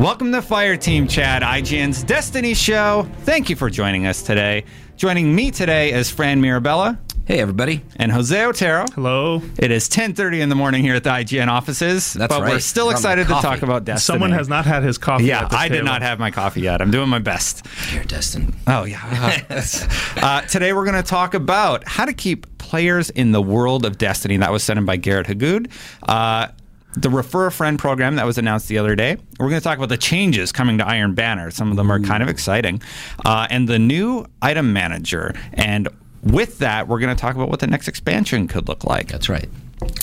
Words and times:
Welcome 0.00 0.32
to 0.32 0.38
Fireteam 0.38 1.10
Chat, 1.10 1.42
IGN's 1.42 2.02
Destiny 2.02 2.54
show. 2.54 3.06
Thank 3.24 3.50
you 3.50 3.54
for 3.56 3.68
joining 3.68 4.06
us 4.06 4.22
today. 4.22 4.64
Joining 4.96 5.34
me 5.34 5.50
today 5.50 5.92
is 5.92 6.10
Fran 6.10 6.40
Mirabella 6.40 6.98
Hey, 7.26 7.38
everybody. 7.38 7.82
and 7.96 8.10
Jose 8.10 8.42
Otero. 8.42 8.86
Hello. 8.94 9.42
It 9.58 9.70
is 9.70 9.90
10:30 9.90 10.40
in 10.40 10.48
the 10.48 10.54
morning 10.54 10.82
here 10.82 10.94
at 10.94 11.04
the 11.04 11.10
IGN 11.10 11.48
offices, 11.48 12.14
That's 12.14 12.32
right. 12.32 12.40
but 12.40 12.48
we're 12.50 12.60
still 12.60 12.86
We're 12.86 12.92
excited 12.92 13.28
to 13.28 13.34
talk 13.34 13.60
about 13.60 13.84
Destiny. 13.84 14.14
Someone 14.14 14.32
has 14.32 14.48
not 14.48 14.64
had 14.64 14.82
his 14.82 14.96
coffee. 14.96 15.24
Yeah, 15.24 15.42
at 15.44 15.50
this 15.50 15.58
I 15.60 15.68
did 15.68 15.84
not 15.84 16.00
have 16.00 16.18
my 16.18 16.30
coffee 16.30 16.62
yet. 16.62 16.80
I'm 16.80 16.90
doing 16.90 17.10
my 17.10 17.18
best. 17.18 17.66
Here, 17.90 18.02
Destin. 18.04 18.54
Oh 18.66 18.84
yeah. 18.84 19.42
uh, 20.16 20.40
today 20.42 20.72
we're 20.72 20.86
going 20.86 20.96
to 20.96 21.02
talk 21.08 21.34
about 21.34 21.86
how 21.86 22.06
to 22.06 22.14
keep 22.14 22.46
players 22.56 23.10
in 23.10 23.32
the 23.32 23.42
world 23.42 23.84
of 23.84 23.98
Destiny. 23.98 24.38
That 24.38 24.50
was 24.50 24.62
sent 24.62 24.78
in 24.78 24.86
by 24.86 24.96
Garrett 24.96 25.26
Hagood. 25.26 25.70
Uh, 26.02 26.46
the 26.94 27.10
Refer 27.10 27.46
a 27.46 27.52
Friend 27.52 27.78
program 27.78 28.16
that 28.16 28.26
was 28.26 28.38
announced 28.38 28.68
the 28.68 28.78
other 28.78 28.96
day. 28.96 29.16
We're 29.38 29.48
going 29.48 29.60
to 29.60 29.64
talk 29.64 29.76
about 29.76 29.88
the 29.90 29.96
changes 29.96 30.52
coming 30.52 30.78
to 30.78 30.86
Iron 30.86 31.14
Banner. 31.14 31.50
Some 31.50 31.70
of 31.70 31.76
them 31.76 31.90
are 31.90 32.00
kind 32.00 32.22
of 32.22 32.28
exciting. 32.28 32.82
Uh, 33.24 33.46
and 33.50 33.68
the 33.68 33.78
new 33.78 34.26
item 34.42 34.72
manager. 34.72 35.34
And 35.52 35.88
with 36.22 36.58
that, 36.58 36.88
we're 36.88 36.98
going 36.98 37.14
to 37.14 37.20
talk 37.20 37.36
about 37.36 37.48
what 37.48 37.60
the 37.60 37.66
next 37.66 37.88
expansion 37.88 38.48
could 38.48 38.68
look 38.68 38.84
like. 38.84 39.08
That's 39.08 39.28
right. 39.28 39.48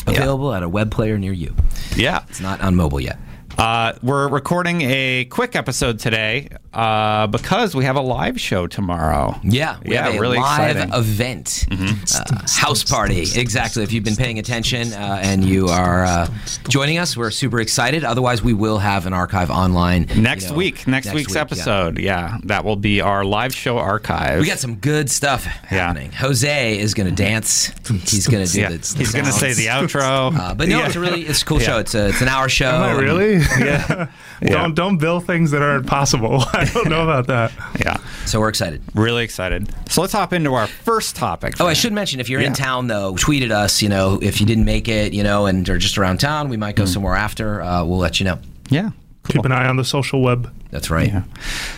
Available 0.08 0.54
at 0.54 0.64
a 0.64 0.70
web 0.70 0.90
player 0.90 1.18
near 1.18 1.34
you. 1.34 1.54
Yeah. 1.96 2.24
It's 2.30 2.42
not 2.42 2.62
on 2.62 2.76
mobile 2.76 3.00
yet. 3.00 3.20
Uh, 3.58 3.94
we're 4.04 4.28
recording 4.28 4.82
a 4.84 5.26
quick 5.26 5.56
episode 5.56 5.98
today 5.98 6.48
uh, 6.74 7.26
because 7.26 7.74
we 7.76 7.86
have 7.86 7.96
a 7.96 8.02
live 8.02 8.40
show 8.40 8.68
tomorrow. 8.68 9.36
Yeah, 9.44 9.80
we 9.84 9.94
Yeah, 9.94 10.04
have 10.06 10.14
a 10.16 10.20
really 10.20 10.38
live 10.38 10.76
exciting. 10.78 10.94
event, 10.94 11.66
uh, 11.72 12.42
house 12.48 12.84
party. 12.84 13.22
Exactly. 13.36 13.82
If 13.82 13.92
you've 13.92 14.04
been 14.04 14.16
paying 14.16 14.38
attention 14.38 14.94
uh, 14.94 15.22
and 15.24 15.44
you 15.44 15.70
are 15.70 16.06
uh, 16.06 16.28
joining 16.70 17.00
us, 17.00 17.18
we're 17.18 17.32
super 17.32 17.60
excited. 17.60 18.04
Otherwise, 18.04 18.44
we 18.44 18.54
will 18.54 18.78
have 18.78 19.08
an 19.08 19.14
archive 19.14 19.50
online 19.50 20.06
Next 20.16 20.44
you 20.46 20.50
know, 20.52 20.56
week, 20.58 20.86
next, 20.86 21.12
week's 21.12 21.30
week, 21.30 21.38
episode. 21.38 21.98
Yeah. 21.98 22.38
that 22.44 22.64
will 22.64 22.76
be 22.76 23.02
our 23.02 23.26
live 23.26 23.56
show 23.56 23.80
archive. 23.80 24.40
We 24.40 24.46
got 24.46 24.60
some 24.60 24.76
good 24.76 25.10
stuff 25.10 25.46
happening. 25.46 26.12
Jose 26.12 26.78
is 26.78 26.94
going 26.94 27.10
to 27.10 27.16
dance. 27.16 27.72
He's 27.88 28.28
going 28.28 28.46
to 28.46 28.54
do 28.54 28.62
yeah, 28.62 28.70
the, 28.70 28.96
he's 29.00 29.14
going 29.14 29.26
to 29.26 29.32
say 29.32 29.54
the 29.54 29.66
outro. 29.66 30.38
Uh, 30.38 30.54
but 30.54 30.68
no, 30.70 30.78
Yeah. 30.78 30.86
it's 30.86 30.96
a 30.96 31.00
really 31.00 31.24
it's 31.24 31.42
a 31.42 31.46
cool 31.46 31.58
show. 31.68 31.80
It's 31.80 31.96
a 31.96 32.10
it's 32.10 32.22
an 32.22 32.28
hour 32.28 32.50
show. 32.50 32.70
Am 32.70 32.84
I 32.84 32.92
and- 32.92 33.00
really? 33.00 33.47
Yeah. 33.60 34.08
Don't 34.42 34.76
don't 34.76 34.98
bill 34.98 35.20
things 35.20 35.52
that 35.52 35.62
aren't 35.64 35.88
possible. 35.88 36.44
I 36.54 36.66
don't 36.66 36.90
know 36.90 37.02
about 37.04 37.28
that. 37.28 37.52
yeah, 37.80 37.98
So 38.26 38.40
we're 38.40 38.50
excited. 38.50 38.84
really 38.94 39.24
excited. 39.24 39.68
So 39.90 40.02
let's 40.02 40.14
hop 40.14 40.32
into 40.32 40.54
our 40.54 40.68
first 40.68 41.16
topic. 41.16 41.56
Oh, 41.60 41.66
I 41.68 41.74
should 41.74 41.92
mention 41.94 42.20
if 42.20 42.30
you're 42.30 42.42
Yeah. 42.42 42.48
in 42.48 42.54
town 42.54 42.88
though, 42.88 43.16
tweet 43.18 43.42
at 43.44 43.52
us. 43.52 43.82
You 43.82 43.90
know, 43.90 44.20
if 44.22 44.40
you 44.40 44.46
didn't 44.46 44.66
make 44.66 44.88
it, 44.88 45.14
you 45.14 45.24
know, 45.24 45.48
and 45.48 45.68
are 45.70 45.78
just 45.80 45.98
around 45.98 46.20
town, 46.20 46.50
we 46.50 46.58
might 46.58 46.76
Mm. 46.76 46.80
go 46.80 46.86
somewhere 46.86 47.16
after. 47.16 47.62
Uh, 47.64 47.84
we'll 47.84 47.98
let 48.00 48.20
you 48.20 48.26
know. 48.26 48.38
Yeah. 48.70 48.92
Keep 49.28 49.44
an 49.46 49.52
eye 49.52 49.68
on 49.68 49.76
the 49.76 49.84
social 49.84 50.22
web. 50.22 50.54
That's 50.70 50.90
right. 50.90 51.08
Yeah. 51.08 51.24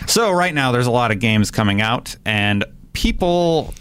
So 0.06 0.30
right 0.30 0.54
now 0.54 0.70
there's 0.72 0.86
a 0.86 0.90
lot 0.90 1.10
of 1.12 1.18
games 1.18 1.50
coming 1.50 1.80
out 1.80 2.14
and 2.26 2.64
people 2.92 3.72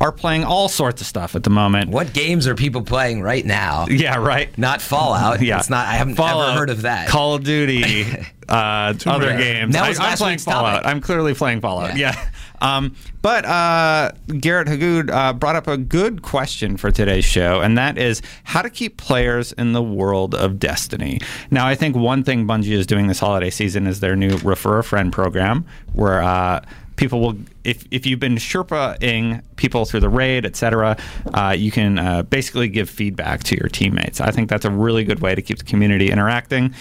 are 0.00 0.12
playing 0.12 0.44
all 0.44 0.68
sorts 0.68 1.00
of 1.00 1.06
stuff 1.06 1.36
at 1.36 1.42
the 1.42 1.50
moment. 1.50 1.90
What 1.90 2.12
games 2.14 2.46
are 2.46 2.54
people 2.54 2.82
playing 2.82 3.20
right 3.22 3.44
now? 3.44 3.86
Yeah, 3.88 4.16
right. 4.16 4.56
Not 4.56 4.80
Fallout. 4.80 5.40
Yeah, 5.50 5.58
It's 5.58 5.70
not. 5.70 5.86
I 5.86 5.92
haven't 5.94 6.14
Fallout, 6.14 6.50
ever 6.50 6.58
heard 6.58 6.70
of 6.70 6.82
that. 6.82 7.08
Call 7.08 7.34
of 7.34 7.44
Duty, 7.44 7.84
uh, 8.48 8.94
other 9.06 9.26
Raider. 9.28 9.38
games. 9.38 9.72
That 9.74 9.84
I, 9.84 9.88
was 9.90 9.98
I'm 10.00 10.16
playing 10.16 10.38
Fallout. 10.38 10.82
topic. 10.82 10.86
I'm 10.86 11.00
clearly 11.00 11.34
playing 11.34 11.60
Fallout. 11.60 11.96
Yeah. 11.96 12.12
Yeah. 12.16 12.30
Um, 12.62 12.94
but 13.22 13.46
uh, 13.46 14.12
Garrett 14.38 14.68
Hagood 14.68 15.08
uh, 15.10 15.32
brought 15.32 15.56
up 15.56 15.66
a 15.66 15.78
good 15.78 16.20
question 16.20 16.76
for 16.76 16.90
today's 16.90 17.24
show, 17.24 17.62
and 17.62 17.78
that 17.78 17.96
is 17.96 18.20
how 18.44 18.60
to 18.60 18.68
keep 18.68 18.98
players 18.98 19.52
in 19.52 19.72
the 19.72 19.82
world 19.82 20.34
of 20.34 20.58
Destiny. 20.58 21.20
Now, 21.50 21.66
I 21.66 21.74
think 21.74 21.96
one 21.96 22.22
thing 22.22 22.46
Bungie 22.46 22.72
is 22.72 22.86
doing 22.86 23.06
this 23.06 23.18
holiday 23.18 23.48
season 23.48 23.86
is 23.86 24.00
their 24.00 24.14
new 24.14 24.36
Refer 24.44 24.80
a 24.80 24.84
Friend 24.84 25.10
program, 25.10 25.64
where 25.94 26.22
uh, 26.22 26.60
people 27.00 27.20
will, 27.20 27.36
if, 27.64 27.84
if 27.90 28.06
you've 28.06 28.20
been 28.20 28.36
Sherpa-ing 28.36 29.42
people 29.56 29.84
through 29.86 30.00
the 30.00 30.08
raid, 30.08 30.46
etc., 30.46 30.96
uh, 31.34 31.54
you 31.58 31.70
can 31.72 31.98
uh, 31.98 32.22
basically 32.22 32.68
give 32.68 32.88
feedback 32.88 33.42
to 33.44 33.56
your 33.56 33.68
teammates. 33.68 34.20
I 34.20 34.30
think 34.30 34.48
that's 34.48 34.64
a 34.64 34.70
really 34.70 35.02
good 35.02 35.20
way 35.20 35.34
to 35.34 35.42
keep 35.42 35.58
the 35.58 35.64
community 35.64 36.10
interacting. 36.10 36.74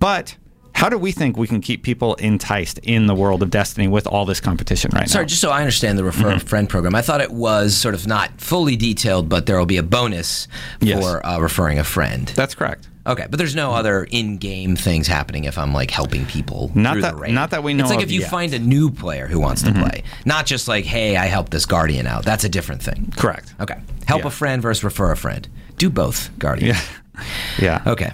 But 0.00 0.36
how 0.74 0.88
do 0.88 0.98
we 0.98 1.12
think 1.12 1.36
we 1.36 1.46
can 1.46 1.60
keep 1.60 1.84
people 1.84 2.16
enticed 2.16 2.78
in 2.78 3.06
the 3.06 3.14
world 3.14 3.42
of 3.44 3.50
Destiny 3.50 3.86
with 3.88 4.06
all 4.08 4.24
this 4.24 4.40
competition 4.40 4.90
right 4.92 5.08
Sorry, 5.08 5.08
now? 5.08 5.12
Sorry, 5.12 5.26
just 5.26 5.40
so 5.40 5.50
I 5.50 5.60
understand 5.60 5.96
the 5.98 6.04
refer 6.04 6.24
Mm-hmm. 6.28 6.36
a 6.36 6.40
friend 6.40 6.68
program. 6.68 6.94
I 6.96 7.00
thought 7.02 7.20
it 7.20 7.30
was 7.32 7.76
sort 7.76 7.94
of 7.94 8.06
not 8.08 8.40
fully 8.40 8.74
detailed, 8.76 9.28
but 9.28 9.46
there 9.46 9.56
will 9.56 9.66
be 9.66 9.76
a 9.76 9.82
bonus 9.84 10.48
Yes. 10.80 11.00
for 11.00 11.24
uh, 11.24 11.38
referring 11.38 11.78
a 11.78 11.84
friend. 11.84 12.26
That's 12.34 12.54
correct. 12.56 12.88
Okay, 13.06 13.26
but 13.28 13.36
there's 13.38 13.54
no 13.54 13.72
other 13.74 14.04
in-game 14.04 14.76
things 14.76 15.06
happening 15.06 15.44
if 15.44 15.58
I'm 15.58 15.74
like 15.74 15.90
helping 15.90 16.24
people. 16.24 16.70
Not 16.74 17.00
that- 17.02 17.30
not 17.30 17.50
that 17.50 17.62
we 17.62 17.74
know 17.74 17.84
It's 17.84 17.92
like 17.92 18.02
if 18.02 18.10
you 18.10 18.20
yet. 18.20 18.26
Mm-hmm. 18.26 18.30
find 18.36 18.54
a 18.54 18.58
new 18.58 18.90
player 18.90 19.26
who 19.26 19.38
wants 19.40 19.62
to 19.62 19.72
play, 19.72 20.04
not 20.24 20.46
just 20.46 20.68
like, 20.68 20.84
hey, 20.86 21.16
I 21.16 21.26
helped 21.26 21.50
this 21.52 21.66
guardian 21.66 22.06
out. 22.06 22.24
That's 22.24 22.44
a 22.44 22.48
different 22.48 22.82
thing. 22.82 23.12
Correct. 23.16 23.52
Okay, 23.60 23.78
help 24.06 24.22
Yeah. 24.22 24.28
a 24.28 24.30
friend 24.30 24.62
versus 24.62 24.82
refer 24.84 25.12
a 25.12 25.16
friend. 25.16 25.46
Do 25.76 25.90
both, 25.90 26.30
guardian. 26.38 26.76
Yeah. 26.76 27.22
Yeah. 27.58 27.82
Okay. 27.92 28.12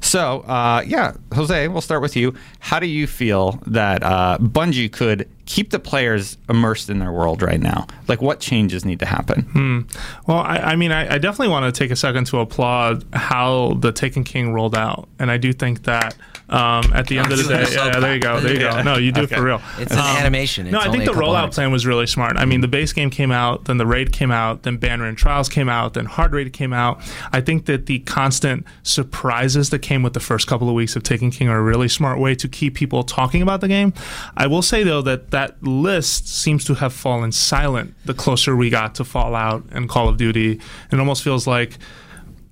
So, 0.00 0.40
uh, 0.42 0.82
yeah, 0.86 1.14
Jose, 1.34 1.68
we'll 1.68 1.80
start 1.80 2.00
with 2.00 2.16
you. 2.16 2.34
How 2.60 2.78
do 2.78 2.86
you 2.86 3.06
feel 3.06 3.60
that 3.66 4.02
uh, 4.02 4.38
Bungie 4.40 4.90
could 4.90 5.28
keep 5.46 5.70
the 5.70 5.78
players 5.78 6.36
immersed 6.48 6.90
in 6.90 6.98
their 6.98 7.12
world 7.12 7.40
right 7.40 7.60
now? 7.60 7.86
Like, 8.08 8.20
what 8.20 8.40
changes 8.40 8.84
need 8.84 9.00
to 9.00 9.06
happen? 9.06 9.86
Well, 10.26 10.38
I, 10.38 10.58
I 10.58 10.76
mean, 10.76 10.92
I, 10.92 11.14
I 11.14 11.18
definitely 11.18 11.48
want 11.48 11.72
to 11.72 11.78
take 11.78 11.90
a 11.90 11.96
second 11.96 12.26
to 12.26 12.40
applaud 12.40 13.04
how 13.12 13.74
the 13.80 13.92
Taken 13.92 14.24
King 14.24 14.52
rolled 14.52 14.74
out, 14.74 15.08
and 15.18 15.30
I 15.30 15.36
do 15.38 15.52
think 15.52 15.84
that 15.84 16.16
um, 16.48 16.92
at 16.92 17.08
the 17.08 17.18
end 17.18 17.32
of 17.32 17.38
the 17.38 17.44
day, 17.48 17.66
yeah, 17.72 17.98
there 17.98 18.14
you 18.14 18.20
go, 18.20 18.40
there 18.40 18.52
you 18.52 18.60
go. 18.60 18.82
No, 18.82 18.96
you 18.96 19.10
do 19.12 19.22
it 19.22 19.30
for 19.30 19.42
real. 19.42 19.60
It's 19.78 19.92
an 19.92 19.98
animation. 19.98 20.70
No, 20.70 20.78
I 20.78 20.90
think 20.90 21.04
the 21.04 21.12
rollout 21.12 21.40
hundred. 21.40 21.52
plan 21.54 21.72
was 21.72 21.86
really 21.86 22.06
smart. 22.06 22.36
I 22.36 22.44
mean, 22.44 22.60
the 22.60 22.68
base 22.68 22.92
game 22.92 23.10
came 23.10 23.32
out, 23.32 23.64
then 23.64 23.78
the 23.78 23.86
raid 23.86 24.12
came 24.12 24.30
out, 24.30 24.62
then 24.62 24.76
Banner 24.76 25.06
and 25.06 25.18
Trials 25.18 25.48
came 25.48 25.68
out, 25.68 25.94
then 25.94 26.04
Hard 26.06 26.32
Raid 26.32 26.52
came 26.52 26.72
out. 26.72 27.00
I 27.32 27.40
think 27.40 27.66
that 27.66 27.86
the 27.86 28.00
constant 28.00 28.64
surprises 28.82 29.70
that 29.70 29.80
came 29.80 30.02
with 30.02 30.12
the 30.12 30.20
first 30.20 30.46
couple 30.46 30.68
of 30.68 30.74
weeks 30.74 30.94
of 30.96 31.02
Taken 31.02 31.30
King 31.30 31.48
are 31.48 31.58
a 31.58 31.62
really 31.62 31.88
smart 31.88 32.18
way 32.18 32.34
to 32.36 32.48
keep 32.48 32.74
people 32.74 33.02
talking 33.02 33.42
about 33.42 33.60
the 33.60 33.68
game. 33.68 33.92
I 34.36 34.46
will 34.46 34.62
say 34.62 34.82
though 34.82 35.02
that 35.02 35.30
that 35.36 35.62
list 35.62 36.28
seems 36.28 36.64
to 36.64 36.74
have 36.74 36.94
fallen 36.94 37.30
silent 37.30 37.94
the 38.06 38.14
closer 38.14 38.56
we 38.56 38.70
got 38.70 38.94
to 38.94 39.04
Fallout 39.04 39.64
and 39.70 39.86
Call 39.86 40.08
of 40.08 40.16
Duty. 40.16 40.60
It 40.90 40.98
almost 40.98 41.22
feels 41.22 41.46
like. 41.46 41.78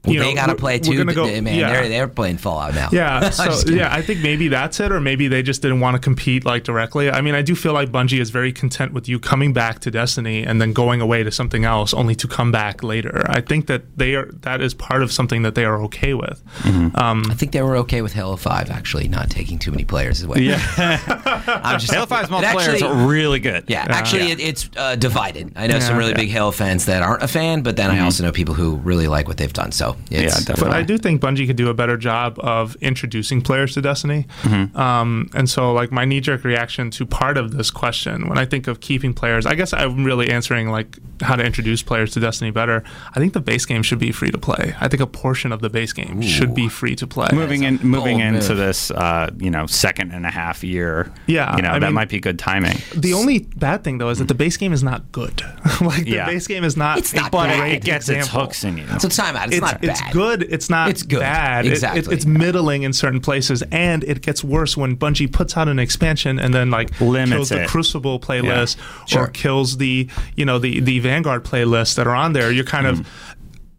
You 0.06 0.20
they 0.20 0.34
got 0.34 0.46
to 0.46 0.54
play 0.54 0.78
too. 0.78 0.92
gonna 0.92 1.04
but 1.06 1.14
go- 1.14 1.40
man, 1.40 1.58
yeah. 1.58 1.72
they're 1.72 1.88
they're 1.88 2.08
playing 2.08 2.36
Fallout 2.38 2.74
now. 2.74 2.88
Yeah, 2.92 3.18
I'm 3.38 3.52
so 3.52 3.70
yeah, 3.70 3.92
I 3.94 4.02
think 4.02 4.20
maybe 4.20 4.48
that's 4.48 4.78
it, 4.80 4.92
or 4.92 5.00
maybe 5.00 5.28
they 5.28 5.42
just 5.42 5.62
didn't 5.62 5.80
want 5.80 5.94
to 5.94 5.98
compete 6.00 6.44
like 6.44 6.64
directly. 6.64 7.10
I 7.10 7.20
mean, 7.20 7.34
I 7.34 7.42
do 7.42 7.54
feel 7.54 7.72
like 7.72 7.90
Bungie 7.90 8.20
is 8.20 8.30
very 8.30 8.52
content 8.52 8.92
with 8.92 9.08
you 9.08 9.18
coming 9.18 9.52
back 9.52 9.80
to 9.80 9.90
Destiny 9.90 10.44
and 10.44 10.60
then 10.60 10.72
going 10.72 11.00
away 11.00 11.22
to 11.22 11.30
something 11.30 11.64
else, 11.64 11.94
only 11.94 12.14
to 12.16 12.28
come 12.28 12.52
back 12.52 12.82
later. 12.82 13.24
I 13.28 13.40
think 13.40 13.66
that 13.66 13.96
they 13.96 14.14
are 14.14 14.30
that 14.42 14.60
is 14.60 14.74
part 14.74 15.02
of 15.02 15.10
something 15.12 15.42
that 15.42 15.54
they 15.54 15.64
are 15.64 15.80
okay 15.84 16.14
with. 16.14 16.42
Um, 16.64 17.24
I 17.30 17.34
think 17.34 17.52
they 17.52 17.62
were 17.62 17.76
okay 17.78 18.02
with 18.02 18.12
Halo 18.12 18.36
Five 18.36 18.70
actually 18.70 19.08
not 19.08 19.30
taking 19.30 19.58
too 19.58 19.70
many 19.70 19.84
players 19.84 20.22
away. 20.22 20.40
Yeah, 20.40 20.60
I'm 21.64 21.78
just 21.78 21.92
Halo 21.92 22.06
5's 22.06 22.28
it 22.28 22.30
multiplayer 22.30 22.74
is 22.74 22.82
really 23.08 23.40
good. 23.40 23.64
Yeah, 23.68 23.86
actually, 23.88 24.30
It, 24.32 24.40
it's 24.40 24.70
uh, 24.76 24.96
divided. 24.96 25.52
I 25.56 25.66
know 25.66 25.78
some 25.78 25.96
really 25.96 26.10
Yeah. 26.10 26.16
big 26.16 26.28
Halo 26.30 26.50
fans 26.50 26.86
that 26.86 27.02
aren't 27.02 27.22
a 27.22 27.28
fan, 27.28 27.62
but 27.62 27.76
then 27.76 27.90
I 27.90 28.00
also 28.00 28.22
know 28.22 28.32
people 28.32 28.54
who 28.54 28.76
really 28.76 29.08
like 29.08 29.28
what 29.28 29.36
they've 29.36 29.52
done. 29.52 29.72
So 29.72 29.93
it's, 30.10 30.10
Yeah, 30.10 30.26
definitely. 30.28 30.64
but 30.64 30.70
I 30.72 30.82
do 30.82 30.98
think 30.98 31.20
Bungie 31.20 31.46
could 31.46 31.56
do 31.56 31.68
a 31.68 31.74
better 31.74 31.96
job 31.96 32.38
of 32.40 32.76
introducing 32.80 33.42
players 33.42 33.74
to 33.74 33.82
Destiny. 33.82 34.26
Um, 34.74 35.30
and 35.34 35.48
so, 35.48 35.72
like, 35.72 35.90
my 35.92 36.04
knee 36.04 36.20
jerk 36.20 36.44
reaction 36.44 36.90
to 36.92 37.06
part 37.06 37.36
of 37.36 37.56
this 37.56 37.70
question, 37.70 38.28
when 38.28 38.38
I 38.38 38.44
think 38.44 38.66
of 38.68 38.80
keeping 38.80 39.12
players, 39.14 39.46
I 39.46 39.54
guess 39.54 39.72
I'm 39.72 40.04
really 40.04 40.30
answering, 40.30 40.68
like, 40.68 40.98
how 41.20 41.36
to 41.36 41.44
introduce 41.44 41.82
players 41.82 42.12
to 42.14 42.20
Destiny 42.20 42.50
better. 42.50 42.82
I 43.14 43.18
think 43.20 43.32
the 43.32 43.40
base 43.40 43.64
game 43.66 43.82
should 43.82 43.98
be 43.98 44.12
free 44.12 44.30
to 44.30 44.38
play. 44.38 44.74
I 44.80 44.88
think 44.88 45.00
a 45.00 45.06
portion 45.06 45.52
of 45.52 45.60
the 45.60 45.70
base 45.70 45.92
game 45.92 46.20
should 46.22 46.54
be 46.54 46.68
free 46.68 46.96
to 46.96 47.06
play. 47.06 47.28
moving 47.32 47.62
in, 47.62 47.76
moving 47.82 48.20
into 48.20 48.48
move. 48.50 48.58
this, 48.58 48.90
uh, 48.90 49.30
you 49.38 49.50
know, 49.50 49.66
second 49.66 50.12
and 50.12 50.26
a 50.26 50.30
half 50.30 50.64
year. 50.64 51.12
Yeah, 51.26 51.56
you 51.56 51.62
know 51.62 51.70
I 51.70 51.78
that 51.78 51.86
mean- 51.88 51.94
might 51.94 52.08
be 52.08 52.20
good 52.20 52.38
timing. 52.38 52.78
The 52.94 53.12
only 53.14 53.40
bad 53.56 53.84
thing, 53.84 53.98
though, 53.98 54.08
is 54.10 54.18
that 54.18 54.28
the 54.28 54.34
base 54.34 54.56
game 54.56 54.72
is 54.72 54.82
not 54.82 55.10
good. 55.12 55.42
like, 55.80 56.04
the 56.04 56.10
Yeah. 56.10 56.26
base 56.26 56.46
game 56.46 56.64
is 56.64 56.76
not 56.76 56.98
It's 56.98 57.12
a 57.12 57.16
not 57.16 57.30
But 57.32 57.50
it, 57.50 57.58
great 57.58 57.72
it 57.74 57.84
gets 57.84 58.08
its 58.08 58.28
hooks 58.28 58.64
in 58.64 58.78
you. 58.78 58.86
So 58.98 59.08
time 59.08 59.36
out. 59.36 59.46
It's, 59.46 59.56
it's, 59.56 59.60
not 59.62 59.83
it's 59.90 60.00
bad. 60.00 60.12
good. 60.12 60.42
It's 60.50 60.68
not 60.70 60.90
It's 60.90 61.02
good. 61.02 61.20
bad. 61.20 61.64
It- 61.64 61.68
it- 61.68 61.72
Exactly. 61.74 62.14
it's 62.14 62.26
middling 62.26 62.82
in 62.82 62.92
certain 62.92 63.20
places, 63.20 63.62
and 63.72 64.04
it 64.04 64.20
gets 64.22 64.42
worse 64.44 64.76
when 64.76 64.96
Bungie 64.96 65.30
puts 65.30 65.56
out 65.56 65.68
an 65.68 65.78
expansion 65.78 66.38
and 66.38 66.52
then 66.54 66.70
like 66.70 67.00
Limits 67.00 67.30
kills 67.32 67.48
the 67.50 67.62
it. 67.62 67.68
Crucible 67.68 68.18
playlist 68.20 68.76
Sure. 69.06 69.22
or 69.24 69.26
kills 69.28 69.76
the 69.78 70.08
you 70.36 70.44
know 70.44 70.58
the 70.58 70.80
the 70.80 70.98
Vanguard 71.00 71.44
playlists 71.44 71.94
that 71.96 72.06
are 72.06 72.14
on 72.14 72.32
there. 72.32 72.50
You're 72.50 72.64
kind 72.64 72.86
of 72.86 72.98
Mm-hmm. 73.00 73.08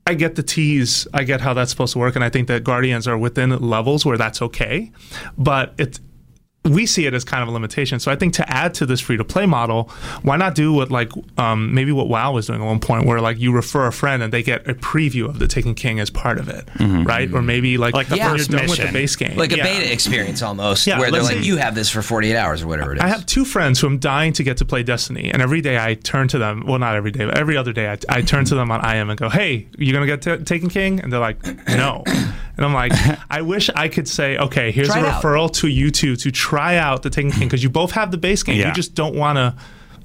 I 0.08 0.14
get 0.14 0.36
the 0.36 0.44
tease. 0.44 1.08
I 1.16 1.24
get 1.24 1.42
how 1.42 1.56
that's 1.56 1.72
supposed 1.72 1.94
to 1.94 2.00
work, 2.00 2.16
and 2.16 2.24
I 2.24 2.30
think 2.30 2.48
that 2.50 2.64
Guardians 2.64 3.08
are 3.08 3.18
within 3.18 3.50
levels 3.58 4.06
where 4.06 4.18
that's 4.20 4.40
okay. 4.40 4.92
But 5.36 5.74
it's 5.80 6.00
we 6.66 6.86
see 6.86 7.06
it 7.06 7.14
as 7.14 7.24
kind 7.24 7.42
of 7.44 7.50
a 7.50 7.52
limitation. 7.52 8.00
So 8.00 8.12
I 8.12 8.16
think 8.16 8.34
to 8.36 8.50
add 8.50 8.74
to 8.76 8.86
this 8.86 9.00
free 9.02 9.18
to 9.18 9.24
play 9.24 9.46
model, 9.46 9.90
why 10.24 10.36
not 10.38 10.56
do 10.56 10.74
what 10.74 10.92
like 10.92 11.12
um, 11.38 11.74
maybe 11.74 11.92
what 11.92 12.08
WoW 12.10 12.32
was 12.34 12.48
doing 12.48 12.62
at 12.62 12.66
one 12.66 12.80
point, 12.80 13.06
where 13.06 13.22
like 13.22 13.40
you 13.40 13.52
refer 13.52 13.88
a 13.88 13.92
friend 13.92 14.24
and 14.24 14.34
they 14.34 14.44
get 14.44 14.68
a 14.68 14.74
preview 14.74 15.26
of 15.26 15.40
the 15.40 15.48
Taken 15.48 15.76
King 15.76 16.00
as 16.00 16.10
part 16.10 16.38
of 16.40 16.50
it, 16.50 16.68
right? 16.80 17.32
Or 17.34 17.42
maybe 17.42 17.78
like, 17.78 17.94
Like 17.94 18.08
the 18.08 18.18
when 18.18 18.30
first 18.32 18.52
done 18.52 18.62
with 18.62 18.72
mission. 18.72 18.88
the 18.88 18.92
base 18.94 19.16
game, 19.16 19.38
like 19.38 19.52
a 19.54 19.58
Yeah. 19.58 19.64
beta 19.64 19.92
experience 19.92 20.42
almost, 20.42 20.86
Yeah, 20.88 21.00
where 21.00 21.12
they're 21.12 21.24
like, 21.24 21.44
"You 21.44 21.58
have 21.58 21.76
this 21.76 21.90
for 21.90 22.02
48 22.02 22.36
hours 22.36 22.62
or 22.64 22.68
whatever 22.68 22.94
it 22.94 22.98
is." 22.98 23.04
I 23.04 23.08
have 23.08 23.26
two 23.26 23.46
friends 23.46 23.80
who 23.80 23.88
I'm 23.88 24.00
dying 24.00 24.34
to 24.34 24.44
get 24.44 24.58
to 24.58 24.66
play 24.66 24.84
Destiny, 24.84 25.32
and 25.32 25.42
every 25.42 25.62
day 25.62 25.78
I 25.78 25.94
turn 25.96 26.28
to 26.30 26.38
them. 26.38 26.64
Well, 26.68 26.80
not 26.80 26.96
every 26.96 27.12
day, 27.12 27.26
but 27.26 27.38
every 27.38 27.58
other 27.58 27.74
day 27.74 27.90
I, 27.90 27.98
I 28.10 28.22
turn 28.22 28.46
to 28.46 28.56
them 28.56 28.72
on 28.72 28.82
IM 28.84 29.10
and 29.10 29.20
go, 29.20 29.30
"Hey, 29.30 29.68
you 29.78 29.94
gonna 29.94 30.06
get 30.08 30.22
t- 30.22 30.38
Taken 30.44 30.70
King?" 30.70 31.00
And 31.02 31.12
they're 31.14 31.20
like, 31.20 31.38
"No." 31.70 32.04
And 32.58 32.66
I'm 32.66 32.74
like, 32.74 32.94
I 33.30 33.42
wish 33.42 33.70
I 33.76 33.88
could 33.90 34.08
say, 34.08 34.38
"Okay, 34.38 34.72
here's 34.72 34.88
Try 34.88 35.00
a 35.00 35.04
it 35.04 35.08
out. 35.08 35.22
referral 35.24 35.52
to 35.56 35.68
you 35.68 35.92
two 35.92 36.16
to 36.16 36.32
try 36.32 36.55
out 36.58 37.04
the 37.04 37.10
Taken 37.10 37.32
King 37.32 37.48
because 37.48 37.64
you 37.64 37.70
both 37.70 37.92
have 37.92 38.12
the 38.12 38.18
base 38.18 38.44
game. 38.44 38.60
Yeah. 38.60 38.70
You 38.70 38.74
just 38.74 38.96
don't 38.96 39.16
want 39.16 39.38
to." 39.38 39.56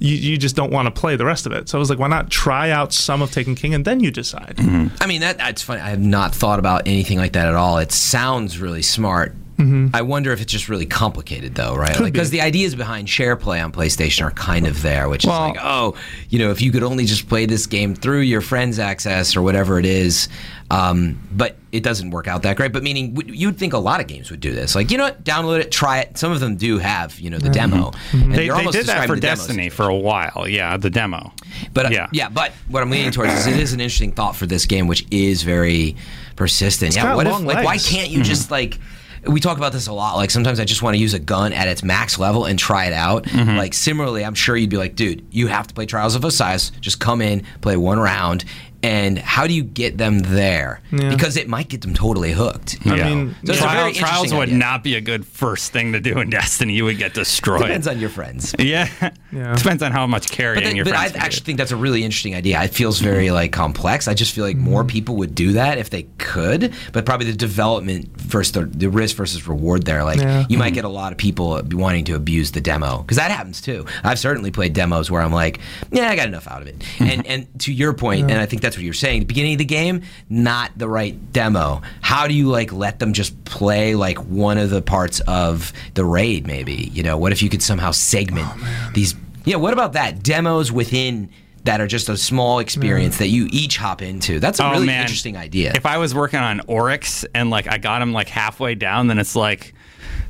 You, 0.03 0.15
you 0.15 0.37
just 0.39 0.55
don't 0.55 0.71
want 0.71 0.87
to 0.87 0.99
play 0.99 1.15
the 1.15 1.25
rest 1.25 1.45
of 1.45 1.51
it. 1.51 1.69
So 1.69 1.77
I 1.77 1.79
was 1.79 1.91
like, 1.91 1.99
why 1.99 2.07
not 2.07 2.31
try 2.31 2.71
out 2.71 2.91
some 2.91 3.21
of 3.21 3.31
Taken 3.31 3.53
King 3.53 3.75
and 3.75 3.85
then 3.85 3.99
you 3.99 4.09
decide? 4.09 4.55
Mm-hmm. 4.57 4.95
I 4.99 5.05
mean, 5.05 5.21
that 5.21 5.37
that's 5.37 5.61
funny. 5.61 5.79
I 5.79 5.89
have 5.91 5.99
not 5.99 6.33
thought 6.33 6.57
about 6.57 6.87
anything 6.87 7.19
like 7.19 7.33
that 7.33 7.47
at 7.47 7.53
all. 7.53 7.77
It 7.77 7.91
sounds 7.91 8.57
really 8.57 8.81
smart. 8.81 9.35
Mm-hmm. 9.57 9.89
I 9.95 10.01
wonder 10.01 10.31
if 10.31 10.41
it's 10.41 10.51
just 10.51 10.69
really 10.69 10.87
complicated, 10.87 11.53
though, 11.53 11.75
right? 11.75 11.95
Because 12.01 12.31
the 12.31 12.41
ideas 12.41 12.73
behind 12.73 13.09
share 13.09 13.35
play 13.35 13.59
on 13.61 13.71
PlayStation 13.71 14.23
are 14.25 14.31
kind 14.31 14.65
of 14.65 14.81
there, 14.81 15.07
which 15.07 15.23
Well- 15.23 15.51
is 15.51 15.55
like, 15.57 15.63
oh, 15.63 15.93
you 16.29 16.39
know, 16.39 16.49
if 16.49 16.63
you 16.63 16.71
could 16.71 16.81
only 16.81 17.05
just 17.05 17.29
play 17.29 17.45
this 17.45 17.67
game 17.67 17.93
through 17.93 18.21
your 18.21 18.41
friend's 18.41 18.79
access 18.79 19.35
or 19.35 19.43
whatever 19.43 19.77
it 19.77 19.85
is, 19.85 20.29
um, 20.71 21.19
but 21.31 21.57
it 21.71 21.83
doesn't 21.83 22.11
work 22.11 22.27
out 22.27 22.43
that 22.43 22.55
great. 22.57 22.71
But 22.71 22.83
meaning, 22.83 23.13
w- 23.13 23.33
you'd 23.33 23.57
think 23.57 23.73
a 23.73 23.77
lot 23.77 23.99
of 23.99 24.07
games 24.07 24.31
would 24.31 24.39
do 24.39 24.53
this. 24.53 24.73
Like, 24.75 24.89
you 24.91 24.97
know 24.97 25.03
what? 25.05 25.23
Download 25.23 25.59
it, 25.59 25.71
try 25.71 25.99
it. 25.99 26.17
Some 26.17 26.31
of 26.31 26.39
them 26.39 26.55
do 26.55 26.77
have, 26.79 27.19
you 27.19 27.29
know, 27.29 27.37
the 27.39 27.49
demo. 27.49 27.91
And 28.13 28.31
They, 28.31 28.37
they 28.37 28.49
almost 28.49 28.77
did 28.77 28.85
that 28.87 29.07
for 29.07 29.15
demos. 29.15 29.39
Destiny 29.39 29.69
for 29.69 29.87
a 29.89 29.95
while. 29.95 30.45
Yeah, 30.47 30.77
the 30.77 30.89
demo. 30.89 31.33
But 31.73 31.87
uh, 31.87 31.89
Yeah. 31.89 32.07
yeah. 32.11 32.29
but 32.29 32.51
what 32.69 32.81
I'm 32.83 32.89
leaning 32.89 33.11
towards 33.11 33.33
is 33.33 33.47
it 33.47 33.57
is 33.59 33.73
an 33.73 33.79
interesting 33.81 34.11
thought 34.13 34.35
for 34.35 34.45
this 34.45 34.65
game, 34.65 34.87
which 34.87 35.05
is 35.11 35.43
very 35.43 35.95
persistent. 36.35 36.95
yeah, 36.95 37.03
got 37.03 37.15
what 37.17 37.27
if 37.27 37.39
like 37.41 37.65
why 37.65 37.77
can't 37.77 38.09
you 38.09 38.23
just 38.23 38.49
like 38.51 38.79
we 39.27 39.39
talk 39.39 39.57
about 39.57 39.71
this 39.71 39.85
a 39.85 39.93
lot. 39.93 40.15
Like 40.15 40.31
sometimes 40.31 40.59
I 40.59 40.65
just 40.65 40.81
want 40.81 40.95
to 40.95 40.99
use 41.01 41.13
a 41.13 41.19
gun 41.19 41.53
at 41.53 41.67
its 41.67 41.83
max 41.83 42.17
level 42.17 42.45
and 42.45 42.57
try 42.57 42.85
it 42.85 42.93
out. 42.93 43.31
Like 43.33 43.73
similarly, 43.75 44.25
I'm 44.25 44.33
sure 44.33 44.55
you'd 44.57 44.71
be 44.71 44.77
like, 44.77 44.95
dude, 44.95 45.23
you 45.31 45.45
have 45.47 45.67
to 45.67 45.73
play 45.75 45.85
Trials 45.85 46.15
of 46.15 46.23
Osiris. 46.25 46.71
Just 46.81 46.99
come 46.99 47.21
in, 47.21 47.43
play 47.61 47.77
one 47.77 47.99
round. 47.99 48.45
And 48.83 49.17
how 49.19 49.45
do 49.47 49.53
you 49.53 49.63
get 49.63 49.97
them 49.97 50.19
there? 50.19 50.81
Yeah. 50.91 51.09
Because 51.09 51.37
it 51.37 51.47
might 51.47 51.69
get 51.69 51.81
them 51.81 51.93
totally 51.93 52.31
hooked. 52.31 52.77
I 52.85 52.95
Yeah. 52.95 53.09
mean, 53.09 53.35
So 53.45 53.51
it's 53.53 53.61
Trial, 53.61 53.93
trials 53.93 54.33
would 54.33 54.49
idea. 54.49 54.57
not 54.57 54.83
be 54.83 54.95
a 54.95 55.01
good 55.01 55.25
first 55.25 55.71
thing 55.71 55.93
to 55.93 55.99
do 55.99 56.19
in 56.19 56.29
Destiny. 56.29 56.73
You 56.73 56.85
would 56.85 56.97
get 56.97 57.13
destroyed. 57.13 57.61
Depends 57.61 57.87
on 57.87 57.99
your 57.99 58.09
friends. 58.09 58.55
yeah. 58.59 58.87
Yeah. 59.31 59.55
depends 59.55 59.83
on 59.83 59.91
how 59.91 60.07
much 60.07 60.31
carrying 60.31 60.55
But, 60.55 60.63
then- 60.65 60.75
your 60.75 60.85
but 60.85 60.93
I 60.93 60.97
friends. 60.97 61.11
can 61.13 61.19
do. 61.21 61.25
actually 61.25 61.45
think 61.45 61.57
that's 61.59 61.71
a 61.71 61.75
really 61.75 62.03
interesting 62.03 62.35
idea. 62.35 62.61
It 62.63 62.73
feels 62.73 62.99
very 62.99 63.25
mm-hmm. 63.27 63.35
like 63.35 63.51
complex. 63.51 64.07
I 64.07 64.13
just 64.13 64.33
feel 64.33 64.43
like 64.45 64.57
more 64.57 64.81
mm-hmm. 64.81 64.87
people 64.89 65.15
would 65.17 65.35
do 65.35 65.53
that 65.53 65.77
if 65.77 65.89
they 65.89 66.03
could. 66.17 66.73
But 66.91 67.05
probably 67.05 67.27
the 67.27 67.37
development 67.37 68.09
versus 68.19 68.51
the, 68.53 68.65
the 68.65 68.89
risk 68.89 69.15
versus 69.15 69.47
reward 69.47 69.85
there. 69.85 70.03
Like 70.03 70.19
Yeah. 70.19 70.45
you 70.49 70.57
might 70.57 70.67
mm-hmm. 70.69 70.75
get 70.75 70.85
a 70.85 70.89
lot 70.89 71.11
of 71.11 71.17
people 71.17 71.61
wanting 71.71 72.05
to 72.05 72.15
abuse 72.15 72.51
the 72.51 72.61
demo 72.61 72.99
because 73.03 73.17
that 73.17 73.31
happens 73.31 73.61
too. 73.61 73.85
I've 74.03 74.19
certainly 74.19 74.51
played 74.51 74.73
demos 74.73 75.11
where 75.11 75.21
I'm 75.21 75.31
like, 75.33 75.59
yeah, 75.91 76.09
I 76.09 76.15
got 76.15 76.27
enough 76.27 76.47
out 76.47 76.61
of 76.61 76.67
it. 76.67 76.83
And 76.99 77.25
and 77.27 77.47
to 77.59 77.71
your 77.73 77.93
point, 77.93 78.31
and 78.31 78.39
I 78.39 78.45
think 78.45 78.61
that's 78.61 78.70
what 78.77 78.83
you're 78.83 78.93
saying. 78.93 79.19
The 79.21 79.25
beginning 79.25 79.53
of 79.53 79.59
the 79.59 79.65
game, 79.65 80.01
not 80.29 80.71
the 80.77 80.87
right 80.87 81.31
demo. 81.33 81.81
How 82.01 82.27
do 82.27 82.33
you 82.33 82.49
like 82.49 82.71
let 82.73 82.99
them 82.99 83.13
just 83.13 83.43
play 83.45 83.95
like 83.95 84.17
one 84.19 84.57
of 84.57 84.69
the 84.69 84.81
parts 84.81 85.19
of 85.21 85.73
the 85.93 86.05
raid? 86.05 86.47
Maybe 86.47 86.89
you 86.93 87.03
know. 87.03 87.17
What 87.17 87.31
if 87.31 87.41
you 87.41 87.49
could 87.49 87.63
somehow 87.63 87.91
segment 87.91 88.47
oh, 88.49 88.91
these? 88.93 89.15
Yeah. 89.45 89.55
What 89.57 89.73
about 89.73 89.93
that 89.93 90.23
demos 90.23 90.71
within? 90.71 91.29
That 91.63 91.79
are 91.79 91.85
just 91.85 92.09
a 92.09 92.17
small 92.17 92.57
experience 92.57 93.19
that 93.19 93.27
you 93.27 93.47
each 93.51 93.77
hop 93.77 94.01
into. 94.01 94.39
That's 94.39 94.59
a 94.59 94.65
Oh, 94.65 94.71
really 94.71 94.87
man. 94.87 95.01
interesting 95.01 95.37
idea. 95.37 95.71
If 95.75 95.85
I 95.85 95.99
was 95.99 96.15
working 96.15 96.39
on 96.39 96.61
Oryx 96.61 97.23
and 97.35 97.51
like 97.51 97.67
I 97.71 97.77
got 97.77 98.01
him 98.01 98.13
like 98.13 98.29
halfway 98.29 98.73
down, 98.73 99.05
then 99.05 99.19
it's 99.19 99.35
like 99.35 99.75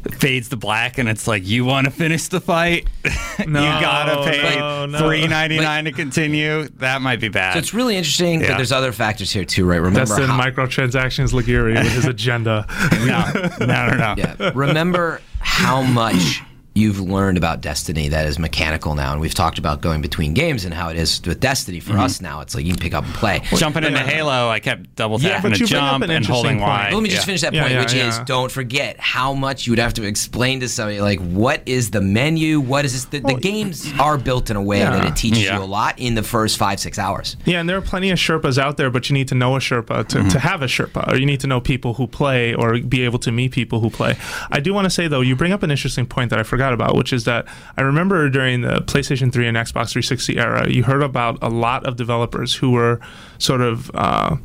fades 0.10 0.50
to 0.50 0.58
black 0.58 0.98
and 0.98 1.08
it's 1.08 1.28
like 1.28 1.46
you 1.46 1.66
want 1.66 1.86
to 1.86 1.92
finish 1.92 2.28
the 2.28 2.42
fight. 2.42 2.88
No, 3.48 3.60
you 3.60 3.82
gotta 3.82 4.30
pay 4.30 4.60
no, 4.60 4.86
no. 4.86 5.00
three 5.00 5.28
ninety 5.28 5.58
nine 5.58 5.86
to 5.86 5.92
continue. 5.92 6.68
That 6.78 7.02
might 7.02 7.20
be 7.20 7.30
bad. 7.30 7.54
So 7.54 7.60
it's 7.60 7.74
really 7.74 7.96
interesting, 7.98 8.40
but 8.40 8.50
there's 8.50 8.72
other 8.72 8.92
factors 8.92 9.32
here 9.32 9.46
too, 9.46 9.66
right? 9.66 9.78
Remember 9.78 10.02
Destin 10.02 10.28
how, 10.28 10.40
microtransactions 10.40 11.34
Legarie 11.34 11.74
with 11.74 11.92
his 11.92 12.06
agenda. 12.06 12.68
no, 13.04 13.66
no, 13.66 13.88
no, 13.88 13.96
no. 13.96 14.16
yeah. 14.18 14.52
Remember 14.54 15.22
how 15.40 15.82
much 15.82 16.44
you've 16.74 17.00
learned 17.00 17.38
about 17.38 17.62
Destiny 17.62 18.08
that 18.10 18.26
is 18.28 18.40
mechanical 18.40 18.96
now, 18.96 19.12
and 19.12 19.20
we've 19.22 19.34
talked 19.34 19.60
about 19.60 19.82
going 19.82 20.02
between 20.02 20.34
games 20.34 20.64
and 20.64 20.74
how 20.74 20.90
it 20.90 20.98
is 20.98 21.22
with 21.26 21.40
Destiny. 21.40 21.80
For 21.80 21.92
mm-hmm. 21.94 22.02
us 22.02 22.22
now, 22.22 22.42
it's 22.42 22.56
like 22.56 22.66
you 22.66 22.72
can 22.72 22.80
pick 22.80 22.94
up 22.94 23.04
and 23.04 23.14
play. 23.14 23.42
Jumping 23.56 23.84
into 23.84 24.00
Halo, 24.00 24.50
I 24.50 24.60
kept 24.60 24.96
double 24.96 25.20
tapping 25.20 25.52
but 25.52 25.58
to 25.58 25.64
you 25.64 25.68
bring 25.68 25.82
up 25.82 25.92
jump 25.92 26.04
an 26.06 26.12
and 26.12 26.26
holding 26.26 26.58
point. 26.58 26.62
Y. 26.62 26.88
But 26.90 26.96
let 26.96 27.04
me 27.04 27.10
just 27.10 27.24
Yeah. 27.24 27.26
finish 27.26 27.42
that 27.42 27.54
Yeah, 27.54 27.62
point, 27.64 27.74
yeah, 27.74 27.80
which 27.82 27.94
is 27.94 28.20
don't 28.20 28.52
forget 28.52 29.00
how 29.00 29.34
much 29.34 29.68
you 29.68 29.72
would 29.72 29.80
have 29.80 29.94
to 29.96 30.04
explain 30.04 30.62
to 30.62 30.70
somebody 30.70 31.02
like 31.02 31.20
what 31.20 31.62
is 31.66 31.92
the 31.92 32.02
menu, 32.02 32.60
what 32.60 32.86
is 32.86 32.94
this? 32.94 33.06
The, 33.06 33.20
the 33.20 33.40
games 33.40 33.92
are 34.00 34.18
built 34.18 34.50
in 34.50 34.56
a 34.56 34.62
way 34.62 34.80
that 34.80 35.06
it 35.06 35.16
teaches 35.16 35.44
Yeah. 35.44 35.58
you 35.58 35.64
a 35.64 35.66
lot 35.66 35.96
in 35.98 36.16
the 36.16 36.24
first 36.24 36.58
five 36.58 36.80
six 36.80 36.98
hours. 36.98 37.36
Yeah, 37.46 37.60
and 37.60 37.68
there 37.68 37.78
are 37.78 37.82
plenty 37.82 38.12
of 38.12 38.18
Sherpas 38.18 38.58
out 38.58 38.78
there, 38.78 38.90
but 38.90 39.10
you 39.10 39.14
need 39.14 39.28
to 39.28 39.36
know 39.36 39.56
a 39.56 39.60
Sherpa 39.60 40.08
to, 40.08 40.16
to 40.16 40.24
mm-hmm. 40.24 40.38
have 40.38 40.62
a 40.62 40.68
Sherpa, 40.68 41.12
or 41.12 41.18
you 41.18 41.26
need 41.26 41.42
to 41.42 41.48
know 41.48 41.60
people 41.60 41.96
who 41.96 42.08
play 42.08 42.54
or 42.54 42.80
be 42.80 43.04
able 43.04 43.20
to 43.20 43.32
meet 43.32 43.52
people 43.52 43.82
who 43.82 43.90
play. 43.90 44.16
I 44.50 44.60
do 44.62 44.74
want 44.74 44.86
to 44.86 44.90
say, 44.90 45.08
though, 45.08 45.22
you 45.22 45.36
bring 45.36 45.52
up 45.52 45.64
an 45.64 45.72
interesting 45.72 46.06
point 46.06 46.30
that 46.30 46.40
I 46.40 46.44
forgot 46.44 46.61
forgot 46.62 46.74
about, 46.74 46.96
which 46.96 47.12
is 47.12 47.24
that 47.24 47.48
I 47.76 47.82
remember 47.82 48.30
during 48.30 48.62
the 48.62 48.82
PlayStation 48.82 49.34
3 49.34 49.48
and 49.48 49.58
Xbox 49.58 49.94
360 49.94 50.38
era, 50.38 50.70
you 50.70 50.84
heard 50.84 51.02
about 51.02 51.40
a 51.42 51.50
lot 51.50 51.88
of 51.88 51.96
developers 51.96 52.54
who 52.54 52.70
were 52.70 53.00
sort 53.40 53.62
of 53.62 53.90
uh, 53.96 54.36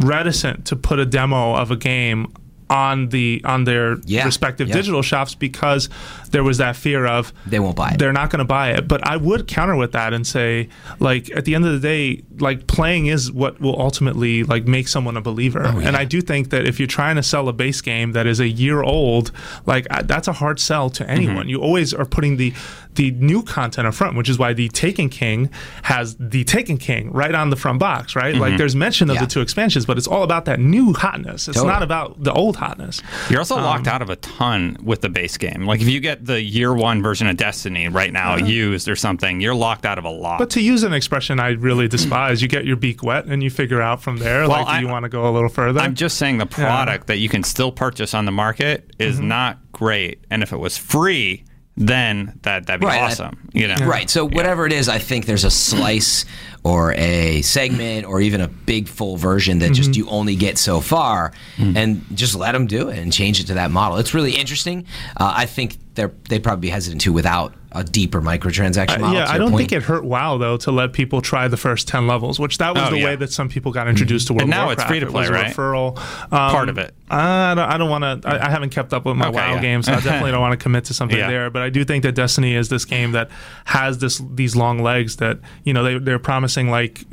reticent 0.00 0.64
to 0.68 0.76
put 0.76 0.98
a 0.98 1.04
demo 1.04 1.54
of 1.54 1.70
a 1.70 1.76
game 1.76 2.32
on 2.68 3.08
the 3.10 3.40
on 3.44 3.64
their 3.64 3.96
Yeah, 4.06 4.24
respective 4.24 4.68
yeah. 4.68 4.74
digital 4.74 5.02
shops 5.02 5.34
because 5.34 5.88
there 6.32 6.42
was 6.42 6.58
that 6.58 6.74
fear 6.76 7.06
of 7.06 7.32
They 7.46 7.60
won't 7.60 7.76
buy 7.76 7.90
it. 7.90 7.98
they're 7.98 8.12
not 8.12 8.30
going 8.30 8.40
to 8.40 8.44
buy 8.44 8.70
it. 8.72 8.88
But 8.88 9.06
I 9.06 9.16
would 9.16 9.46
counter 9.46 9.76
with 9.76 9.92
that 9.92 10.12
and 10.12 10.26
say, 10.26 10.68
like, 10.98 11.30
at 11.36 11.44
the 11.44 11.54
end 11.54 11.64
of 11.64 11.72
the 11.72 11.78
day, 11.78 12.22
like 12.38 12.66
playing 12.66 13.06
is 13.06 13.30
what 13.30 13.60
will 13.60 13.80
ultimately 13.80 14.42
like 14.42 14.66
make 14.66 14.88
someone 14.88 15.16
a 15.16 15.20
believer. 15.20 15.62
Oh, 15.64 15.78
And 15.78 15.96
I 15.96 16.04
do 16.04 16.20
think 16.20 16.50
that 16.50 16.66
if 16.66 16.80
you're 16.80 16.88
trying 16.88 17.16
to 17.16 17.22
sell 17.22 17.48
a 17.48 17.52
base 17.52 17.80
game 17.80 18.12
that 18.12 18.26
is 18.26 18.40
a 18.40 18.48
year 18.48 18.82
old, 18.82 19.30
like 19.64 19.86
I, 19.90 20.02
that's 20.02 20.26
a 20.28 20.32
hard 20.32 20.58
sell 20.58 20.90
to 20.90 21.08
anyone. 21.08 21.36
Mm-hmm. 21.36 21.48
You 21.50 21.60
always 21.62 21.94
are 21.94 22.04
putting 22.06 22.36
the 22.36 22.52
the 22.94 23.10
new 23.10 23.42
content 23.42 23.86
up 23.86 23.92
front, 23.92 24.16
which 24.16 24.26
is 24.30 24.38
why 24.38 24.54
the 24.54 24.68
Taken 24.70 25.10
King 25.10 25.50
has 25.82 26.16
the 26.18 26.44
Taken 26.44 26.78
King 26.78 27.12
right 27.12 27.34
on 27.34 27.50
the 27.50 27.56
front 27.56 27.78
box, 27.78 28.16
right? 28.16 28.34
Like 28.34 28.56
there's 28.56 28.74
mention 28.74 29.10
of 29.10 29.16
Mm-hmm. 29.16 29.22
Yeah. 29.22 29.26
the 29.26 29.32
two 29.32 29.40
expansions, 29.42 29.84
but 29.86 29.98
it's 29.98 30.06
all 30.08 30.22
about 30.22 30.46
that 30.46 30.58
new 30.58 30.92
hotness. 30.94 31.46
It's 31.46 31.56
Totally. 31.58 31.72
not 31.72 31.82
about 31.82 32.22
the 32.22 32.32
old 32.32 32.55
hotness. 32.56 33.02
You're 33.30 33.38
also 33.40 33.56
Um, 33.56 33.62
locked 33.64 33.86
out 33.86 34.02
of 34.02 34.10
a 34.10 34.16
ton 34.16 34.76
with 34.82 35.00
the 35.02 35.08
base 35.08 35.36
game. 35.36 35.64
Like 35.66 35.80
if 35.80 35.88
you 35.88 36.00
get 36.00 36.24
the 36.26 36.40
year 36.42 36.74
one 36.74 37.02
version 37.02 37.26
of 37.28 37.36
Destiny 37.36 37.88
right 37.88 38.12
now 38.12 38.36
used 38.36 38.88
or 38.88 38.96
something, 38.96 39.40
you're 39.40 39.54
locked 39.54 39.86
out 39.86 39.98
of 39.98 40.04
a 40.04 40.10
lot. 40.10 40.38
But 40.38 40.50
to 40.50 40.60
use 40.60 40.82
an 40.82 40.92
expression 40.92 41.38
I 41.40 41.50
really 41.50 41.88
despise, 41.88 42.42
you 42.42 42.48
get 42.48 42.64
your 42.64 42.76
beak 42.76 43.02
wet 43.02 43.26
and 43.26 43.42
you 43.42 43.50
figure 43.50 43.80
out 43.80 44.02
from 44.02 44.16
there, 44.18 44.40
Well, 44.42 44.50
like, 44.62 44.66
do 44.66 44.72
I- 44.72 44.80
you 44.80 44.88
want 44.88 45.04
to 45.04 45.08
go 45.08 45.28
a 45.28 45.32
little 45.32 45.48
further? 45.48 45.80
I'm 45.80 45.94
just 45.94 46.16
saying 46.18 46.38
the 46.38 46.46
product 46.46 47.06
that 47.06 47.18
you 47.18 47.28
can 47.28 47.42
still 47.42 47.70
purchase 47.72 48.14
on 48.14 48.24
the 48.24 48.32
market 48.32 48.92
is 48.98 49.16
Mm-hmm. 49.16 49.28
not 49.28 49.58
great. 49.72 50.24
And 50.30 50.42
if 50.42 50.52
it 50.52 50.58
was 50.58 50.76
free, 50.76 51.44
then 51.78 52.38
that 52.42 52.66
that'd 52.66 52.80
be 52.80 52.86
Right, 52.86 53.02
I- 53.02 53.06
awesome. 53.06 53.36
you 53.52 53.68
know, 53.68 53.74
Right. 53.84 54.08
So 54.08 54.26
whatever 54.26 54.64
it 54.66 54.72
is, 54.72 54.88
I 54.88 54.98
think 54.98 55.26
there's 55.26 55.44
a 55.44 55.50
slice 55.50 56.24
or 56.66 56.92
a 56.94 57.42
segment 57.42 58.04
or 58.06 58.20
even 58.20 58.40
a 58.40 58.48
big 58.48 58.88
full 58.88 59.16
version 59.16 59.60
that 59.60 59.66
Mm-hmm. 59.66 59.74
just 59.74 59.96
you 59.96 60.08
only 60.08 60.34
get 60.36 60.58
so 60.58 60.80
far, 60.80 61.32
and 61.58 62.04
just 62.14 62.34
let 62.34 62.52
them 62.52 62.66
do 62.66 62.88
it 62.88 62.98
and 62.98 63.12
change 63.12 63.40
it 63.40 63.46
to 63.46 63.54
that 63.54 63.70
model. 63.70 63.98
It's 63.98 64.14
really 64.14 64.32
interesting. 64.32 64.84
Uh, 65.16 65.32
I 65.36 65.46
think 65.46 65.76
they're 65.94 66.12
they'd 66.28 66.42
probably 66.42 66.62
be 66.62 66.70
hesitant 66.70 67.02
to 67.02 67.12
without 67.12 67.52
a 67.76 67.84
deeper 67.84 68.20
microtransaction 68.22 69.00
model. 69.00 69.06
Uh, 69.06 69.12
yeah, 69.20 69.24
to 69.26 69.32
I 69.32 69.38
don't 69.38 69.50
point. 69.50 69.70
think 69.70 69.72
it 69.72 69.82
hurt 69.84 70.04
WoW 70.04 70.38
though 70.38 70.56
to 70.58 70.70
let 70.72 70.92
people 70.92 71.20
try 71.20 71.48
the 71.48 71.56
first 71.56 71.86
ten 71.88 72.06
levels, 72.06 72.38
which 72.40 72.58
that 72.58 72.74
was 72.74 72.84
Oh, 72.86 72.90
the 72.90 72.98
yeah. 72.98 73.04
way 73.04 73.16
that 73.16 73.32
some 73.32 73.48
people 73.48 73.72
got 73.72 73.88
introduced 73.88 74.26
to 74.28 74.32
World 74.32 74.42
And 74.42 74.50
now 74.50 74.66
of 74.70 74.72
it's 74.78 74.84
free 74.84 75.00
to 75.00 75.06
It 75.06 75.10
play, 75.10 75.22
was 75.22 75.30
right? 75.30 75.54
Referral 75.54 75.96
um, 75.98 76.50
Part 76.50 76.68
of 76.68 76.78
it. 76.78 76.94
I 77.08 77.54
don't, 77.54 77.64
I 77.70 77.78
don't 77.78 77.88
want 77.90 78.22
to. 78.22 78.28
I, 78.28 78.46
I 78.48 78.50
haven't 78.50 78.70
kept 78.70 78.92
up 78.92 79.04
with 79.04 79.16
my 79.16 79.28
Okay, 79.28 79.36
WoW 79.36 79.54
yeah. 79.54 79.60
game, 79.60 79.82
so 79.82 79.92
I 79.92 79.96
definitely 80.00 80.32
don't 80.32 80.40
want 80.46 80.58
to 80.58 80.62
commit 80.62 80.86
to 80.86 80.94
something 80.94 81.16
Yeah. 81.16 81.28
there. 81.28 81.50
But 81.50 81.62
I 81.62 81.70
do 81.70 81.84
think 81.84 82.02
that 82.02 82.12
Destiny 82.16 82.54
is 82.54 82.68
this 82.68 82.84
game 82.84 83.12
that 83.12 83.30
has 83.66 83.98
this 83.98 84.20
these 84.34 84.56
long 84.56 84.82
legs 84.82 85.16
that 85.16 85.38
you 85.64 85.72
know 85.72 85.84
they 85.84 85.98
they're 85.98 86.18
promising 86.18 86.68
like 86.70 87.04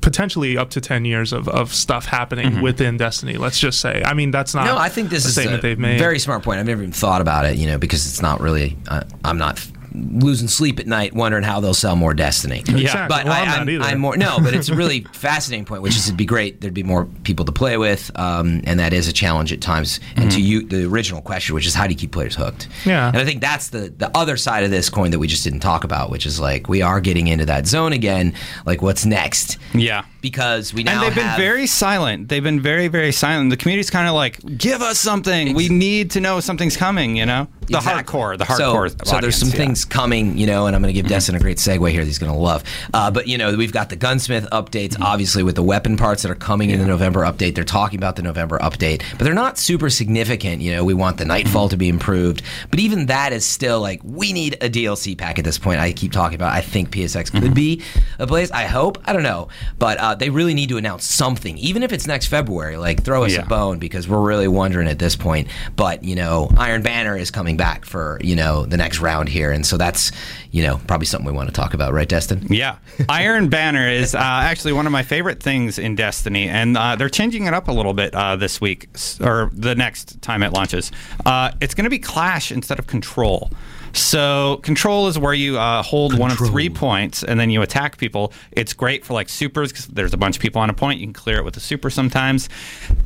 potentially 0.00 0.56
up 0.58 0.70
to 0.70 0.80
ten 0.80 1.04
years 1.04 1.32
of, 1.32 1.48
of 1.48 1.72
stuff 1.74 2.06
happening 2.06 2.36
Mm-hmm. 2.46 2.60
within 2.60 2.96
Destiny. 2.96 3.34
Let's 3.38 3.58
just 3.58 3.80
say. 3.80 4.02
I 4.04 4.14
mean, 4.14 4.30
that's 4.30 4.54
not. 4.54 4.66
No, 4.66 4.76
I 4.76 4.88
think 4.88 5.10
this 5.10 5.24
a 5.24 5.28
is 5.28 5.34
statement 5.34 5.60
a 5.60 5.62
they've 5.62 5.78
made. 5.78 5.98
very 5.98 6.18
smart 6.18 6.42
point. 6.42 6.58
I've 6.60 6.66
never 6.66 6.82
even 6.82 6.92
thought 6.92 7.20
about 7.20 7.44
it, 7.44 7.56
you 7.56 7.66
know, 7.66 7.78
because 7.78 8.06
it's 8.06 8.20
not 8.22 8.40
really. 8.40 8.76
Uh, 8.88 9.02
I'm 9.24 9.38
not 9.38 9.56
f- 9.58 9.72
losing 9.96 10.48
sleep 10.48 10.78
at 10.78 10.86
night 10.86 11.14
wondering 11.14 11.44
how 11.44 11.60
they'll 11.60 11.74
sell 11.74 11.96
more 11.96 12.14
Destiny. 12.14 12.60
Exactly. 12.60 13.06
but 13.08 13.24
Well, 13.24 13.32
I, 13.32 13.40
I'm 13.40 13.46
not 13.48 13.60
I'm, 13.60 13.70
either. 13.70 13.84
I'm 13.84 13.98
more 13.98 14.16
no, 14.16 14.38
but 14.40 14.54
it's 14.54 14.68
a 14.68 14.74
really 14.74 15.00
fascinating 15.12 15.64
point, 15.64 15.82
which 15.82 15.96
is 15.96 16.06
it'd 16.06 16.16
be 16.16 16.24
great. 16.24 16.60
There'd 16.60 16.74
be 16.74 16.82
more 16.82 17.06
people 17.24 17.44
to 17.44 17.52
play 17.52 17.76
with, 17.76 18.10
um, 18.18 18.62
and 18.64 18.80
that 18.80 18.92
is 18.92 19.08
a 19.08 19.12
challenge 19.12 19.52
at 19.52 19.60
times. 19.60 20.00
And 20.16 20.30
to 20.32 20.40
you, 20.40 20.66
the 20.66 20.86
original 20.86 21.20
question, 21.20 21.54
which 21.54 21.66
is 21.66 21.74
how 21.74 21.86
do 21.86 21.92
you 21.92 21.98
keep 21.98 22.12
players 22.12 22.34
hooked? 22.34 22.68
Yeah. 22.84 23.08
and 23.08 23.16
I 23.16 23.24
think 23.24 23.40
that's 23.40 23.68
the 23.68 23.92
the 23.96 24.14
other 24.16 24.36
side 24.36 24.64
of 24.64 24.70
this 24.70 24.88
coin 24.90 25.10
that 25.10 25.18
we 25.18 25.26
just 25.26 25.44
didn't 25.44 25.60
talk 25.60 25.84
about, 25.84 26.10
which 26.10 26.26
is 26.26 26.40
like 26.40 26.68
we 26.68 26.82
are 26.82 27.00
getting 27.00 27.26
into 27.28 27.46
that 27.46 27.66
zone 27.66 27.92
again. 27.92 28.34
Like 28.64 28.82
what's 28.82 29.04
next? 29.04 29.58
Yeah. 29.74 30.04
Because 30.20 30.74
we 30.74 30.82
now 30.82 30.94
And 30.94 31.02
they've 31.02 31.14
been 31.14 31.36
very 31.36 31.66
silent. 31.66 32.28
They've 32.28 32.42
been 32.42 32.60
very, 32.60 32.88
very 32.88 33.12
silent. 33.12 33.50
The 33.50 33.56
community's 33.56 33.90
kind 33.90 34.08
of 34.08 34.14
like, 34.14 34.40
give 34.58 34.82
us 34.82 34.98
something. 34.98 35.54
we 35.54 35.68
need 35.68 36.10
to 36.12 36.20
know 36.20 36.40
something's 36.40 36.76
coming. 36.76 37.16
You 37.16 37.26
know, 37.26 37.46
the 37.68 37.76
Exactly. 37.76 38.18
hardcore, 38.20 38.38
the 38.38 38.44
hardcore. 38.44 39.06
So, 39.06 39.20
there's 39.20 39.36
some 39.36 39.50
yeah. 39.50 39.54
things 39.56 39.84
coming, 39.86 40.36
you 40.38 40.46
know, 40.46 40.66
and 40.66 40.76
I'm 40.76 40.82
going 40.82 40.92
to 40.94 41.00
give 41.00 41.08
Destin 41.08 41.34
a 41.34 41.38
great 41.40 41.58
segue 41.58 41.90
here. 41.90 42.00
That 42.02 42.06
he's 42.06 42.18
going 42.18 42.32
to 42.32 42.38
love. 42.38 42.62
Uh, 42.92 43.10
but 43.10 43.26
you 43.28 43.38
know, 43.38 43.56
we've 43.56 43.72
got 43.72 43.88
the 43.90 43.96
gunsmith 43.96 44.46
updates, 44.52 44.86
Mm-hmm. 44.96 45.02
obviously 45.02 45.42
with 45.42 45.54
the 45.56 45.62
weapon 45.62 45.96
parts 45.96 46.22
that 46.22 46.30
are 46.30 46.34
coming 46.36 46.70
in 46.70 46.78
the 46.78 46.86
November 46.86 47.20
update. 47.22 47.54
They're 47.54 47.64
talking 47.64 47.98
about 47.98 48.16
the 48.16 48.22
November 48.22 48.58
update, 48.58 49.02
but 49.12 49.24
they're 49.24 49.34
not 49.34 49.58
super 49.58 49.90
significant. 49.90 50.60
You 50.62 50.72
know, 50.72 50.84
we 50.84 50.94
want 50.94 51.16
the 51.18 51.24
Mm-hmm. 51.24 51.28
nightfall 51.28 51.68
to 51.70 51.76
be 51.76 51.88
improved, 51.88 52.42
but 52.70 52.78
even 52.78 53.06
that 53.06 53.32
is 53.32 53.44
still 53.46 53.80
like 53.80 54.00
we 54.04 54.32
need 54.32 54.54
a 54.62 54.68
DLC 54.70 55.16
pack 55.18 55.38
at 55.38 55.44
this 55.44 55.58
point. 55.58 55.80
I 55.80 55.92
keep 55.92 56.12
talking 56.12 56.34
about. 56.36 56.52
I 56.52 56.60
think 56.60 56.90
PSX 56.90 57.30
Mm-hmm. 57.30 57.38
could 57.40 57.54
be 57.54 57.82
a 58.18 58.26
place. 58.26 58.50
I 58.52 58.64
hope. 58.64 58.98
I 59.04 59.12
don't 59.12 59.22
know, 59.22 59.48
but 59.78 59.98
uh, 59.98 60.14
they 60.14 60.30
really 60.30 60.54
need 60.54 60.68
to 60.70 60.76
announce 60.76 61.04
something, 61.04 61.56
even 61.58 61.82
if 61.82 61.92
it's 61.92 62.06
next 62.06 62.26
February. 62.26 62.76
Like 62.76 63.02
throw 63.02 63.24
us 63.24 63.32
Yeah. 63.32 63.42
a 63.42 63.46
bone 63.46 63.78
because 63.78 64.06
we're 64.08 64.20
really 64.20 64.48
wondering 64.48 64.88
at 64.88 64.98
this 64.98 65.16
point. 65.16 65.48
But 65.74 66.04
you 66.04 66.14
know, 66.14 66.50
Iron 66.56 66.82
Banner 66.82 67.16
is 67.16 67.30
coming 67.30 67.56
back 67.56 67.84
for 67.84 68.18
you 68.22 68.36
know 68.36 68.66
the 68.66 68.76
next 68.76 69.00
round 69.00 69.28
here, 69.28 69.50
and 69.50 69.66
so 69.66 69.75
that's 69.76 70.12
you 70.50 70.62
know 70.62 70.80
probably 70.86 71.06
something 71.06 71.26
we 71.26 71.32
want 71.32 71.48
to 71.48 71.54
talk 71.54 71.74
about, 71.74 71.92
right, 71.92 72.08
Destin? 72.08 72.46
Yeah. 72.48 72.78
Iron 73.08 73.48
Banner 73.48 73.88
is 73.88 74.14
uh, 74.14 74.18
actually 74.18 74.72
one 74.72 74.86
of 74.86 74.92
my 74.92 75.02
favorite 75.02 75.42
things 75.42 75.78
in 75.78 75.94
Destiny, 75.94 76.48
and 76.48 76.76
uh, 76.76 76.96
they're 76.96 77.08
changing 77.08 77.46
it 77.46 77.54
up 77.54 77.68
a 77.68 77.72
little 77.72 77.94
bit 77.94 78.14
uh, 78.14 78.36
this 78.36 78.60
week, 78.60 78.88
or 79.20 79.50
the 79.52 79.74
next 79.74 80.20
time 80.22 80.42
it 80.42 80.52
launches. 80.52 80.92
Uh, 81.24 81.50
it's 81.60 81.74
going 81.74 81.84
to 81.84 81.90
be 81.90 81.98
Clash 81.98 82.52
instead 82.52 82.78
of 82.78 82.86
Control. 82.86 83.50
So, 83.96 84.58
Control 84.62 85.08
is 85.08 85.18
where 85.18 85.32
you 85.32 85.58
uh, 85.58 85.82
hold 85.82 86.18
one 86.18 86.30
of 86.30 86.36
three 86.36 86.68
points 86.68 87.22
and 87.22 87.40
then 87.40 87.48
you 87.48 87.62
attack 87.62 87.96
people. 87.96 88.32
It's 88.52 88.74
great 88.74 89.06
for 89.06 89.14
like 89.14 89.30
supers 89.30 89.72
because 89.72 89.86
there's 89.86 90.12
a 90.12 90.18
bunch 90.18 90.36
of 90.36 90.42
people 90.42 90.60
on 90.60 90.68
a 90.68 90.74
point. 90.74 91.00
You 91.00 91.06
can 91.06 91.14
clear 91.14 91.38
it 91.38 91.44
with 91.44 91.56
a 91.56 91.60
super 91.60 91.88
sometimes. 91.88 92.50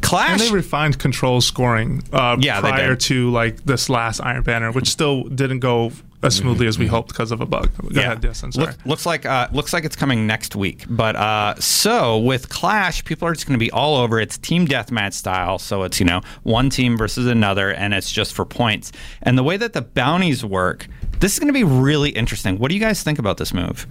Clash. 0.00 0.30
And 0.30 0.40
they 0.40 0.50
refined 0.50 0.98
control 0.98 1.40
scoring 1.40 2.02
uh, 2.12 2.36
Yeah, 2.40 2.60
prior 2.60 2.96
to 2.96 3.30
like 3.30 3.64
this 3.64 3.88
last 3.88 4.20
Iron 4.20 4.42
Banner, 4.42 4.72
which 4.72 4.88
still 4.88 5.24
didn't 5.24 5.60
go 5.60 5.92
as 6.22 6.36
smoothly 6.36 6.66
as 6.66 6.78
we 6.78 6.86
hoped 6.86 7.08
because 7.08 7.30
of 7.32 7.40
a 7.40 7.46
bug. 7.46 7.70
Go 7.92 8.00
ahead, 8.00 8.20
Destin. 8.20 8.52
Sorry. 8.52 8.66
Look, 8.68 8.76
looks 8.84 9.06
like 9.06 9.24
uh, 9.24 9.48
looks 9.52 9.72
like 9.72 9.84
it's 9.84 9.96
coming 9.96 10.26
next 10.26 10.54
week. 10.54 10.84
But 10.88 11.16
uh, 11.16 11.54
so 11.58 12.18
with 12.18 12.48
Clash, 12.50 13.04
people 13.04 13.26
are 13.26 13.32
just 13.32 13.46
going 13.46 13.58
to 13.58 13.64
be 13.64 13.70
all 13.70 13.96
over. 13.96 14.20
It's 14.20 14.36
team 14.36 14.66
deathmatch 14.66 15.14
style, 15.14 15.58
so 15.58 15.82
it's 15.84 15.98
you 15.98 16.06
know 16.06 16.20
one 16.42 16.68
team 16.70 16.98
versus 16.98 17.26
another, 17.26 17.70
and 17.72 17.94
it's 17.94 18.12
just 18.12 18.34
for 18.34 18.44
points. 18.44 18.92
And 19.22 19.38
the 19.38 19.42
way 19.42 19.56
that 19.56 19.72
the 19.72 19.82
bounties 19.82 20.44
work, 20.44 20.86
this 21.20 21.32
is 21.32 21.38
going 21.38 21.48
to 21.48 21.52
be 21.54 21.64
really 21.64 22.10
interesting. 22.10 22.58
What 22.58 22.68
do 22.68 22.74
you 22.74 22.80
guys 22.80 23.02
think 23.02 23.18
about 23.18 23.38
this 23.38 23.54
move? 23.54 23.86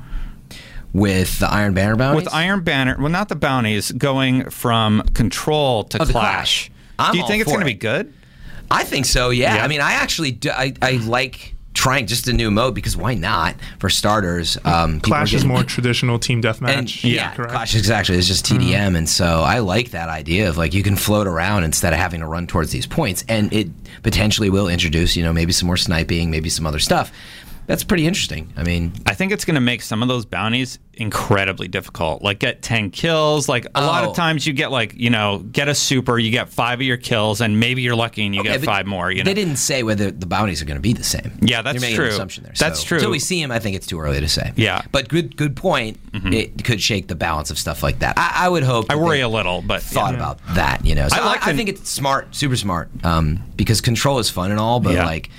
With 0.92 1.38
the 1.40 1.48
Iron 1.48 1.76
Banner 1.76 1.96
bounties, 1.96 2.26
With 2.26 2.34
Iron 2.34 2.64
Banner, 2.64 2.96
well, 3.00 3.10
not 3.10 3.30
the 3.30 3.36
bounties, 3.36 3.92
going 3.92 4.50
from 4.50 5.04
Control 5.14 5.84
to 5.84 6.02
Oh, 6.02 6.06
Clash. 6.06 6.72
Clash. 6.98 7.12
Do 7.12 7.18
you 7.20 7.28
think 7.28 7.42
it's 7.42 7.50
for 7.52 7.58
going 7.58 7.68
to 7.68 7.72
be 7.72 7.78
good? 7.78 8.12
I 8.72 8.84
think 8.84 9.06
so. 9.06 9.30
Yeah. 9.30 9.56
Yeah. 9.56 9.64
I 9.64 9.68
mean, 9.68 9.82
I 9.82 9.94
actually 9.94 10.32
do, 10.32 10.50
I, 10.50 10.74
I 10.82 10.94
like 10.94 11.54
trying 11.74 12.08
just 12.08 12.28
a 12.28 12.34
new 12.34 12.52
mode 12.52 12.76
because 12.76 12.98
why 12.98 13.14
not? 13.14 13.56
For 13.80 13.90
starters, 13.90 14.58
um, 14.66 15.00
Clash 15.00 15.34
is 15.34 15.46
more 15.46 15.64
traditional 15.64 16.20
team 16.20 16.42
deathmatch. 16.42 16.70
And 16.70 17.04
yeah, 17.04 17.34
correct. 17.34 17.52
Clash 17.52 17.76
exactly. 17.76 18.18
It's 18.18 18.28
just 18.28 18.46
TDM, 18.46 18.98
and 18.98 19.08
so 19.08 19.42
I 19.42 19.60
like 19.60 19.92
that 19.92 20.10
idea 20.10 20.50
of 20.50 20.58
like 20.58 20.74
you 20.74 20.84
can 20.84 20.96
float 20.96 21.28
around 21.28 21.64
instead 21.64 21.94
of 21.94 22.00
having 22.00 22.20
to 22.22 22.28
run 22.28 22.48
towards 22.48 22.72
these 22.72 22.86
points, 22.88 23.24
and 23.30 23.52
it 23.54 23.70
potentially 24.04 24.50
will 24.50 24.68
introduce 24.68 25.16
you 25.16 25.24
know 25.24 25.34
maybe 25.34 25.52
some 25.52 25.68
more 25.68 25.78
sniping, 25.78 26.32
maybe 26.32 26.50
some 26.50 26.66
other 26.66 26.80
stuff. 26.80 27.12
That's 27.70 27.84
pretty 27.84 28.08
interesting. 28.08 28.52
I 28.58 28.64
mean, 28.64 28.94
I 29.06 29.14
think 29.14 29.32
it's 29.32 29.46
going 29.46 29.54
to 29.54 29.62
make 29.62 29.84
some 29.84 30.02
of 30.02 30.08
those 30.08 30.26
bounties 30.26 30.80
incredibly 30.96 31.68
difficult. 31.68 32.24
Like 32.24 32.40
get 32.40 32.64
10 32.64 32.90
kills. 32.90 33.48
Like 33.48 33.68
a 33.76 33.82
lot 33.86 34.04
Oh. 34.06 34.10
of 34.10 34.16
times 34.16 34.48
you 34.48 34.54
get 34.54 34.72
like, 34.72 34.96
you 34.96 35.12
know, 35.12 35.38
get 35.52 35.68
a 35.70 35.76
super, 35.76 36.18
you 36.18 36.32
get 36.32 36.50
5 36.50 36.80
of 36.80 36.82
your 36.82 36.98
kills 36.98 37.42
and 37.42 37.60
maybe 37.60 37.84
you're 37.84 37.96
lucky 37.96 38.26
and 38.26 38.34
you 38.34 38.42
Okay, 38.42 38.54
get 38.58 38.64
5 38.64 38.88
more, 38.88 39.12
you 39.12 39.20
know. 39.24 39.28
They 39.30 39.36
didn't 39.36 39.58
say 39.58 39.84
whether 39.84 40.10
the 40.10 40.26
bounties 40.26 40.64
are 40.64 40.66
going 40.66 40.78
to 40.78 40.82
be 40.82 40.94
the 40.94 41.04
same. 41.04 41.38
Yeah, 41.44 41.62
that's 41.62 41.88
true. 41.94 42.08
Assumption 42.08 42.44
there. 42.44 42.54
That's 42.58 42.80
So, 42.80 42.86
true. 42.88 42.98
Until 42.98 43.12
we 43.12 43.20
see 43.20 43.40
him, 43.40 43.52
I 43.52 43.60
think 43.60 43.76
it's 43.76 43.86
too 43.86 44.00
early 44.00 44.20
to 44.20 44.28
say. 44.28 44.52
Yeah. 44.56 44.80
Mm-hmm. 44.80 44.90
but 44.92 45.08
good, 45.08 45.38
good 45.38 45.56
point. 45.56 46.00
It 46.12 46.64
could 46.66 46.82
shake 46.82 47.08
the 47.08 47.14
balance 47.16 47.52
of 47.52 47.60
stuff 47.60 47.84
like 47.84 48.00
that. 48.00 48.16
I, 48.18 48.46
I 48.46 48.50
would 48.50 48.64
hope. 48.64 48.88
I 48.90 48.96
worry 48.96 49.22
a 49.22 49.30
little, 49.30 49.62
but 49.62 49.84
Thought 49.84 50.14
yeah. 50.14 50.18
about 50.18 50.40
that, 50.56 50.84
you 50.88 50.96
know. 50.96 51.08
So 51.08 51.18
I 51.18 51.20
I, 51.20 51.26
like 51.26 51.48
I 51.48 51.52
the- 51.52 51.58
think 51.58 51.70
it's 51.70 51.88
smart, 51.88 52.34
super 52.36 52.56
smart, 52.56 52.90
um, 53.04 53.44
because 53.56 53.80
control 53.80 54.18
is 54.18 54.28
fun 54.32 54.50
and 54.50 54.60
all, 54.60 54.80
but 54.80 54.96
Yeah. 54.96 55.06
like, 55.06 55.30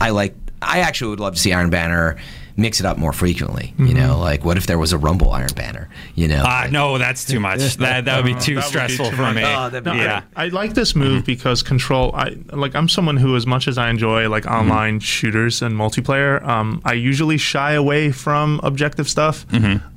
I 0.00 0.10
like. 0.10 0.34
I 0.62 0.80
actually 0.80 1.10
would 1.10 1.20
love 1.20 1.34
to 1.34 1.40
see 1.40 1.52
Iron 1.52 1.70
Banner 1.70 2.16
mix 2.56 2.78
it 2.80 2.86
up 2.86 2.96
more 2.98 3.12
frequently. 3.12 3.74
You 3.78 3.94
know, 3.94 4.18
like 4.18 4.44
what 4.44 4.56
if 4.56 4.66
there 4.66 4.78
was 4.78 4.92
a 4.92 4.98
Rumble 4.98 5.30
Iron 5.32 5.50
Banner? 5.56 5.88
You 6.14 6.28
know, 6.28 6.42
Ah, 6.46 6.68
no, 6.70 6.98
that's 6.98 7.24
too 7.24 7.40
much. 7.40 7.60
That 7.78 8.04
that 8.04 8.16
would 8.16 8.24
be 8.34 8.40
too 8.40 8.54
That 8.56 8.64
would 8.64 8.64
be 8.64 8.68
stressful 8.68 9.10
too 9.10 9.16
for 9.16 9.22
much. 9.22 9.36
me. 9.36 9.42
Oh, 9.44 9.80
No, 9.84 9.92
yeah. 9.94 10.22
I, 10.36 10.44
I 10.44 10.48
like 10.48 10.74
this 10.74 10.94
move 10.94 11.24
because 11.24 11.62
control. 11.62 12.14
I 12.14 12.36
like. 12.52 12.74
I'm 12.74 12.88
someone 12.88 13.16
who, 13.16 13.34
as 13.36 13.46
much 13.46 13.66
as 13.68 13.78
I 13.78 13.90
enjoy 13.90 14.28
like 14.28 14.46
online 14.46 15.00
shooters 15.00 15.62
and 15.62 15.74
multiplayer, 15.74 16.42
um, 16.46 16.80
I 16.84 16.92
usually 16.92 17.38
shy 17.38 17.72
away 17.72 18.12
from 18.12 18.60
objective 18.62 19.08
stuff, 19.08 19.46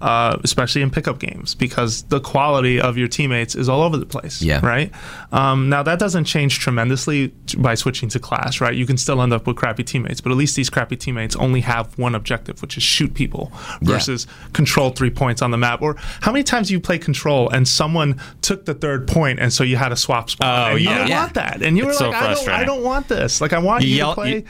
uh, 0.01 0.37
especially 0.43 0.81
in 0.81 0.89
pickup 0.89 1.19
games, 1.19 1.53
because 1.55 2.03
the 2.03 2.19
quality 2.19 2.79
of 2.79 2.97
your 2.97 3.07
teammates 3.07 3.55
is 3.55 3.69
all 3.69 3.81
over 3.81 3.97
the 3.97 4.05
place. 4.05 4.41
Yeah. 4.41 4.65
Right. 4.65 4.91
Um, 5.31 5.69
now 5.69 5.83
that 5.83 5.99
doesn't 5.99 6.25
change 6.25 6.59
tremendously 6.59 7.27
by 7.57 7.75
switching 7.75 8.09
to 8.09 8.19
Clash. 8.19 8.61
Right. 8.61 8.75
You 8.75 8.85
can 8.85 8.97
still 8.97 9.21
end 9.21 9.33
up 9.33 9.45
with 9.47 9.55
crappy 9.57 9.83
teammates, 9.83 10.21
but 10.21 10.31
at 10.31 10.37
least 10.37 10.55
these 10.55 10.69
crappy 10.69 10.95
teammates 10.95 11.35
only 11.35 11.61
have 11.61 11.97
one 11.97 12.15
objective, 12.15 12.46
which 12.61 12.77
is 12.77 12.83
shoot 12.83 13.13
people, 13.13 13.51
versus 13.81 14.27
control 14.53 14.89
three 14.91 15.09
points 15.09 15.41
on 15.41 15.51
the 15.51 15.57
map. 15.57 15.81
Or 15.81 15.95
how 16.21 16.31
many 16.31 16.43
times 16.43 16.71
you 16.71 16.79
play 16.79 16.97
control 16.97 17.49
and 17.49 17.67
someone 17.67 18.19
took 18.41 18.65
the 18.65 18.73
third 18.73 19.07
point 19.07 19.39
and 19.39 19.51
so 19.53 19.63
you 19.63 19.75
had 19.77 19.91
a 19.91 19.95
swap 19.97 20.29
spot? 20.29 20.47
Oh, 20.47 20.71
and 20.71 20.79
you 20.79 20.85
yeah. 20.89 20.97
didn't 20.97 21.09
Yeah. 21.09 21.19
want 21.21 21.33
that, 21.35 21.61
and 21.61 21.77
you 21.77 21.83
It's 21.89 21.99
were 21.99 22.05
so 22.05 22.09
like, 22.11 22.23
I 22.23 22.33
don't, 22.33 22.49
I 22.49 22.63
don't 22.63 22.83
want 22.83 23.07
this. 23.07 23.41
Like 23.41 23.53
I 23.53 23.59
want 23.59 23.83
You 23.83 23.89
you, 23.89 23.95
yell- 23.97 24.11
to 24.11 24.15
play. 24.15 24.33
you- 24.35 24.43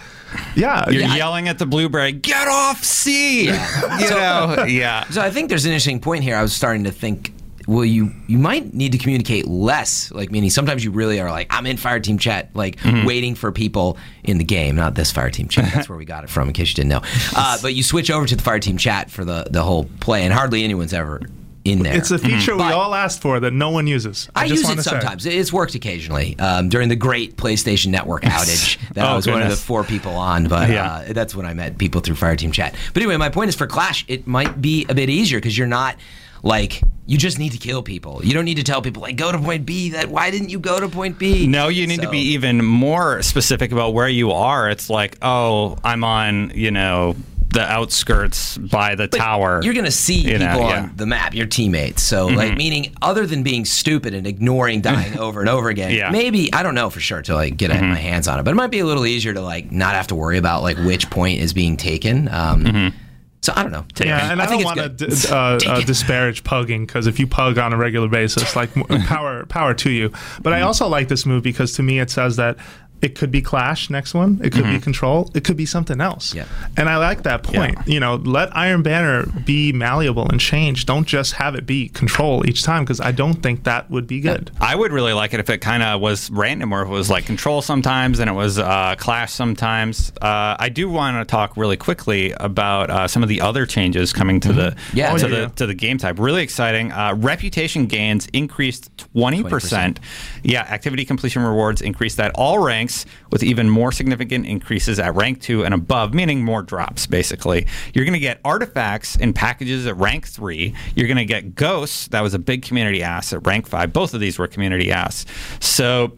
yeah, 0.56 0.90
You're 0.90 1.02
yeah. 1.04 1.16
yelling 1.16 1.48
at 1.48 1.58
the 1.58 1.66
blueberry, 1.66 2.12
get 2.12 2.48
off 2.48 2.84
C. 2.84 3.46
You 3.48 4.10
know, 4.10 4.66
yeah. 4.68 5.06
So 5.10 5.22
I 5.22 5.30
think 5.32 5.50
there's 5.50 5.66
an 5.66 5.72
interesting 5.72 6.00
point 6.00 6.24
here. 6.24 6.36
I 6.36 6.42
was 6.42 6.54
starting 6.54 6.84
to 6.84 6.92
think, 6.92 7.34
well, 7.68 7.86
you 7.86 8.12
you 8.28 8.38
might 8.38 8.74
need 8.74 8.94
to 8.94 8.98
communicate 8.98 9.46
less. 9.48 10.12
Like 10.12 10.32
meaning 10.32 10.50
sometimes 10.50 10.84
you 10.84 10.92
really 10.92 11.20
are 11.20 11.30
like, 11.30 11.48
I'm 11.50 11.66
in 11.66 11.78
fire 11.78 12.00
team 12.00 12.18
chat, 12.18 12.50
like 12.56 12.78
waiting 13.06 13.36
for 13.36 13.52
people 13.52 13.98
in 14.24 14.38
the 14.38 14.44
game. 14.46 14.76
Not 14.76 14.96
this 14.96 15.12
fire 15.12 15.30
team 15.30 15.48
chat. 15.50 15.72
That's 15.74 15.90
where 15.90 15.98
we 15.98 16.06
got 16.06 16.24
it 16.24 16.30
from, 16.30 16.48
in 16.48 16.54
case 16.54 16.70
you 16.70 16.76
didn't 16.76 16.90
know. 16.90 17.02
Uh, 17.36 17.58
but 17.62 17.74
you 17.76 17.84
switch 17.84 18.10
over 18.10 18.26
to 18.26 18.36
the 18.36 18.42
fire 18.44 18.60
team 18.60 18.78
chat 18.78 19.12
for 19.12 19.26
the 19.26 19.48
the 19.52 19.62
whole 19.64 19.86
play, 20.00 20.24
and 20.24 20.34
hardly 20.34 20.64
anyone's 20.64 20.94
ever 20.94 21.22
in 21.66 21.84
there. 21.84 21.98
It's 21.98 22.12
a 22.12 22.18
feature 22.18 22.54
we 22.54 22.60
But- 22.60 22.74
all 22.74 22.96
asked 22.96 23.22
for 23.22 23.42
that 23.42 23.52
no 23.52 23.72
one 23.72 23.88
uses. 23.88 24.30
I, 24.34 24.44
I 24.44 24.48
just 24.48 24.60
use 24.62 24.68
wanna 24.70 24.80
it 24.80 24.84
say. 24.84 24.90
sometimes. 24.92 25.26
It's 25.26 25.52
worked 25.52 25.76
occasionally 25.76 26.40
um, 26.40 26.70
during 26.70 26.88
the 26.88 26.96
great 26.96 27.36
PlayStation 27.36 27.88
Network 27.88 28.24
outage 28.24 28.78
that 28.94 29.06
I 29.06 29.12
Oh, 29.12 29.16
was 29.18 29.28
one 29.28 29.42
of 29.42 29.50
the 29.50 29.58
four 29.58 29.84
people 29.84 30.14
on. 30.14 30.48
But 30.48 30.70
Yeah. 30.70 30.90
uh, 31.10 31.12
that's 31.12 31.36
when 31.36 31.46
I 31.46 31.54
met 31.54 31.78
people 31.78 32.00
through 32.00 32.16
Fireteam 32.16 32.54
Chat. 32.54 32.74
But 32.94 33.04
anyway, 33.04 33.18
my 33.18 33.28
point 33.28 33.50
is 33.50 33.56
for 33.56 33.68
Clash, 33.68 34.06
it 34.08 34.26
might 34.26 34.62
be 34.62 34.86
a 34.88 34.96
bit 34.96 35.10
easier 35.10 35.40
because 35.40 35.58
you're 35.58 35.68
not 35.68 35.98
like 36.42 36.82
you 37.08 37.18
just 37.18 37.40
need 37.40 37.54
to 37.54 37.58
kill 37.58 37.82
people. 37.82 38.22
You 38.24 38.34
don't 38.34 38.46
need 38.46 38.58
to 38.58 38.64
tell 38.64 38.82
people 38.82 39.02
like 39.02 39.16
go 39.16 39.32
to 39.32 39.40
point 39.40 39.66
B. 39.66 39.90
That 39.92 40.10
why 40.10 40.30
didn't 40.30 40.50
you 40.50 40.60
go 40.60 40.80
to 40.80 40.88
point 40.88 41.18
B? 41.18 41.48
No, 41.48 41.70
you 41.70 41.88
need 41.88 42.02
to 42.02 42.10
be 42.10 42.20
even 42.34 42.64
more 42.64 43.22
specific 43.24 43.72
about 43.72 43.94
where 43.94 44.10
you 44.10 44.32
are. 44.32 44.70
It's 44.70 44.90
like, 44.90 45.18
oh, 45.22 45.78
I'm 45.84 46.04
on, 46.04 46.52
you 46.54 46.70
know, 46.72 47.16
the 47.54 47.62
outskirts 47.62 48.58
by 48.58 48.96
the 48.96 49.08
But 49.08 49.18
tower. 49.18 49.62
You're 49.64 49.74
going 49.74 49.86
to 49.86 49.92
see 49.92 50.16
You 50.20 50.38
people 50.38 50.46
know, 50.48 50.62
on 50.64 50.70
yeah. 50.70 50.84
Mm-hmm. 50.88 50.96
the 50.98 51.06
map, 51.06 51.34
your 51.34 51.46
teammates. 51.48 52.04
So, 52.04 52.28
like, 52.28 52.58
meaning 52.58 52.94
other 53.02 53.26
than 53.26 53.42
being 53.42 53.64
stupid 53.64 54.14
and 54.14 54.28
ignoring 54.28 54.82
dying 54.82 55.18
over 55.18 55.40
and 55.40 55.48
over 55.48 55.70
again, 55.70 55.92
Yeah. 55.92 56.04
Mm-hmm. 56.06 56.12
maybe 56.12 56.54
I 56.54 56.62
don't 56.62 56.76
know 56.76 56.90
for 56.90 57.00
sure 57.00 57.22
to 57.22 57.34
like 57.36 57.56
get 57.56 57.70
my 57.72 57.96
hands 57.96 58.28
on 58.28 58.38
it, 58.38 58.44
but 58.44 58.52
it 58.52 58.56
might 58.56 58.70
be 58.70 58.80
a 58.80 58.86
little 58.86 59.06
easier 59.06 59.34
to 59.34 59.42
like 59.42 59.72
not 59.72 59.96
have 59.96 60.08
to 60.08 60.16
worry 60.16 60.38
about 60.38 60.62
like 60.62 60.78
which 60.80 61.10
point 61.10 61.40
is 61.40 61.54
being 61.54 61.78
taken. 61.78 62.28
Um, 62.28 62.64
Mm-hmm. 62.66 62.98
So 63.42 63.54
I 63.56 63.64
don't 63.64 63.72
know. 63.72 63.86
Yeah, 64.00 64.32
and 64.32 64.42
I, 64.42 64.46
think 64.48 64.64
don't 64.64 64.78
want 64.78 64.98
to 64.98 65.08
d- 65.08 65.16
uh, 65.30 65.36
uh, 65.36 65.82
disparage 65.82 66.44
pugging 66.44 66.86
because 66.86 67.08
if 67.08 67.20
you 67.20 67.28
pug 67.28 67.58
on 67.58 67.72
a 67.72 67.78
regular 67.78 68.08
basis, 68.10 68.56
like 68.56 68.74
power 69.06 69.46
power 69.46 69.74
to 69.76 69.90
you. 69.90 70.12
But 70.42 70.54
I 70.54 70.62
also 70.62 70.88
like 70.88 71.08
this 71.08 71.26
move 71.26 71.44
because 71.44 71.74
to 71.74 71.84
me 71.84 72.00
it 72.00 72.10
says 72.10 72.36
that 72.38 72.58
it 73.02 73.16
could 73.16 73.32
be 73.32 73.42
Clash 73.42 73.90
next 73.90 74.14
one, 74.14 74.40
it 74.44 74.52
could 74.52 74.64
be 74.66 74.80
Control, 74.80 75.30
it 75.36 75.44
could 75.44 75.58
be 75.58 75.66
something 75.66 76.02
else. 76.02 76.34
Yeah. 76.34 76.46
And 76.76 76.90
I 76.90 76.98
like 76.98 77.24
that 77.24 77.44
point. 77.44 77.78
You 77.88 78.00
know, 78.00 78.16
let 78.16 78.56
Iron 78.56 78.82
Banner 78.84 79.26
be 79.46 79.72
malleable 79.72 80.28
and 80.30 80.40
change. 80.40 80.86
Don't 80.86 81.08
just 81.08 81.34
have 81.34 81.56
it 81.56 81.66
be 81.66 81.90
Control 81.90 82.48
each 82.48 82.64
time 82.64 82.84
because 82.84 83.00
I 83.00 83.12
don't 83.12 83.36
think 83.44 83.64
that 83.66 83.90
would 83.92 84.08
be 84.08 84.20
good. 84.20 84.52
I 84.60 84.76
would 84.76 84.92
really 84.92 85.14
like 85.14 85.34
it 85.34 85.40
if 85.40 85.50
it 85.50 85.60
kind 85.60 85.84
of 85.84 86.02
was 86.02 86.30
random, 86.32 86.74
or 86.74 86.82
if 86.84 86.88
it 86.88 86.92
was 86.92 87.10
like 87.10 87.26
control 87.26 87.62
sometimes 87.62 88.20
and 88.20 88.30
it 88.30 88.34
was 88.34 88.58
uh, 88.60 88.96
clash 88.98 89.32
sometimes. 89.34 90.12
Uh, 90.22 90.56
I 90.60 90.70
do 90.70 90.90
want 90.90 91.18
to 91.18 91.26
talk 91.30 91.56
really 91.58 91.78
quickly 91.78 92.32
about 92.40 92.90
uh, 92.90 93.08
some 93.08 93.24
of 93.24 93.30
the 93.30 93.42
other 93.42 93.66
changes 93.66 94.14
coming 94.14 94.40
to 94.42 94.54
the 94.54 94.76
Yeah. 94.94 95.16
to 95.16 95.26
Oh, 95.26 95.30
the 95.30 95.36
yeah. 95.42 95.48
to 95.50 95.66
the 95.66 95.74
game 95.74 95.98
type. 95.98 96.20
Really 96.20 96.44
exciting. 96.44 96.92
Uh, 96.92 97.14
reputation 97.18 97.86
gains 97.88 98.28
increased 98.34 98.90
twenty 98.98 99.44
percent. 99.44 100.00
Yeah, 100.44 100.62
activity 100.62 101.06
completion 101.06 101.44
rewards 101.44 101.82
increased 101.82 102.18
that 102.18 102.32
all 102.36 102.60
ranks, 102.60 102.87
with 103.32 103.44
even 103.44 103.70
more 103.70 103.92
significant 103.92 104.46
increases 104.46 105.00
at 105.00 105.16
rank 105.16 105.42
two 105.42 105.64
and 105.64 105.74
above, 105.74 106.14
meaning 106.14 106.44
more 106.44 106.62
drops. 106.62 107.08
Basically, 107.08 107.68
you're 107.94 108.06
going 108.06 108.14
to 108.14 108.20
get 108.20 108.40
artifacts 108.44 109.16
in 109.16 109.34
packages 109.34 109.86
at 109.86 109.98
rank 109.98 110.28
three. 110.28 110.76
You're 110.96 111.08
going 111.08 111.18
to 111.18 111.26
get 111.26 111.56
ghosts. 111.56 112.08
That 112.10 112.22
was 112.22 112.34
a 112.34 112.40
big 112.40 112.62
community 112.62 113.04
ass 113.04 113.34
at 113.34 113.46
rank 113.46 113.68
five. 113.68 113.94
Both 113.94 114.14
of 114.14 114.20
these 114.20 114.40
were 114.40 114.48
community 114.48 114.92
ass. 114.92 115.26
So. 115.60 116.14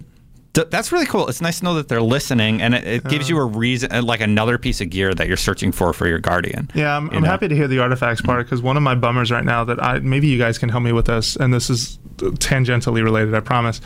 That's 0.51 0.91
really 0.91 1.05
cool. 1.05 1.27
It's 1.29 1.41
nice 1.41 1.59
to 1.59 1.65
know 1.65 1.75
that 1.75 1.87
they're 1.87 2.01
listening, 2.01 2.61
and 2.61 2.73
it, 2.73 2.85
it 2.85 3.03
gives 3.05 3.29
you 3.29 3.37
a 3.37 3.45
reason, 3.45 3.93
uh, 3.93 4.01
like 4.01 4.19
another 4.19 4.57
piece 4.57 4.81
of 4.81 4.89
gear 4.89 5.13
that 5.13 5.27
you're 5.27 5.37
searching 5.37 5.71
for 5.71 5.93
for 5.93 6.07
your 6.07 6.19
guardian. 6.19 6.69
Yeah, 6.73 6.97
I'm, 6.97 7.09
I'm 7.11 7.23
happy 7.23 7.47
to 7.47 7.55
hear 7.55 7.67
the 7.67 7.79
artifacts 7.79 8.21
part 8.21 8.45
because 8.45 8.61
one 8.61 8.75
of 8.75 8.83
my 8.83 8.95
bummers 8.95 9.31
right 9.31 9.45
now 9.45 9.63
that 9.63 9.81
I 9.81 9.99
maybe 9.99 10.27
you 10.27 10.39
guys 10.39 10.57
can 10.57 10.67
help 10.67 10.83
me 10.83 10.91
with 10.91 11.05
this, 11.05 11.37
and 11.37 11.53
this 11.53 11.69
is 11.69 11.99
tangentially 12.17 13.01
related, 13.01 13.35
I 13.35 13.39
promise. 13.41 13.79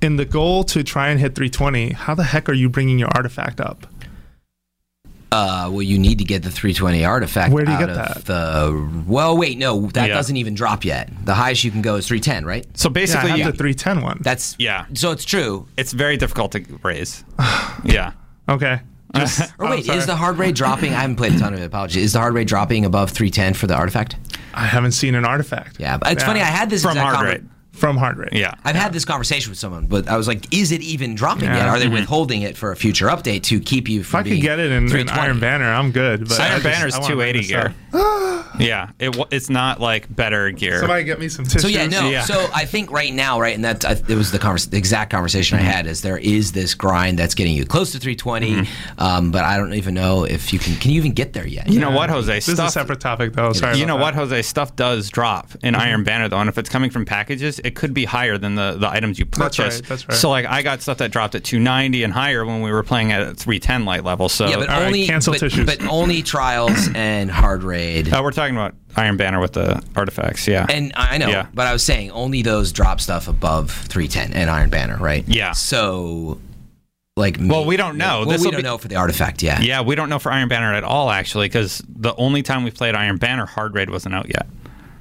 In 0.00 0.16
the 0.16 0.24
goal 0.24 0.62
to 0.64 0.84
try 0.84 1.08
and 1.08 1.18
hit 1.18 1.34
320, 1.34 1.90
how 1.92 2.14
the 2.14 2.22
heck 2.24 2.48
are 2.48 2.52
you 2.54 2.68
bringing 2.68 2.98
your 2.98 3.08
artifact 3.14 3.60
up? 3.60 3.86
Uh, 5.30 5.68
well, 5.70 5.82
you 5.82 5.98
need 5.98 6.18
to 6.18 6.24
get 6.24 6.42
the 6.42 6.50
320 6.50 7.04
artifact. 7.04 7.52
Where 7.52 7.64
do 7.64 7.70
you 7.72 7.76
out 7.76 7.86
get 7.88 7.94
that? 7.94 8.24
The 8.24 9.02
well, 9.06 9.36
wait, 9.36 9.58
no, 9.58 9.86
that 9.88 10.08
Yeah. 10.08 10.14
doesn't 10.14 10.36
even 10.36 10.54
drop 10.54 10.84
yet. 10.84 11.10
The 11.24 11.34
highest 11.34 11.64
you 11.64 11.70
can 11.70 11.82
go 11.82 11.96
is 11.96 12.06
310, 12.06 12.46
right? 12.46 12.64
So 12.74 12.88
Yeah, 12.88 12.90
I 12.90 12.94
basically, 12.94 13.30
have 13.30 13.38
you- 13.40 13.44
the 13.44 13.52
310 13.52 14.00
one. 14.00 14.18
That's 14.22 14.56
Yeah. 14.58 14.86
So 14.94 15.10
it's 15.10 15.24
true. 15.26 15.66
it's 15.76 15.92
very 15.92 16.16
difficult 16.16 16.52
to 16.52 16.64
raise. 16.82 17.24
yeah. 17.84 18.12
okay. 18.48 18.80
Just, 19.14 19.52
Or 19.58 19.68
wait, 19.68 19.86
is 19.88 20.06
the 20.06 20.16
hard 20.16 20.38
raid 20.38 20.54
dropping? 20.54 20.92
I 20.94 21.00
haven't 21.00 21.16
played 21.16 21.34
a 21.34 21.38
ton 21.38 21.52
of 21.52 21.60
it. 21.60 21.64
Apologies. 21.64 22.04
Is 22.04 22.12
the 22.14 22.20
hard 22.20 22.32
raid 22.34 22.46
dropping 22.48 22.84
above 22.86 23.10
310 23.10 23.52
for 23.54 23.66
the 23.66 23.74
artifact? 23.74 24.16
I 24.54 24.64
haven't 24.66 24.92
seen 24.92 25.14
an 25.14 25.24
artifact. 25.26 25.76
Yeah, 25.78 25.98
but 25.98 26.12
it's 26.12 26.24
funny. 26.24 26.40
I 26.40 26.44
had 26.44 26.70
this 26.70 26.82
From 26.82 26.92
exact 26.92 27.16
hard 27.16 27.26
conver- 27.26 27.30
rate. 27.32 27.42
From 27.78 27.96
hard 27.96 28.18
raid. 28.18 28.30
Yeah. 28.32 28.54
I've 28.64 28.76
had 28.76 28.92
this 28.92 29.04
conversation 29.04 29.50
with 29.50 29.58
someone, 29.58 29.86
but 29.86 30.08
I 30.08 30.16
was 30.16 30.26
like, 30.26 30.52
"Is 30.52 30.72
it 30.72 30.80
even 30.82 31.14
dropping 31.14 31.44
Yeah. 31.44 31.56
yet? 31.58 31.68
Are 31.68 31.78
they 31.78 31.84
mm-hmm. 31.86 31.94
withholding 31.94 32.42
it 32.42 32.56
for 32.56 32.72
a 32.72 32.76
future 32.76 33.06
update 33.06 33.44
to 33.44 33.60
keep 33.60 33.88
you 33.88 34.02
from 34.02 34.20
If 34.20 34.26
from 34.26 34.32
I 34.32 34.34
could 34.36 34.42
get 34.42 34.58
it 34.58 34.72
in, 34.72 34.84
in 34.84 34.88
320? 34.88 35.20
Iron 35.20 35.40
Banner, 35.40 35.72
I'm 35.72 35.92
good. 35.92 36.28
But 36.28 36.40
I 36.40 36.48
Iron 36.48 36.62
just- 36.62 36.64
Banner's 36.64 36.94
I 36.94 36.98
wanna 37.00 37.16
bring 37.16 37.34
280 37.34 37.38
this 37.38 37.48
gear. 37.48 37.74
up. 38.60 38.66
Yeah, 38.66 38.90
it 38.98 39.16
wa- 39.16 39.26
it's 39.30 39.48
not 39.50 39.80
like 39.80 40.14
better 40.14 40.50
gear. 40.50 40.78
Somebody 40.80 41.04
get 41.04 41.18
me 41.20 41.28
some 41.28 41.44
tissues. 41.44 41.62
So 41.62 41.68
yeah, 41.68 41.86
no. 41.86 42.08
Yeah. 42.08 42.22
So 42.22 42.48
I 42.54 42.64
think 42.64 42.90
right 42.90 43.12
now, 43.12 43.40
right, 43.40 43.54
and 43.54 43.64
that 43.64 43.84
I, 43.84 43.92
it 43.92 44.16
was 44.16 44.30
the, 44.32 44.38
convers- 44.38 44.66
the 44.66 44.76
exact 44.78 45.10
conversation 45.10 45.58
I 45.58 45.62
had 45.62 45.86
is 45.86 46.02
there 46.02 46.18
is 46.18 46.52
this 46.52 46.74
grind 46.74 47.18
that's 47.18 47.34
getting 47.34 47.54
you 47.54 47.64
close 47.64 47.92
to 47.92 47.98
320, 47.98 48.68
um, 48.98 49.30
but 49.30 49.44
I 49.44 49.56
don't 49.56 49.74
even 49.74 49.94
know 49.94 50.24
if 50.24 50.52
you 50.52 50.58
can. 50.58 50.74
Can 50.76 50.90
you 50.90 50.98
even 50.98 51.12
get 51.12 51.32
there 51.32 51.46
yet? 51.46 51.68
you 51.68 51.80
know 51.80 51.90
what, 51.90 52.10
Jose? 52.10 52.32
This 52.32 52.48
is 52.48 52.58
a 52.58 52.68
separate 52.70 53.00
topic, 53.00 53.32
though. 53.32 53.52
Sorry. 53.52 53.78
you 53.78 53.86
know 53.86 53.96
what, 53.96 54.14
that. 54.14 54.20
Jose? 54.20 54.42
Stuff 54.42 54.76
does 54.76 55.10
drop 55.10 55.50
in 55.62 55.74
Iron 55.74 56.04
Banner 56.04 56.28
though, 56.28 56.38
and 56.38 56.48
if 56.48 56.58
it's 56.58 56.68
coming 56.68 56.90
from 56.90 57.04
packages, 57.04 57.58
it 57.60 57.74
could 57.74 57.94
be 57.94 58.04
higher 58.04 58.38
than 58.38 58.54
the, 58.54 58.76
the 58.78 58.88
items 58.88 59.18
you 59.18 59.26
purchase. 59.26 59.38
That's 59.38 59.58
right, 59.58 59.66
purchase. 59.70 59.88
that's 59.88 60.08
right. 60.08 60.18
So 60.18 60.30
like, 60.30 60.46
I 60.46 60.62
got 60.62 60.80
stuff 60.82 60.98
that 60.98 61.10
dropped 61.10 61.34
at 61.34 61.44
290 61.44 62.02
and 62.04 62.12
higher 62.12 62.44
when 62.44 62.62
we 62.62 62.70
were 62.72 62.82
playing 62.82 63.12
at 63.12 63.36
310 63.36 63.84
light 63.84 64.04
level. 64.04 64.28
So 64.28 64.46
Yeah, 64.48 64.56
but 64.56 64.68
All 64.68 64.80
right, 64.80 64.86
only 64.86 65.06
cancel 65.06 65.32
but, 65.34 65.40
tissues. 65.40 65.66
but 65.66 65.82
only 65.86 66.22
trials 66.22 66.88
and 66.94 67.30
hard 67.30 67.62
raid. 67.62 68.12
uh, 68.12 68.20
we're 68.22 68.30
talking 68.54 68.56
about 68.56 68.74
Iron 68.96 69.16
Banner 69.16 69.40
with 69.40 69.52
the 69.52 69.82
artifacts. 69.96 70.46
Yeah. 70.48 70.66
And 70.68 70.92
I 70.96 71.18
know, 71.18 71.28
Yeah. 71.28 71.46
but 71.54 71.66
I 71.66 71.72
was 71.72 71.82
saying 71.82 72.10
only 72.10 72.42
those 72.42 72.72
drop 72.72 73.00
stuff 73.00 73.28
above 73.28 73.70
310 73.70 74.32
and 74.32 74.50
Iron 74.50 74.70
Banner, 74.70 74.96
right? 74.96 75.24
Yeah. 75.26 75.52
So, 75.52 76.40
like, 77.16 77.36
Well, 77.40 77.64
we 77.64 77.76
don't 77.76 77.96
know. 77.98 78.20
Well, 78.20 78.30
This'll 78.30 78.46
we 78.46 78.50
don't 78.52 78.58
be- 78.60 78.62
know 78.64 78.78
for 78.78 78.88
the 78.88 78.96
artifact 78.96 79.42
yet. 79.42 79.62
yeah, 79.62 79.80
we 79.82 79.94
don't 79.94 80.08
know 80.08 80.18
for 80.18 80.32
Iron 80.32 80.48
Banner 80.48 80.72
at 80.74 80.84
all 80.84 81.10
actually, 81.10 81.46
because 81.46 81.82
the 81.88 82.14
only 82.16 82.42
time 82.42 82.64
we 82.64 82.70
played 82.70 82.94
Iron 82.94 83.16
Banner, 83.18 83.46
hard 83.46 83.74
raid 83.74 83.90
wasn't 83.90 84.14
out 84.14 84.26
yet. 84.28 84.46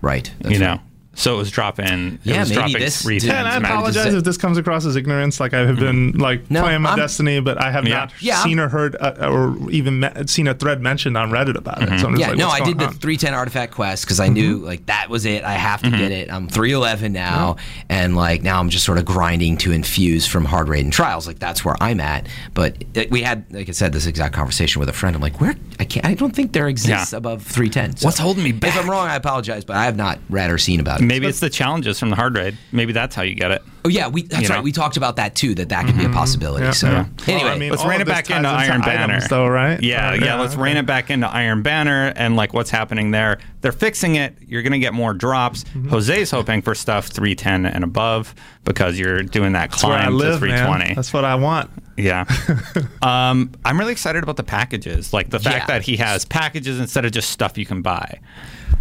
Right. 0.01 0.29
You 0.43 0.51
right. 0.51 0.59
know, 0.59 0.79
so 1.17 1.33
it 1.33 1.37
was 1.37 1.49
dropping. 1.49 2.19
Yeah, 2.23 2.35
it 2.35 2.39
was 2.39 2.49
maybe 2.49 2.59
dropping 2.61 2.79
this- 2.79 3.01
three 3.01 3.17
Yeah, 3.17 3.33
Yeah, 3.33 3.55
and 3.55 3.65
I 3.65 3.69
apologize 3.69 4.05
just- 4.05 4.17
if 4.17 4.23
this 4.23 4.37
comes 4.37 4.57
across 4.57 4.85
as 4.85 4.95
ignorance. 4.95 5.39
Like 5.39 5.53
I 5.55 5.65
have 5.65 5.79
been 5.79 6.11
like 6.13 6.49
No, 6.51 6.61
playing 6.61 6.83
my 6.83 6.89
I'm- 6.89 6.99
Destiny, 6.99 7.39
but 7.39 7.61
I 7.61 7.71
have 7.71 7.87
Yeah. 7.87 7.95
not 7.95 8.13
Yeah. 8.19 8.43
seen 8.43 8.59
or 8.59 8.69
heard 8.69 8.95
uh, 8.99 9.27
or 9.27 9.57
even 9.71 10.01
me- 10.01 10.09
seen 10.27 10.47
a 10.47 10.53
thread 10.53 10.79
mentioned 10.79 11.17
on 11.17 11.31
Reddit 11.31 11.57
about 11.57 11.81
it. 11.81 11.89
Mm-hmm. 11.89 11.97
So 11.97 12.07
I'm 12.07 12.13
just 12.13 12.21
Yeah, 12.21 12.29
like, 12.29 12.37
no, 12.37 12.49
I 12.49 12.59
did 12.59 12.77
going 12.77 12.91
the 12.91 12.97
310 12.97 13.33
artifact 13.33 13.73
quest 13.73 14.03
because 14.05 14.19
I 14.19 14.27
knew 14.27 14.57
mm-hmm. 14.57 14.65
like 14.65 14.85
that 14.85 15.09
was 15.09 15.25
it. 15.25 15.43
I 15.43 15.53
have 15.53 15.81
to 15.81 15.89
mm-hmm. 15.89 15.97
get 15.97 16.11
it. 16.11 16.31
I'm 16.31 16.47
311 16.47 17.13
now, 17.13 17.55
and 17.89 18.15
like 18.15 18.43
now 18.43 18.59
I'm 18.59 18.69
just 18.69 18.85
sort 18.85 18.99
of 18.99 19.05
grinding 19.05 19.57
to 19.57 19.71
infuse 19.71 20.27
from 20.27 20.45
hard 20.45 20.69
raid 20.69 20.83
and 20.85 20.93
trials. 20.93 21.25
Like 21.25 21.39
that's 21.39 21.65
where 21.65 21.75
I'm 21.81 21.99
at. 21.99 22.27
But 22.53 22.83
it, 22.93 23.09
we 23.09 23.23
had, 23.23 23.45
like 23.51 23.69
I 23.69 23.71
said, 23.71 23.91
this 23.91 24.05
exact 24.05 24.35
conversation 24.35 24.79
with 24.79 24.89
a 24.89 24.93
friend. 24.93 25.15
I'm 25.15 25.21
like, 25.21 25.41
where? 25.41 25.55
I 25.79 25.85
can't. 25.85 26.05
I 26.05 26.13
don't 26.13 26.35
think 26.35 26.53
there 26.53 26.67
exists 26.67 27.11
Yeah. 27.11 27.17
above 27.17 27.43
310. 27.43 27.97
So 27.97 28.05
What's 28.05 28.19
holding 28.19 28.43
me 28.43 28.51
back? 28.51 28.75
If 28.75 28.83
I'm 28.83 28.89
wrong, 28.89 29.07
I 29.07 29.15
apologize, 29.15 29.65
but 29.65 29.75
I 29.75 29.85
have 29.85 29.97
not 29.97 30.19
read 30.29 30.51
or 30.51 30.57
seen 30.57 30.79
about 30.79 31.01
it. 31.01 31.06
Maybe 31.07 31.27
it's 31.27 31.39
the 31.39 31.49
challenges 31.49 31.99
from 31.99 32.09
the 32.09 32.15
hard 32.15 32.35
raid. 32.37 32.57
Maybe 32.71 32.93
that's 32.93 33.15
how 33.15 33.21
you 33.23 33.35
get 33.35 33.51
it. 33.51 33.63
Oh 33.85 33.89
yeah, 33.89 34.07
we 34.07 34.23
that's 34.23 34.43
You 34.43 34.49
right. 34.49 34.55
know? 34.57 34.61
We 34.61 34.71
talked 34.71 34.97
about 34.97 35.15
that 35.15 35.33
too. 35.35 35.55
That 35.55 35.69
that 35.69 35.85
could 35.85 35.97
be 35.97 36.05
a 36.05 36.09
possibility. 36.09 36.65
Yeah, 36.65 36.71
so 36.71 36.87
yeah. 36.87 37.05
anyway, 37.27 37.43
Well, 37.43 37.53
I 37.53 37.57
mean, 37.57 37.69
Let's 37.71 37.81
all 37.83 37.89
rein 37.89 38.01
it 38.01 38.07
back 38.07 38.25
ties 38.25 38.37
into 38.37 38.49
Iron 38.49 38.81
Banner, 38.81 39.13
items, 39.15 39.29
though, 39.29 39.47
right? 39.47 39.81
Yeah, 39.81 40.09
Uh, 40.09 40.13
yeah. 40.15 40.39
Let's 40.39 40.53
okay. 40.53 40.61
rein 40.63 40.77
it 40.77 40.85
back 40.85 41.09
into 41.09 41.27
Iron 41.27 41.61
Banner 41.61 42.11
and 42.15 42.35
like 42.35 42.53
what's 42.53 42.69
happening 42.69 43.11
there. 43.11 43.39
They're 43.61 43.71
fixing 43.71 44.15
it. 44.15 44.35
You're 44.45 44.61
going 44.61 44.73
to 44.73 44.79
get 44.79 44.93
more 44.93 45.13
drops. 45.13 45.63
Mm-hmm. 45.63 45.89
Jose's 45.89 46.31
hoping 46.31 46.61
for 46.61 46.75
stuff 46.75 47.07
310 47.07 47.65
and 47.65 47.83
above 47.83 48.35
because 48.65 48.99
you're 48.99 49.23
doing 49.23 49.53
that 49.53 49.69
That's 49.71 49.81
climb 49.81 50.13
live, 50.13 50.33
to 50.33 50.39
320. 50.39 50.85
man. 50.85 50.95
That's 50.95 51.13
what 51.13 51.23
I 51.25 51.35
want. 51.35 51.69
Yeah. 51.97 52.25
um, 53.01 53.51
I'm 53.65 53.79
really 53.79 53.91
excited 53.91 54.23
about 54.23 54.37
the 54.37 54.43
packages. 54.43 55.13
Like 55.13 55.29
the 55.29 55.39
fact 55.39 55.55
Yeah. 55.67 55.77
that 55.77 55.81
he 55.83 55.97
has 55.97 56.25
packages 56.25 56.79
instead 56.79 57.05
of 57.05 57.11
just 57.11 57.29
stuff 57.31 57.57
you 57.57 57.65
can 57.65 57.81
buy. 57.81 58.19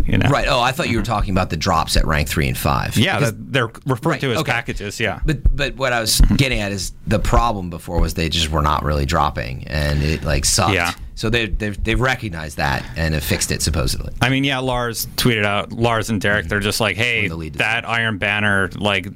You 0.04 0.18
know? 0.18 0.28
right. 0.28 0.46
Oh, 0.48 0.60
I 0.60 0.72
thought 0.72 0.88
you 0.90 0.98
were 0.98 1.04
talking 1.04 1.30
about 1.32 1.50
the 1.50 1.56
drops 1.56 1.96
at 1.96 2.06
rank 2.06 2.28
three 2.28 2.46
and 2.46 2.56
five. 2.56 2.96
Yeah, 2.96 3.18
Because- 3.18 3.34
they're 3.36 3.70
referred 3.86 4.10
Right, 4.10 4.20
to 4.20 4.32
as 4.32 4.38
okay. 4.38 4.52
packages. 4.52 5.00
Yeah. 5.00 5.20
But 5.24 5.56
but 5.56 5.76
what 5.76 5.92
I 5.92 6.00
was 6.00 6.20
getting 6.36 6.60
at 6.60 6.70
is 6.72 6.92
the 7.06 7.18
problem 7.18 7.70
before 7.70 8.00
was 8.00 8.14
they 8.14 8.28
just 8.28 8.50
were 8.50 8.62
not 8.62 8.84
really 8.84 9.06
dropping 9.06 9.66
and 9.66 10.02
it 10.02 10.22
like 10.22 10.44
sucked. 10.44 10.74
Yeah. 10.74 10.92
So 11.14 11.30
they 11.30 11.46
they've, 11.46 11.82
they've 11.82 12.00
recognized 12.00 12.58
that 12.58 12.84
and 12.96 13.14
have 13.14 13.24
fixed 13.24 13.50
it 13.50 13.62
supposedly. 13.62 14.12
I 14.20 14.28
mean, 14.28 14.44
yeah, 14.44 14.58
Lars 14.58 15.06
tweeted 15.16 15.44
out, 15.46 15.72
Lars 15.72 16.10
and 16.10 16.20
Derek, 16.20 16.46
they're 16.48 16.60
just 16.60 16.78
like, 16.78 16.96
hey, 16.96 17.28
that 17.54 17.88
Iron 17.88 18.18
Banner, 18.18 18.68
like, 18.76 19.08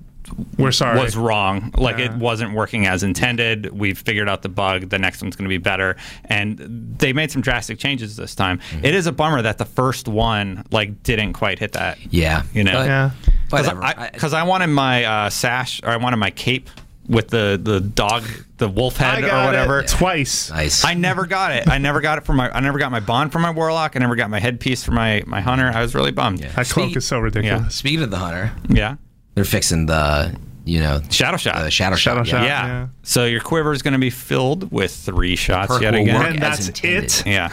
We're 0.59 0.73
sorry. 0.73 0.99
was 1.01 1.16
wrong. 1.16 1.73
Like, 1.77 1.99
Yeah. 1.99 2.07
it 2.07 2.12
wasn't 2.12 2.53
working 2.55 2.87
as 2.87 3.03
intended. 3.03 3.71
We've 3.79 3.99
figured 3.99 4.29
out 4.29 4.43
the 4.43 4.49
bug. 4.49 4.88
The 4.90 4.99
next 4.99 5.23
one's 5.23 5.37
going 5.37 5.45
to 5.47 5.49
be 5.49 5.59
better. 5.59 5.97
And 6.27 6.95
they 6.99 7.12
made 7.12 7.31
some 7.31 7.43
drastic 7.43 7.79
changes 7.79 8.16
this 8.16 8.35
time. 8.35 8.59
Mm-hmm. 8.59 8.85
It 8.85 8.95
is 8.95 9.07
a 9.07 9.12
bummer 9.12 9.43
that 9.43 9.59
the 9.59 9.64
first 9.64 10.09
one, 10.09 10.64
like, 10.71 11.03
didn't 11.03 11.33
quite 11.35 11.59
hit 11.59 11.73
that. 11.73 11.99
Yeah. 12.12 12.43
You 12.55 12.64
know? 12.64 12.73
But- 12.73 12.87
Yeah. 12.87 13.11
Whatever. 13.51 13.81
Because 14.12 14.33
I, 14.33 14.45
wanted 14.45 14.69
my 14.69 15.05
uh, 15.05 15.31
sash, 15.31 15.81
or 15.83 15.88
I 15.88 15.97
wanted 15.97 16.19
my 16.19 16.31
cape 16.31 16.71
with 17.09 17.27
the, 17.29 17.59
the 17.61 17.81
dog, 17.81 18.23
the 18.59 18.69
wolf 18.69 19.01
I 19.01 19.05
head 19.16 19.21
got 19.23 19.43
or 19.43 19.47
whatever. 19.47 19.81
it 19.81 19.88
twice. 19.88 20.51
nice. 20.51 20.85
I 20.85 20.95
never 20.95 21.27
got 21.27 21.51
it. 21.51 21.69
I 21.69 21.79
never 21.79 22.01
got 22.01 22.19
it 22.19 22.25
for 22.25 22.33
my. 22.33 22.49
I 22.49 22.61
never 22.61 22.79
got 22.79 22.93
my 22.93 23.01
bond 23.01 23.33
for 23.33 23.40
my 23.40 23.51
warlock. 23.51 23.97
I 23.97 23.99
never 23.99 24.14
got 24.14 24.31
my 24.31 24.38
headpiece 24.38 24.85
for 24.85 24.93
my 24.93 25.25
my 25.27 25.40
hunter. 25.40 25.66
I 25.75 25.81
was 25.83 25.97
really 25.97 26.12
bummed. 26.12 26.38
Yeah. 26.38 26.53
That 26.53 26.69
cloak 26.69 26.90
Speak- 26.90 26.97
is 26.99 27.05
so 27.07 27.19
ridiculous. 27.19 27.75
Speaking 27.75 28.03
of 28.03 28.12
the 28.12 28.19
hunter, 28.19 28.53
Yeah. 28.69 28.95
They're 29.40 29.44
fixing 29.46 29.87
the 29.87 30.37
you 30.66 30.81
know 30.81 31.00
Shadow 31.09 31.38
shot. 31.38 31.57
the 31.64 31.70
shadow, 31.70 31.96
Shadow 31.96 32.22
shot. 32.24 32.26
shot. 32.40 32.44
yeah. 32.44 32.66
yeah. 32.66 32.88
So 33.03 33.24
your 33.24 33.40
quiver 33.40 33.72
is 33.72 33.81
going 33.81 33.92
to 33.94 33.98
be 33.98 34.11
filled 34.11 34.70
with 34.70 34.94
three 34.94 35.35
shots 35.35 35.81
yet 35.81 35.94
again. 35.94 36.26
And 36.26 36.38
that's 36.42 36.68
intended. 36.68 37.05
it? 37.05 37.26
Yeah. 37.26 37.50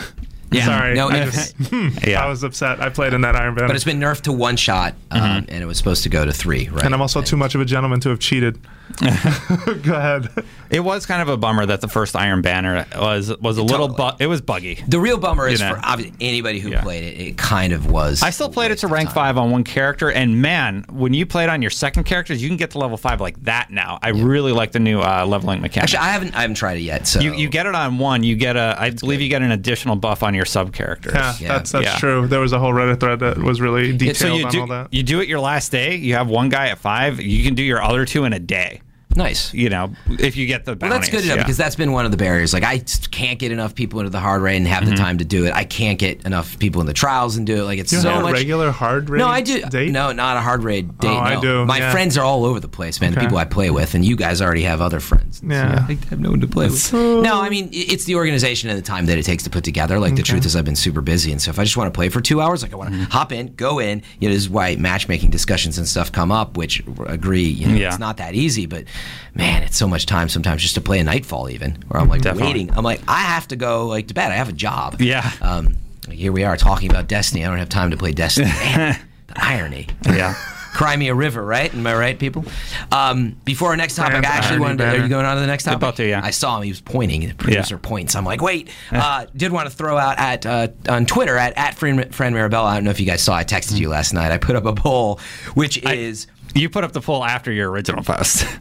Yeah. 0.51 0.65
Sorry. 0.65 0.93
No, 0.95 1.09
I, 1.09 1.25
just, 1.25 1.55
hmm, 1.69 1.89
Yeah. 2.07 2.23
I 2.23 2.27
was 2.29 2.43
upset. 2.43 2.79
I 2.81 2.89
played 2.89 3.13
in 3.13 3.21
that 3.21 3.35
Iron 3.35 3.53
Banner. 3.55 3.67
but 3.67 3.75
it's 3.75 3.85
been 3.85 3.99
nerfed 3.99 4.21
to 4.21 4.31
one 4.31 4.55
shot, 4.55 4.93
um, 5.11 5.45
and 5.49 5.61
it 5.63 5.65
was 5.65 5.77
supposed 5.77 6.03
to 6.03 6.09
go 6.09 6.23
to 6.25 6.31
three. 6.31 6.69
Right. 6.69 6.85
and 6.85 6.93
I'm 6.93 7.01
also 7.01 7.21
too 7.21 7.37
much 7.37 7.53
of 7.55 7.61
a 7.61 7.65
gentleman 7.65 7.99
to 8.01 8.09
have 8.09 8.19
cheated. 8.19 8.59
Go 9.01 9.93
ahead. 9.95 10.29
It 10.69 10.79
was 10.79 11.05
kind 11.05 11.21
of 11.21 11.27
a 11.27 11.35
bummer 11.35 11.65
that 11.65 11.81
the 11.81 11.89
first 11.89 12.15
Iron 12.15 12.41
Banner 12.41 12.85
was 12.95 13.37
was 13.39 13.57
a 13.57 13.63
little. 13.63 13.89
Bu- 13.89 14.11
it 14.19 14.27
was 14.27 14.39
buggy. 14.39 14.75
The 14.87 14.97
real 14.99 15.17
bummer 15.17 15.45
is 15.47 15.59
know. 15.59 15.75
for 15.75 15.81
obvi- 15.81 16.13
anybody 16.21 16.59
who 16.59 16.69
Yeah. 16.69 16.81
played 16.83 17.03
it. 17.03 17.19
It 17.21 17.37
kind 17.37 17.73
of 17.73 17.91
was. 17.91 18.23
I 18.23 18.29
still 18.29 18.49
played 18.49 18.71
it 18.71 18.77
to 18.79 18.87
rank 18.87 19.09
time. 19.09 19.15
five 19.15 19.37
on 19.37 19.51
one 19.51 19.65
character, 19.65 20.09
and 20.09 20.41
man, 20.41 20.85
when 20.89 21.13
you 21.13 21.25
play 21.25 21.43
it 21.43 21.49
on 21.49 21.61
your 21.61 21.69
second 21.71 22.05
characters, 22.05 22.41
you 22.41 22.47
can 22.47 22.55
get 22.57 22.71
to 22.71 22.77
level 22.79 22.95
five 22.95 23.19
like 23.19 23.41
that 23.43 23.71
now. 23.71 23.99
I 24.01 24.09
really 24.09 24.53
like 24.53 24.71
the 24.71 24.79
new 24.79 25.01
uh, 25.01 25.25
leveling 25.27 25.61
mechanic. 25.61 25.83
Actually, 25.93 25.99
I 26.07 26.11
haven't. 26.13 26.35
I 26.35 26.41
haven't 26.41 26.55
tried 26.55 26.77
it 26.77 26.81
yet. 26.83 27.07
So 27.07 27.19
you, 27.19 27.33
you 27.33 27.49
get 27.49 27.65
it 27.65 27.75
on 27.75 27.97
one. 27.99 28.23
You 28.23 28.35
get 28.37 28.55
a. 28.55 28.75
I 28.79 28.91
believe 28.91 29.19
you 29.19 29.27
get 29.29 29.41
an 29.41 29.51
additional 29.51 29.97
buff 29.97 30.23
on 30.23 30.33
your 30.37 30.45
sub 30.45 30.71
characters. 30.73 31.13
Yeah, 31.13 31.33
Yeah. 31.39 31.47
that's 31.49 31.71
that's 31.73 31.83
Yeah. 31.85 31.97
true. 31.97 32.27
There 32.27 32.39
was 32.39 32.53
a 32.53 32.59
whole 32.59 32.71
Reddit 32.71 33.01
thread 33.01 33.19
that 33.19 33.37
was 33.37 33.59
really 33.59 33.91
detailed 33.97 34.15
So 34.17 34.35
you 34.35 34.45
on 34.45 34.51
do 34.51 34.61
all 34.61 34.67
that. 34.67 34.87
you 34.93 35.03
do 35.03 35.19
it 35.19 35.27
your 35.27 35.41
last 35.41 35.71
day. 35.73 35.95
You 35.95 36.13
have 36.13 36.27
one 36.27 36.47
guy 36.49 36.67
at 36.67 36.77
five. 36.77 37.19
You 37.19 37.43
can 37.43 37.53
do 37.55 37.63
your 37.63 37.81
other 37.83 38.05
two 38.05 38.23
in 38.23 38.31
a 38.31 38.39
day. 38.39 38.81
Nice. 39.17 39.53
You 39.53 39.69
know, 39.69 39.91
if 40.19 40.37
you 40.37 40.45
get 40.47 40.63
the 40.65 40.77
Well, 40.79 40.89
that's 40.89 41.09
good 41.09 41.25
enough 41.25 41.37
yeah. 41.37 41.43
because 41.43 41.57
that's 41.57 41.75
been 41.75 41.91
one 41.91 42.05
of 42.05 42.11
the 42.11 42.17
barriers. 42.17 42.53
Like, 42.53 42.63
I 42.63 42.79
can't 43.11 43.37
get 43.39 43.51
enough 43.51 43.75
people 43.75 43.99
into 43.99 44.09
the 44.11 44.19
hard 44.19 44.41
raid 44.41 44.57
and 44.57 44.67
have 44.67 44.83
Mm-hmm. 44.83 44.91
the 44.91 44.97
time 44.97 45.17
to 45.17 45.25
do 45.25 45.45
it. 45.45 45.53
I 45.53 45.63
can't 45.65 45.97
get 45.99 46.23
enough 46.25 46.57
people 46.59 46.79
in 46.81 46.87
the 46.87 46.93
trials 46.93 47.35
and 47.35 47.45
do 47.45 47.61
it. 47.61 47.63
Like, 47.65 47.79
it's 47.79 47.91
You 47.91 47.99
so 47.99 48.09
have 48.11 48.19
a 48.19 48.23
much. 48.23 48.33
regular 48.33 48.71
hard 48.71 49.09
raid 49.09 49.19
no, 49.19 49.27
I 49.27 49.41
do. 49.41 49.61
date? 49.63 49.91
No, 49.91 50.11
not 50.13 50.37
a 50.37 50.41
hard 50.41 50.63
raid 50.63 50.97
date. 50.99 51.07
Oh, 51.09 51.17
I 51.17 51.39
do, 51.39 51.65
My 51.65 51.79
yeah. 51.79 51.91
friends 51.91 52.17
are 52.17 52.23
all 52.23 52.45
over 52.45 52.59
the 52.59 52.67
place, 52.69 53.01
man. 53.01 53.13
The 53.13 53.19
people 53.19 53.37
I 53.37 53.45
play 53.45 53.69
with, 53.71 53.95
and 53.95 54.05
you 54.05 54.15
guys 54.15 54.41
already 54.41 54.61
have 54.63 54.79
other 54.81 54.99
friends. 54.99 55.41
Yeah. 55.43 55.85
I 55.89 55.97
have 56.09 56.19
no 56.19 56.29
one 56.29 56.41
to 56.41 56.47
play 56.47 56.67
with. 56.67 56.93
No, 56.93 57.41
I 57.41 57.49
mean 57.49 57.69
it's 57.71 58.05
the 58.05 58.15
organization 58.15 58.69
and 58.69 58.77
the 58.77 58.83
time 58.83 59.07
that 59.07 59.17
it 59.17 59.23
takes 59.23 59.43
to 59.43 59.49
put 59.49 59.63
together. 59.63 59.99
Like 59.99 60.15
the 60.15 60.21
truth 60.23 60.45
is, 60.45 60.55
I've 60.55 60.65
been 60.65 60.75
super 60.75 61.01
busy, 61.01 61.31
and 61.31 61.41
so 61.41 61.49
if 61.49 61.57
I 61.59 61.63
just 61.63 61.75
want 61.77 61.91
to 61.91 61.97
play 61.97 62.09
for 62.09 62.21
two 62.21 62.39
hours, 62.41 62.61
like 62.61 62.71
I 62.73 62.75
want 62.75 62.91
to 62.91 62.95
Mm-hmm. 62.97 63.03
hop 63.11 63.31
in, 63.31 63.53
go 63.55 63.79
in. 63.79 64.01
You 64.19 64.29
know, 64.29 64.33
this 64.35 64.43
is 64.43 64.49
why 64.49 64.75
matchmaking 64.75 65.29
discussions 65.31 65.77
and 65.77 65.87
stuff 65.87 66.11
come 66.11 66.31
up, 66.31 66.55
which 66.57 66.81
agree. 67.07 67.43
You 67.43 67.67
know, 67.67 67.75
Yeah. 67.75 67.87
it's 67.89 67.99
not 67.99 68.17
that 68.17 68.33
easy, 68.35 68.65
but 68.65 68.85
man, 69.33 69.63
it's 69.63 69.77
so 69.77 69.87
much 69.87 70.05
time 70.05 70.29
sometimes 70.29 70.61
just 70.61 70.75
to 70.75 70.81
play 70.81 70.99
a 70.99 71.03
Nightfall, 71.03 71.49
even 71.49 71.71
where 71.87 72.01
I'm 72.01 72.09
like 72.09 72.21
Definitely. 72.21 72.51
waiting. 72.53 72.71
I'm 72.73 72.83
like, 72.83 73.01
I 73.07 73.19
have 73.21 73.47
to 73.49 73.55
go 73.55 73.87
like 73.87 74.07
to 74.07 74.13
bed. 74.13 74.31
I 74.31 74.35
have 74.35 74.49
a 74.49 74.53
job. 74.53 74.99
Yeah. 75.01 75.29
Um, 75.41 75.77
here 76.11 76.31
we 76.31 76.43
are 76.43 76.55
talking 76.57 76.89
about 76.89 77.07
Destiny. 77.07 77.43
I 77.45 77.49
don't 77.49 77.59
have 77.59 77.69
time 77.69 77.91
to 77.91 77.97
play 77.97 78.11
Destiny. 78.13 78.47
Man, 78.75 78.99
the 79.27 79.33
irony. 79.43 79.87
Yeah. 80.05 80.35
Cry 80.73 80.95
me 80.95 81.07
a 81.07 81.15
river, 81.15 81.43
right? 81.43 81.73
Am 81.73 81.87
I 81.87 81.95
right, 81.95 82.19
people? 82.19 82.45
Um, 82.91 83.35
before 83.43 83.69
our 83.69 83.75
next 83.77 83.95
topic, 83.95 84.23
I 84.23 84.27
actually 84.27 84.59
wanted 84.59 84.77
to. 84.77 84.89
Are 84.89 84.97
you 84.97 85.07
going 85.07 85.25
on 85.25 85.33
to 85.35 85.41
the 85.41 85.47
next 85.47 85.63
topic? 85.63 85.77
about 85.77 85.95
to, 85.95 86.07
yeah. 86.07 86.21
I 86.23 86.29
saw 86.29 86.57
him. 86.57 86.63
He 86.63 86.69
was 86.69 86.81
pointing. 86.81 87.27
The 87.27 87.33
producer 87.33 87.79
points. 87.79 88.15
I'm 88.15 88.25
like, 88.25 88.41
wait. 88.41 88.69
Uh, 88.91 89.25
did 89.35 89.51
want 89.51 89.69
to 89.69 89.75
throw 89.75 89.97
out 89.97 90.19
at 90.19 90.45
uh, 90.45 90.67
on 90.87 91.05
Twitter 91.07 91.35
at 91.35 91.57
at 91.57 91.75
friend, 91.75 92.13
Fran 92.13 92.33
Mirabella. 92.33 92.69
I 92.69 92.75
don't 92.75 92.83
know 92.83 92.89
if 92.91 92.99
you 92.99 93.05
guys 93.07 93.21
saw. 93.21 93.35
I 93.35 93.43
texted 93.43 93.79
you 93.79 93.89
last 93.89 94.13
night. 94.13 94.31
I 94.31 94.37
put 94.37 94.55
up 94.55 94.65
a 94.65 94.73
poll, 94.73 95.19
which 95.55 95.81
is 95.83 96.27
You 96.53 96.69
put 96.69 96.83
up 96.83 96.91
the 96.91 97.01
poll 97.01 97.23
after 97.25 97.51
your 97.51 97.71
original 97.71 98.03
post. 98.03 98.45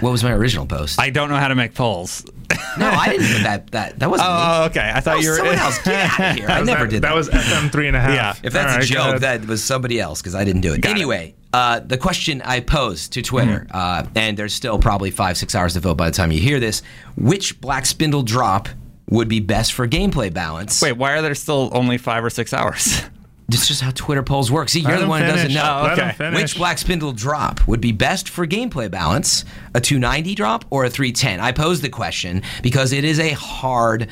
what 0.00 0.10
was 0.12 0.22
my 0.24 0.32
original 0.32 0.66
post? 0.66 0.98
I 1.00 1.10
don't 1.10 1.28
know 1.28 1.36
how 1.36 1.48
to 1.48 1.54
make 1.54 1.74
polls. 1.74 2.24
no, 2.78 2.88
I 2.88 3.08
didn't 3.10 3.26
put 3.32 3.42
that. 3.44 3.70
That 3.72 3.98
that 3.98 4.10
wasn't 4.10 4.28
me. 4.30 4.34
Oh, 4.38 4.64
okay. 4.66 4.92
I 4.94 5.00
thought 5.00 5.20
you 5.22 5.30
were. 5.30 5.36
someone 5.36 5.54
else. 5.58 5.82
Get 5.82 5.94
out 6.20 6.30
of 6.32 6.36
here. 6.36 6.48
I 6.48 6.62
never 6.62 6.84
that, 6.84 6.90
did 6.90 7.02
that. 7.02 7.14
was 7.14 7.28
FM 7.28 7.70
three 7.70 7.88
and 7.88 7.96
a 7.96 8.00
half. 8.00 8.14
Yeah. 8.40 8.46
If 8.46 8.52
that's 8.52 8.74
All 8.74 8.80
a 8.80 9.12
joke, 9.12 9.20
that 9.20 9.46
was 9.46 9.62
somebody 9.62 10.00
else 10.00 10.20
because 10.20 10.34
I 10.34 10.44
didn't 10.44 10.62
do 10.62 10.72
it. 10.74 10.80
Got 10.80 10.90
it. 10.90 10.94
anyway, 10.96 11.34
Uh, 11.52 11.80
the 11.80 11.98
question 11.98 12.42
I 12.44 12.60
posed 12.60 13.12
to 13.14 13.22
Twitter, 13.22 13.66
Mm-hmm. 13.70 13.76
uh, 13.76 14.06
and 14.20 14.36
there's 14.36 14.54
still 14.54 14.78
probably 14.78 15.10
five, 15.10 15.36
six 15.36 15.54
hours 15.54 15.74
to 15.74 15.80
vote 15.80 15.96
by 15.96 16.08
the 16.10 16.16
time 16.16 16.30
you 16.32 16.40
hear 16.40 16.60
this. 16.60 16.82
Which 17.16 17.60
Black 17.60 17.86
Spindle 17.86 18.22
drop 18.22 18.68
would 19.08 19.28
be 19.28 19.40
best 19.40 19.72
for 19.72 19.88
gameplay 19.88 20.32
balance? 20.32 20.80
Wait, 20.80 20.92
why 20.92 21.12
are 21.12 21.22
there 21.22 21.34
still 21.34 21.68
only 21.72 21.98
five 21.98 22.24
or 22.24 22.30
six 22.30 22.52
hours? 22.52 23.02
This 23.50 23.62
is 23.62 23.68
just 23.68 23.80
how 23.80 23.90
Twitter 23.90 24.22
polls 24.22 24.50
work. 24.50 24.68
See, 24.68 24.80
you're 24.80 24.98
the 24.98 25.08
one 25.08 25.22
who 25.22 25.26
doesn't 25.26 25.52
know. 25.52 25.82
Let 25.82 26.14
okay. 26.14 26.34
Which 26.34 26.56
Black 26.56 26.78
Spindle 26.78 27.12
drop 27.12 27.66
would 27.66 27.80
be 27.80 27.90
best 27.90 28.28
for 28.28 28.46
gameplay 28.46 28.88
balance? 28.88 29.44
A 29.74 29.80
290 29.80 30.36
drop 30.36 30.64
or 30.70 30.84
a 30.84 30.90
310? 30.90 31.40
I 31.40 31.50
posed 31.50 31.82
the 31.82 31.88
question 31.88 32.42
because 32.62 32.92
it 32.92 33.04
is 33.04 33.18
a 33.18 33.30
hard 33.30 34.08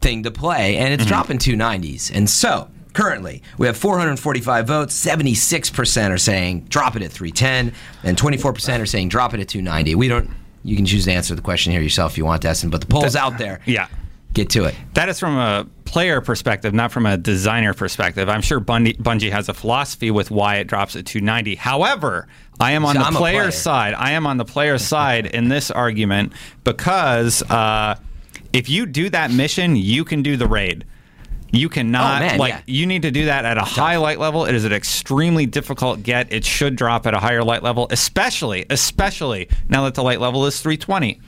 thing 0.00 0.22
to 0.22 0.30
play, 0.30 0.78
and 0.78 0.94
it's 0.94 1.04
dropping 1.04 1.38
290s. 1.38 2.10
And 2.14 2.30
so, 2.30 2.70
currently, 2.94 3.42
we 3.58 3.66
have 3.66 3.76
445 3.76 4.66
votes. 4.66 4.98
76% 5.04 6.10
are 6.10 6.18
saying 6.18 6.60
drop 6.70 6.96
it 6.96 7.02
at 7.02 7.12
310, 7.12 7.74
and 8.04 8.16
24% 8.16 8.80
are 8.80 8.86
saying 8.86 9.10
drop 9.10 9.34
it 9.34 9.40
at 9.40 9.48
290. 9.48 9.96
We 9.96 10.08
don't. 10.08 10.30
You 10.64 10.76
can 10.76 10.86
choose 10.86 11.04
to 11.04 11.12
answer 11.12 11.34
the 11.34 11.42
question 11.42 11.72
here 11.72 11.82
yourself 11.82 12.12
if 12.12 12.18
you 12.18 12.24
want, 12.24 12.42
Destin, 12.42 12.70
but 12.70 12.80
the 12.80 12.86
poll's 12.86 13.16
out 13.16 13.38
there. 13.38 13.60
Yeah. 13.66 13.88
Get 14.34 14.50
to 14.50 14.64
it. 14.64 14.74
That 14.94 15.08
is 15.08 15.18
from 15.18 15.36
a 15.36 15.66
player 15.84 16.20
perspective, 16.20 16.74
not 16.74 16.92
from 16.92 17.06
a 17.06 17.16
designer 17.16 17.72
perspective. 17.74 18.28
I'm 18.28 18.42
sure 18.42 18.60
Bungie, 18.60 18.96
Bungie 18.98 19.32
has 19.32 19.48
a 19.48 19.54
philosophy 19.54 20.10
with 20.10 20.30
why 20.30 20.56
it 20.56 20.64
drops 20.66 20.94
at 20.96 21.06
290. 21.06 21.54
However, 21.56 22.28
I 22.60 22.72
am 22.72 22.84
on 22.84 22.94
So 22.94 23.00
the 23.00 23.06
I'm 23.06 23.14
player's 23.14 23.40
player. 23.42 23.50
side. 23.52 23.94
I 23.94 24.12
am 24.12 24.26
on 24.26 24.36
the 24.36 24.44
player's 24.44 24.82
side 24.86 25.26
in 25.26 25.48
this 25.48 25.70
argument 25.70 26.34
because 26.62 27.42
uh, 27.50 27.96
if 28.52 28.68
you 28.68 28.86
do 28.86 29.08
that 29.10 29.30
mission, 29.32 29.76
you 29.76 30.04
can 30.04 30.22
do 30.22 30.36
the 30.36 30.46
raid. 30.46 30.84
You 31.50 31.70
cannot 31.70 32.20
Oh, 32.20 32.26
man, 32.26 32.38
like 32.38 32.52
yeah. 32.52 32.60
you 32.66 32.84
need 32.86 33.02
to 33.02 33.10
do 33.10 33.24
that 33.24 33.46
at 33.46 33.56
a 33.56 33.62
high 33.62 33.96
light 33.96 34.18
level. 34.18 34.44
It 34.44 34.54
is 34.54 34.66
an 34.66 34.72
extremely 34.74 35.46
difficult 35.46 36.02
get. 36.02 36.30
It 36.30 36.44
should 36.44 36.76
drop 36.76 37.06
at 37.06 37.14
a 37.14 37.18
higher 37.18 37.42
light 37.42 37.62
level, 37.62 37.86
especially 37.90 38.66
especially 38.68 39.48
now 39.70 39.84
that 39.84 39.94
the 39.94 40.02
light 40.02 40.20
level 40.20 40.44
is 40.44 40.60
320. 40.60 41.18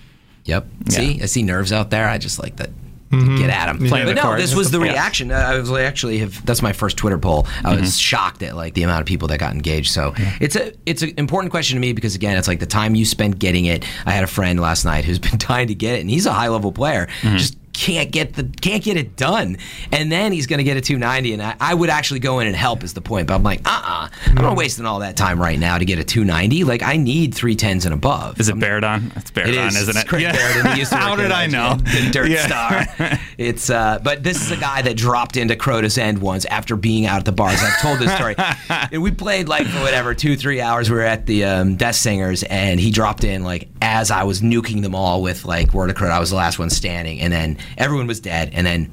Yep. 0.44 0.66
See, 0.90 1.22
I 1.22 1.24
see 1.26 1.42
nerves 1.42 1.72
out 1.72 1.88
there. 1.88 2.06
I 2.06 2.18
just 2.18 2.38
like 2.38 2.56
that. 2.56 2.68
Mm-hmm. 3.10 3.38
Get 3.38 3.50
at 3.50 3.68
him. 3.68 3.88
Playing 3.88 4.06
But 4.06 4.16
no, 4.16 4.22
cards. 4.22 4.42
this 4.42 4.54
was 4.54 4.70
the 4.70 4.78
reaction. 4.88 5.32
I 5.32 5.58
was 5.58 5.68
like, 5.68 5.82
actually 5.84 6.18
have. 6.18 6.46
That's 6.46 6.62
my 6.62 6.72
first 6.72 6.96
Twitter 6.96 7.18
poll. 7.18 7.46
I 7.64 7.70
was 7.70 7.80
Mm-hmm. 7.80 7.86
shocked 7.98 8.42
at 8.42 8.54
like 8.54 8.74
the 8.74 8.84
amount 8.84 9.00
of 9.00 9.06
people 9.06 9.26
that 9.28 9.38
got 9.38 9.52
engaged. 9.52 9.90
So 9.92 10.14
it's 10.40 10.54
a 10.56 10.72
it's 10.86 11.02
an 11.02 11.14
important 11.16 11.50
question 11.50 11.74
to 11.76 11.80
me 11.80 11.92
because 11.92 12.14
again, 12.14 12.36
it's 12.36 12.46
like 12.48 12.60
the 12.60 12.66
time 12.66 12.94
you 12.94 13.04
spent 13.04 13.38
getting 13.38 13.64
it. 13.64 13.84
I 14.06 14.12
had 14.12 14.22
a 14.22 14.28
friend 14.28 14.60
last 14.60 14.84
night 14.84 15.04
who's 15.04 15.18
been 15.28 15.38
dying 15.38 15.68
to 15.68 15.74
get 15.74 15.96
it, 15.96 16.00
and 16.02 16.08
he's 16.10 16.26
a 16.26 16.32
high 16.32 16.48
level 16.48 16.70
player. 16.72 17.06
Mm-hmm. 17.22 17.36
Just 17.36 17.56
can't 17.80 18.10
get 18.12 18.34
the 18.34 18.44
can't 18.60 18.82
get 18.84 18.96
it 18.98 19.16
done. 19.16 19.56
And 19.90 20.12
then 20.12 20.32
he's 20.32 20.46
going 20.46 20.58
to 20.58 20.64
get 20.64 20.76
a 20.76 20.80
290, 20.80 21.32
and 21.32 21.42
I, 21.42 21.56
I 21.58 21.74
would 21.74 21.88
actually 21.90 22.20
go 22.20 22.40
in 22.40 22.46
and 22.46 22.54
help 22.54 22.84
is 22.84 22.92
the 22.94 23.00
point. 23.00 23.26
But 23.26 23.34
I'm 23.36 23.42
like, 23.42 23.60
uh, 23.64 23.70
uh-uh, 23.70 24.08
I'm 24.26 24.34
not 24.34 24.56
wasting 24.56 24.84
all 24.84 24.98
that 25.00 25.16
time 25.16 25.40
right 25.40 25.58
now 25.58 25.78
to 25.78 25.84
get 25.84 25.98
a 25.98 26.04
290. 26.04 26.64
Like 26.64 26.82
I 26.82 26.96
need 26.96 27.32
310s 27.34 27.86
and 27.86 27.94
above. 27.94 28.38
Is 28.38 28.48
it 28.50 28.56
Baradon? 28.56 29.16
It's 29.16 29.30
Baradon, 29.30 29.48
It 29.48 29.54
is, 29.54 29.76
isn't 29.76 29.96
it's 29.96 30.12
it? 30.12 30.16
Baradon. 30.16 30.72
He 30.74 30.78
used 30.80 30.92
to 30.92 30.96
How 31.00 31.16
did 31.16 31.32
I 31.32 31.46
know? 31.46 31.76
The 31.76 32.10
Dirt 32.12 32.28
Yeah. 32.28 32.46
Star. 32.46 33.18
It's 33.38 33.70
uh, 33.70 33.98
but 34.04 34.22
this 34.22 34.42
is 34.42 34.50
a 34.50 34.56
guy 34.60 34.82
that 34.82 34.98
dropped 34.98 35.38
into 35.38 35.56
Crota's 35.56 35.96
End 35.96 36.18
once 36.18 36.44
after 36.44 36.76
being 36.76 37.06
out 37.06 37.20
at 37.20 37.24
the 37.24 37.32
bars. 37.32 37.58
I've 37.62 37.80
told 37.80 37.98
this 37.98 38.12
story. 38.14 38.34
and 38.68 39.02
we 39.02 39.10
played 39.10 39.48
like 39.48 39.66
for 39.66 39.80
whatever 39.80 40.14
two 40.14 40.36
three 40.36 40.60
hours. 40.60 40.90
We 40.90 40.96
were 40.96 41.02
at 41.02 41.24
the 41.24 41.44
um, 41.46 41.76
Death 41.76 41.94
Singers, 41.96 42.42
and 42.42 42.78
he 42.78 42.90
dropped 42.90 43.24
in 43.24 43.42
like 43.42 43.68
as 43.80 44.10
I 44.10 44.24
was 44.24 44.42
nuking 44.42 44.82
them 44.82 44.94
all 44.94 45.22
with 45.22 45.46
like 45.46 45.72
Word 45.72 45.88
of 45.88 45.96
Crota. 45.96 46.10
I 46.10 46.20
was 46.20 46.28
the 46.28 46.36
last 46.36 46.58
one 46.58 46.68
standing, 46.68 47.20
and 47.20 47.32
then 47.32 47.56
everyone 47.78 48.06
was 48.06 48.20
dead, 48.20 48.50
and 48.52 48.66
then. 48.66 48.92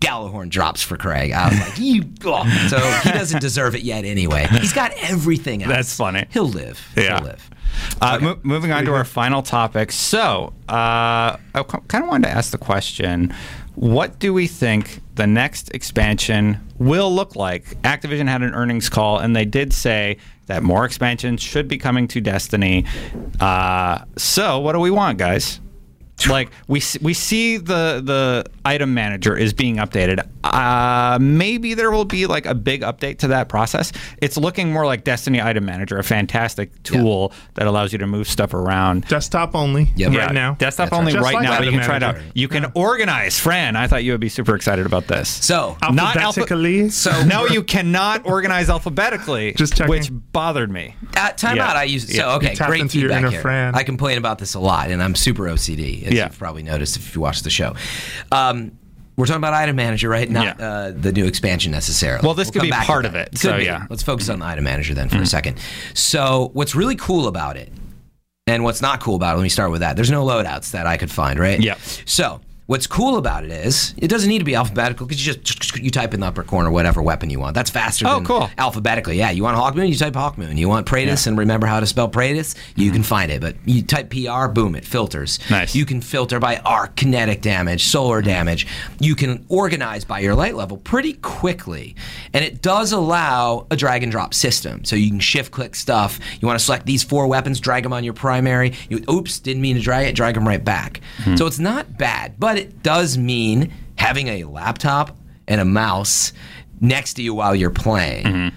Gjallarhorn 0.00 0.48
drops 0.48 0.82
for 0.82 0.96
Craig. 0.96 1.30
I 1.30 1.48
was 1.48 1.60
like, 1.60 1.78
you. 1.78 2.02
oh. 2.24 2.66
So 2.68 2.78
he 3.08 3.16
doesn't 3.16 3.40
deserve 3.40 3.76
it 3.76 3.82
yet 3.82 4.04
anyway. 4.04 4.48
He's 4.50 4.72
got 4.72 4.90
everything 4.96 5.62
else. 5.62 5.72
That's 5.72 5.96
funny. 5.96 6.26
He'll 6.30 6.48
live. 6.48 6.84
Yeah. 6.96 7.18
He'll 7.18 7.26
live. 7.28 7.50
Uh, 8.00 8.18
mo- 8.20 8.38
moving 8.42 8.72
on 8.72 8.84
to 8.84 8.94
our 8.94 9.04
final 9.04 9.42
topic. 9.42 9.92
So, 9.92 10.52
uh, 10.68 11.36
I 11.54 11.62
kind 11.86 12.02
of 12.02 12.10
wanted 12.10 12.26
to 12.26 12.32
ask 12.34 12.50
the 12.50 12.58
question 12.58 13.32
what 13.74 14.18
do 14.18 14.34
we 14.34 14.46
think 14.46 15.00
the 15.14 15.26
next 15.26 15.70
expansion 15.70 16.60
will 16.78 17.12
look 17.12 17.36
like? 17.36 17.64
Activision 17.82 18.28
had 18.28 18.42
an 18.42 18.54
earnings 18.54 18.90
call, 18.90 19.18
and 19.18 19.34
they 19.34 19.46
did 19.46 19.72
say 19.72 20.18
that 20.46 20.62
more 20.62 20.84
expansions 20.84 21.40
should 21.40 21.68
be 21.68 21.78
coming 21.78 22.06
to 22.08 22.20
Destiny. 22.20 22.84
Uh, 23.40 24.04
so, 24.16 24.58
what 24.58 24.72
do 24.72 24.80
we 24.80 24.90
want, 24.90 25.16
guys? 25.18 25.58
Like 26.32 26.50
we 26.68 26.82
we 27.00 27.14
see 27.14 27.56
the 27.58 28.00
the 28.04 28.44
item 28.64 28.94
manager 28.94 29.36
is 29.36 29.52
being 29.52 29.76
updated. 29.76 30.26
Uh, 30.44 31.18
maybe 31.20 31.74
there 31.74 31.90
will 31.90 32.04
be 32.04 32.26
like 32.26 32.46
a 32.46 32.54
big 32.54 32.82
update 32.82 33.18
to 33.18 33.28
that 33.28 33.48
process. 33.48 33.92
It's 34.18 34.36
looking 34.36 34.72
more 34.72 34.84
like 34.86 35.04
Destiny 35.04 35.40
Item 35.40 35.64
Manager, 35.64 35.98
a 35.98 36.04
fantastic 36.04 36.82
tool 36.82 37.32
that 37.54 37.66
allows 37.68 37.92
you 37.92 37.98
to 37.98 38.06
move 38.06 38.26
stuff 38.28 38.52
around. 38.52 39.06
Desktop 39.06 39.54
only 39.54 39.92
Yep. 39.94 40.12
right 40.12 40.32
now. 40.34 40.54
Desktop 40.54 40.90
That's 40.90 40.98
only 40.98 41.12
right. 41.14 41.22
right, 41.22 41.34
like 41.34 41.42
now. 41.44 41.58
but 41.58 41.64
you 41.64 41.68
Item 41.70 41.80
can 41.80 41.88
try 41.88 41.98
to 42.00 42.06
Manager. 42.06 42.24
you 42.34 42.48
can 42.48 42.72
organize. 42.74 43.38
Fran, 43.38 43.76
I 43.76 43.86
thought 43.86 44.02
you 44.04 44.12
would 44.12 44.20
be 44.20 44.28
super 44.28 44.56
excited 44.56 44.84
about 44.86 45.06
this. 45.06 45.28
So 45.28 45.76
Not 45.80 46.16
alpha- 46.16 46.20
Alphabetically. 46.42 46.88
So 46.90 47.24
no, 47.24 47.46
you 47.46 47.62
cannot 47.62 48.26
organize 48.26 48.68
alphabetically. 48.68 49.52
Just 49.56 49.76
checking. 49.76 49.90
which 49.90 50.08
bothered 50.32 50.70
me. 50.70 50.96
At 51.16 51.38
time 51.38 51.56
Yeah. 51.56 51.68
out, 51.68 51.76
I 51.76 51.84
use 51.84 52.12
Yeah. 52.12 52.22
so 52.22 52.30
okay. 52.36 52.50
You 52.50 52.56
tapped 52.56 52.68
Great 52.70 52.80
into 52.80 52.98
your 52.98 53.08
feedback 53.10 53.20
inner 53.20 53.30
here. 53.30 53.40
Fran. 53.42 53.74
I 53.74 53.82
complain 53.84 54.18
about 54.18 54.38
this 54.38 54.54
a 54.54 54.60
lot, 54.60 54.90
and 54.90 55.02
I'm 55.02 55.14
super 55.14 55.44
OCD, 55.48 56.11
as 56.12 56.18
Yeah. 56.18 56.24
you've 56.26 56.38
probably 56.38 56.62
noticed 56.62 56.96
if 56.96 57.14
you 57.14 57.20
watch 57.20 57.42
the 57.42 57.50
show. 57.50 57.74
Um, 58.30 58.72
we're 59.16 59.26
talking 59.26 59.38
about 59.40 59.52
item 59.54 59.76
manager, 59.76 60.08
right? 60.08 60.28
Not 60.30 60.58
Yeah. 60.58 60.66
uh, 60.66 60.92
the 60.94 61.12
new 61.12 61.26
expansion 61.26 61.70
necessarily. 61.72 62.24
Well, 62.24 62.34
this 62.34 62.50
could 62.50 62.62
be 62.62 62.70
part 62.70 63.04
of 63.04 63.14
it, 63.14 63.36
so 63.36 63.56
yeah. 63.56 63.86
Let's 63.90 64.02
focus 64.02 64.28
on 64.28 64.38
the 64.38 64.46
item 64.46 64.64
manager 64.64 64.94
then 64.94 65.08
for 65.08 65.18
a 65.18 65.26
second. 65.26 65.58
So, 65.94 66.50
what's 66.54 66.74
really 66.74 66.96
cool 66.96 67.26
about 67.28 67.56
it, 67.56 67.70
and 68.46 68.64
what's 68.64 68.80
not 68.80 69.00
cool 69.00 69.16
about 69.16 69.34
it? 69.34 69.36
Let 69.36 69.42
me 69.42 69.48
start 69.50 69.70
with 69.70 69.80
that. 69.80 69.96
There's 69.96 70.10
no 70.10 70.24
loadouts 70.24 70.70
that 70.72 70.86
I 70.86 70.96
could 70.96 71.10
find, 71.10 71.38
right? 71.38 71.60
Yep. 71.60 71.78
So. 72.06 72.40
What's 72.72 72.86
cool 72.86 73.18
about 73.18 73.44
it 73.44 73.50
is 73.50 73.92
it 73.98 74.08
doesn't 74.08 74.30
need 74.30 74.38
to 74.38 74.46
be 74.46 74.54
alphabetical 74.54 75.04
because 75.04 75.26
you 75.26 75.34
just 75.34 75.76
you 75.76 75.90
type 75.90 76.14
in 76.14 76.20
the 76.20 76.26
upper 76.26 76.42
corner 76.42 76.70
whatever 76.70 77.02
weapon 77.02 77.28
you 77.28 77.38
want. 77.38 77.54
That's 77.54 77.68
faster 77.68 78.06
Oh, 78.08 78.22
cool. 78.22 78.48
alphabetically. 78.56 79.18
Yeah, 79.18 79.30
you 79.30 79.42
want 79.42 79.58
Hawkmoon, 79.58 79.90
you 79.90 79.94
type 79.94 80.14
Hawkmoon. 80.14 80.56
You 80.56 80.70
want 80.70 80.86
Praetus 80.86 81.26
and 81.26 81.36
remember 81.36 81.66
how 81.66 81.80
to 81.80 81.86
spell 81.86 82.08
Praetus, 82.08 82.56
you 82.74 82.86
mm-hmm. 82.86 82.94
can 82.94 83.02
find 83.02 83.30
it. 83.30 83.42
But 83.42 83.56
you 83.66 83.82
type 83.82 84.08
PR, 84.08 84.46
boom, 84.46 84.74
it 84.74 84.86
filters. 84.86 85.38
Nice. 85.50 85.74
You 85.74 85.84
can 85.84 86.00
filter 86.00 86.40
by 86.40 86.62
arc, 86.64 86.96
kinetic 86.96 87.42
damage, 87.42 87.84
solar 87.84 88.20
mm-hmm. 88.20 88.30
damage. 88.30 88.66
You 88.98 89.16
can 89.16 89.44
organize 89.50 90.06
by 90.06 90.20
your 90.20 90.34
light 90.34 90.54
level 90.54 90.78
pretty 90.78 91.12
quickly. 91.12 91.94
And 92.32 92.42
it 92.42 92.62
does 92.62 92.92
allow 92.92 93.66
a 93.70 93.76
drag 93.76 94.02
and 94.02 94.10
drop 94.10 94.32
system. 94.32 94.86
So 94.86 94.96
you 94.96 95.10
can 95.10 95.20
shift 95.20 95.52
click 95.52 95.74
stuff. 95.74 96.18
You 96.40 96.48
want 96.48 96.58
to 96.58 96.64
select 96.64 96.86
these 96.86 97.02
four 97.02 97.26
weapons, 97.26 97.60
drag 97.60 97.82
them 97.82 97.92
on 97.92 98.02
your 98.02 98.14
primary. 98.14 98.72
You, 98.88 99.04
oops, 99.10 99.40
didn't 99.40 99.60
mean 99.60 99.76
to 99.76 99.82
drag 99.82 100.06
it, 100.06 100.14
drag 100.14 100.36
them 100.36 100.48
right 100.48 100.64
back. 100.64 101.02
Hmm. 101.18 101.36
So 101.36 101.44
it's 101.44 101.58
not 101.58 101.98
bad, 101.98 102.36
but 102.38 102.61
it 102.62 102.82
does 102.82 103.18
mean 103.18 103.72
having 103.96 104.28
a 104.28 104.44
laptop 104.44 105.16
and 105.48 105.60
a 105.60 105.64
mouse 105.64 106.32
next 106.80 107.14
to 107.14 107.22
you 107.22 107.34
while 107.34 107.54
you're 107.54 107.70
playing. 107.70 108.24
Mm-hmm. 108.24 108.56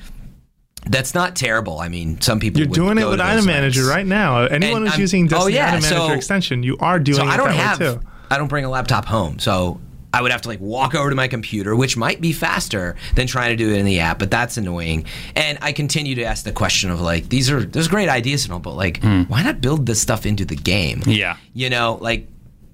That's 0.87 1.15
not 1.15 1.35
terrible. 1.35 1.79
I 1.79 1.89
mean, 1.89 2.21
some 2.21 2.39
people 2.39 2.61
You're 2.61 2.69
doing 2.69 2.99
it 2.99 3.07
with 3.07 3.17
to 3.17 3.25
Item 3.25 3.45
Manager 3.45 3.81
lengths. 3.81 3.95
right 3.95 4.05
now. 4.05 4.43
Anyone 4.43 4.83
And 4.83 4.85
who's 4.85 4.91
I'm- 4.93 5.01
using 5.01 5.33
oh, 5.33 5.47
yeah, 5.47 5.67
Item 5.69 5.81
Manager 5.81 5.95
so- 5.95 6.13
extension, 6.13 6.61
you 6.63 6.77
are 6.79 6.99
doing 6.99 7.17
So 7.17 7.23
it 7.23 7.27
I 7.29 7.37
don't 7.37 7.47
that 7.47 7.55
have. 7.55 7.79
way 7.79 7.93
too. 7.95 8.01
I 8.29 8.37
don't 8.37 8.47
bring 8.47 8.65
a 8.65 8.69
laptop 8.69 9.05
home, 9.05 9.39
so 9.39 9.79
I 10.13 10.21
would 10.21 10.31
have 10.31 10.41
to 10.43 10.47
like 10.47 10.59
walk 10.61 10.95
over 10.95 11.09
to 11.09 11.15
my 11.15 11.27
computer, 11.27 11.75
which 11.75 11.97
might 11.97 12.21
be 12.21 12.33
faster 12.33 12.95
than 13.15 13.27
trying 13.27 13.49
to 13.49 13.55
do 13.55 13.69
it 13.71 13.77
in 13.77 13.85
the 13.85 13.99
app, 13.99 14.17
but 14.19 14.31
that's 14.31 14.57
annoying. 14.57 15.05
And 15.35 15.57
I 15.61 15.71
continue 15.73 16.15
to 16.15 16.23
ask 16.23 16.43
the 16.45 16.51
question 16.51 16.89
of 16.89 17.01
like, 17.01 17.29
these 17.29 17.51
are 17.51 17.63
there's 17.63 17.87
great 17.87 18.09
ideas 18.09 18.45
and 18.45 18.53
all, 18.53 18.59
but 18.59 18.75
like, 18.75 19.01
hmm. 19.01 19.23
why 19.23 19.43
not 19.43 19.61
build 19.61 19.85
this 19.85 20.01
stuff 20.01 20.25
into 20.25 20.45
the 20.45 20.55
game? 20.55 21.01
Yeah. 21.05 21.37
you 21.53 21.69
know, 21.69 21.97
like. 21.99 22.27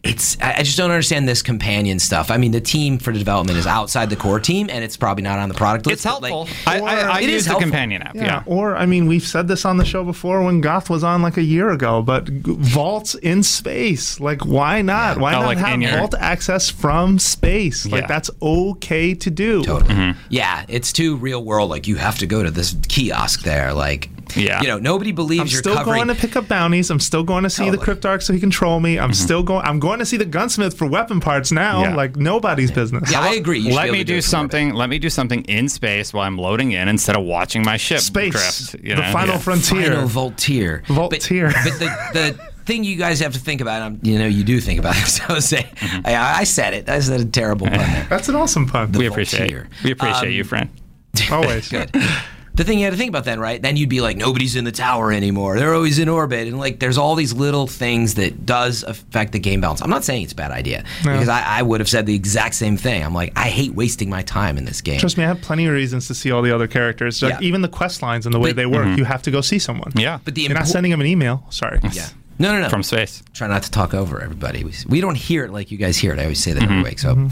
It's 0.03 0.35
I 0.41 0.55
I 0.57 0.63
just 0.63 0.77
don't 0.79 0.89
understand 0.89 1.27
this 1.29 1.43
companion 1.43 1.99
stuff. 1.99 2.31
I 2.31 2.37
mean, 2.37 2.51
the 2.51 2.59
team 2.61 2.97
for 2.97 3.13
the 3.13 3.19
development 3.19 3.59
is 3.59 3.67
outside 3.67 4.09
the 4.09 4.15
core 4.15 4.39
team, 4.39 4.67
and 4.71 4.83
it's 4.83 4.97
probably 4.97 5.21
not 5.21 5.37
on 5.37 5.47
the 5.47 5.53
product 5.53 5.85
list. 5.85 5.93
It's 5.93 6.03
but, 6.05 6.23
like, 6.23 6.31
helpful. 6.31 6.57
I, 6.65 6.79
I, 6.79 6.95
I 7.01 7.19
It 7.19 7.25
is 7.25 7.31
use 7.33 7.43
the 7.43 7.49
helpful. 7.51 7.69
companion 7.69 8.01
app. 8.01 8.15
Yeah. 8.15 8.23
Yeah. 8.23 8.43
Or, 8.47 8.75
I 8.75 8.87
mean, 8.87 9.05
we've 9.05 9.21
said 9.21 9.47
this 9.47 9.63
on 9.63 9.77
the 9.77 9.85
show 9.85 10.03
before 10.03 10.43
when 10.43 10.59
Goth 10.59 10.89
was 10.89 11.03
on 11.03 11.21
like 11.21 11.37
a 11.37 11.43
year 11.43 11.69
ago, 11.69 12.01
but 12.01 12.27
vaults 12.29 13.13
in 13.13 13.43
space. 13.43 14.19
Like, 14.19 14.43
why 14.43 14.81
not? 14.81 15.19
Why 15.19 15.35
Oh, 15.35 15.41
not 15.41 15.45
like 15.45 15.57
have 15.59 15.79
your- 15.79 15.95
vault 15.97 16.15
access 16.17 16.67
from 16.69 17.19
space? 17.19 17.85
Like, 17.85 18.01
Yeah. 18.01 18.07
that's 18.07 18.31
okay 18.41 19.13
to 19.13 19.29
do. 19.29 19.63
Totally. 19.63 19.93
Mm-hmm. 19.93 20.19
Yeah, 20.29 20.65
it's 20.67 20.91
too 20.91 21.15
real 21.17 21.43
world. 21.43 21.69
Like 21.69 21.85
you 21.87 21.97
have 21.97 22.17
to 22.19 22.25
go 22.25 22.41
to 22.41 22.49
this 22.49 22.75
kiosk 22.87 23.43
there. 23.43 23.71
Like, 23.71 24.09
Yeah. 24.35 24.61
you 24.61 24.67
know, 24.67 24.77
nobody 24.79 25.11
believes 25.11 25.41
I'm 25.41 25.47
you're 25.47 25.59
still 25.59 25.75
covering. 25.75 26.05
going 26.05 26.07
to 26.09 26.15
pick 26.15 26.35
up 26.35 26.47
bounties. 26.47 26.89
I'm 26.89 26.99
still 26.99 27.23
going 27.23 27.43
to 27.43 27.49
see 27.49 27.69
the 27.69 27.77
Cryptarch 27.77 28.23
so 28.23 28.33
he 28.33 28.39
can 28.39 28.49
troll 28.49 28.79
me. 28.79 28.95
Mm-hmm. 28.95 29.03
I'm 29.03 29.13
still 29.13 29.43
going. 29.43 29.65
I'm 29.65 29.79
going 29.79 29.99
to 29.99 30.05
see 30.05 30.17
the 30.17 30.25
gunsmith 30.25 30.77
for 30.77 30.87
weapon 30.87 31.19
parts 31.19 31.51
now. 31.51 31.81
Yeah. 31.83 31.95
Like 31.95 32.15
nobody's 32.15 32.71
business. 32.71 33.11
yeah, 33.11 33.19
I 33.21 33.33
agree. 33.33 33.59
You 33.59 33.73
Let 33.73 33.91
me 33.91 33.99
to 33.99 34.03
do 34.03 34.21
something. 34.21 34.73
Let 34.73 34.89
me 34.89 34.99
do 34.99 35.09
something 35.09 35.43
in 35.45 35.69
space 35.69 36.13
while 36.13 36.25
I'm 36.25 36.37
loading 36.37 36.71
in 36.71 36.87
instead 36.87 37.15
of 37.15 37.23
watching 37.23 37.63
my 37.63 37.77
ship 37.77 37.99
Space, 37.99 38.69
drift. 38.69 38.83
you 38.85 38.95
the 38.95 39.01
know? 39.01 39.11
final 39.11 39.35
Yeah. 39.35 39.39
frontier. 39.39 39.93
Final 39.93 40.07
Voltier. 40.07 40.83
Voltier. 40.87 41.51
But, 41.51 41.63
but 41.63 41.79
the, 41.79 42.09
the 42.13 42.51
thing 42.65 42.83
you 42.83 42.95
guys 42.95 43.19
have 43.19 43.33
to 43.33 43.39
think 43.39 43.59
about, 43.61 43.81
um, 43.81 43.99
you 44.03 44.17
know, 44.19 44.27
you 44.27 44.43
do 44.43 44.59
think 44.59 44.79
about 44.79 44.95
it. 44.97 45.07
So 45.07 45.23
I 45.29 45.33
was 45.33 45.51
Mm-hmm. 45.51 46.07
I, 46.07 46.15
I 46.39 46.43
said 46.45 46.73
it. 46.73 46.87
I 46.89 46.99
said 46.99 47.19
a 47.21 47.25
terrible 47.25 47.67
pun 47.69 47.77
there. 47.77 48.07
That's 48.09 48.29
an 48.29 48.35
awesome 48.35 48.65
pun. 48.67 48.91
We 48.93 49.05
appreciate. 49.07 49.51
Voltier. 49.51 49.67
We 49.83 49.91
appreciate 49.91 50.29
Um, 50.29 50.33
you, 50.33 50.43
friend. 50.43 50.69
Always. 51.31 51.67
Good. 51.69 51.91
The 52.53 52.65
thing 52.65 52.79
you 52.79 52.83
had 52.85 52.91
to 52.91 52.97
think 52.97 53.09
about 53.09 53.23
then, 53.23 53.39
right? 53.39 53.61
Then 53.61 53.77
you'd 53.77 53.87
be 53.89 54.01
like, 54.01 54.17
nobody's 54.17 54.55
in 54.57 54.65
the 54.65 54.71
tower 54.73 55.11
anymore. 55.11 55.57
They're 55.57 55.73
always 55.73 55.99
in 55.99 56.09
orbit, 56.09 56.47
and 56.49 56.59
like, 56.59 56.79
there's 56.79 56.97
all 56.97 57.15
these 57.15 57.31
little 57.33 57.65
things 57.65 58.15
that 58.15 58.45
does 58.45 58.83
affect 58.83 59.31
the 59.31 59.39
game 59.39 59.61
balance. 59.61 59.81
I'm 59.81 59.89
not 59.89 60.03
saying 60.03 60.23
it's 60.23 60.33
a 60.33 60.35
bad 60.35 60.51
idea 60.51 60.83
because 61.01 61.29
I, 61.29 61.41
I 61.59 61.61
would 61.61 61.79
have 61.79 61.87
said 61.89 62.05
the 62.05 62.13
exact 62.15 62.55
same 62.55 62.75
thing. 62.77 63.03
I'm 63.03 63.13
like, 63.13 63.31
I 63.37 63.47
hate 63.47 63.73
wasting 63.73 64.09
my 64.09 64.21
time 64.23 64.57
in 64.57 64.65
this 64.65 64.81
game. 64.81 64.99
Trust 64.99 65.17
me, 65.17 65.23
I 65.23 65.27
have 65.27 65.41
plenty 65.41 65.65
of 65.65 65.73
reasons 65.73 66.07
to 66.07 66.13
see 66.13 66.29
all 66.31 66.41
the 66.41 66.53
other 66.53 66.67
characters. 66.67 67.21
Like 67.21 67.33
Yeah. 67.35 67.39
even 67.47 67.61
the 67.61 67.69
quest 67.69 68.01
lines 68.01 68.25
and 68.25 68.35
the 68.35 68.39
way 68.39 68.51
they 68.51 68.65
work. 68.65 68.97
You 68.97 69.05
have 69.05 69.21
to 69.23 69.31
go 69.31 69.39
see 69.41 69.57
someone. 69.59 69.91
Yeah. 69.95 70.19
but 70.25 70.35
the 70.35 70.41
You're 70.41 70.53
not 70.53 70.67
sending 70.67 70.91
them 70.91 70.99
an 71.01 71.07
email. 71.07 71.45
Sorry. 71.51 71.79
yeah. 71.93 72.07
No, 72.37 72.51
no, 72.53 72.61
no. 72.61 72.69
From 72.69 72.83
space. 72.83 73.21
try 73.33 73.47
not 73.47 73.63
to 73.63 73.71
talk 73.71 73.93
over 73.93 74.19
everybody. 74.21 74.63
We, 74.63 74.73
we 74.89 74.99
don't 74.99 75.15
hear 75.17 75.45
it 75.45 75.51
like 75.53 75.71
you 75.71 75.77
guys 75.77 75.95
hear 75.97 76.11
it. 76.11 76.19
I 76.19 76.23
always 76.23 76.41
say 76.43 76.53
that 76.53 76.63
Mm-hmm. 76.63 76.71
every 76.71 76.83
week. 76.89 76.99
So, 76.99 77.09
w- 77.15 77.29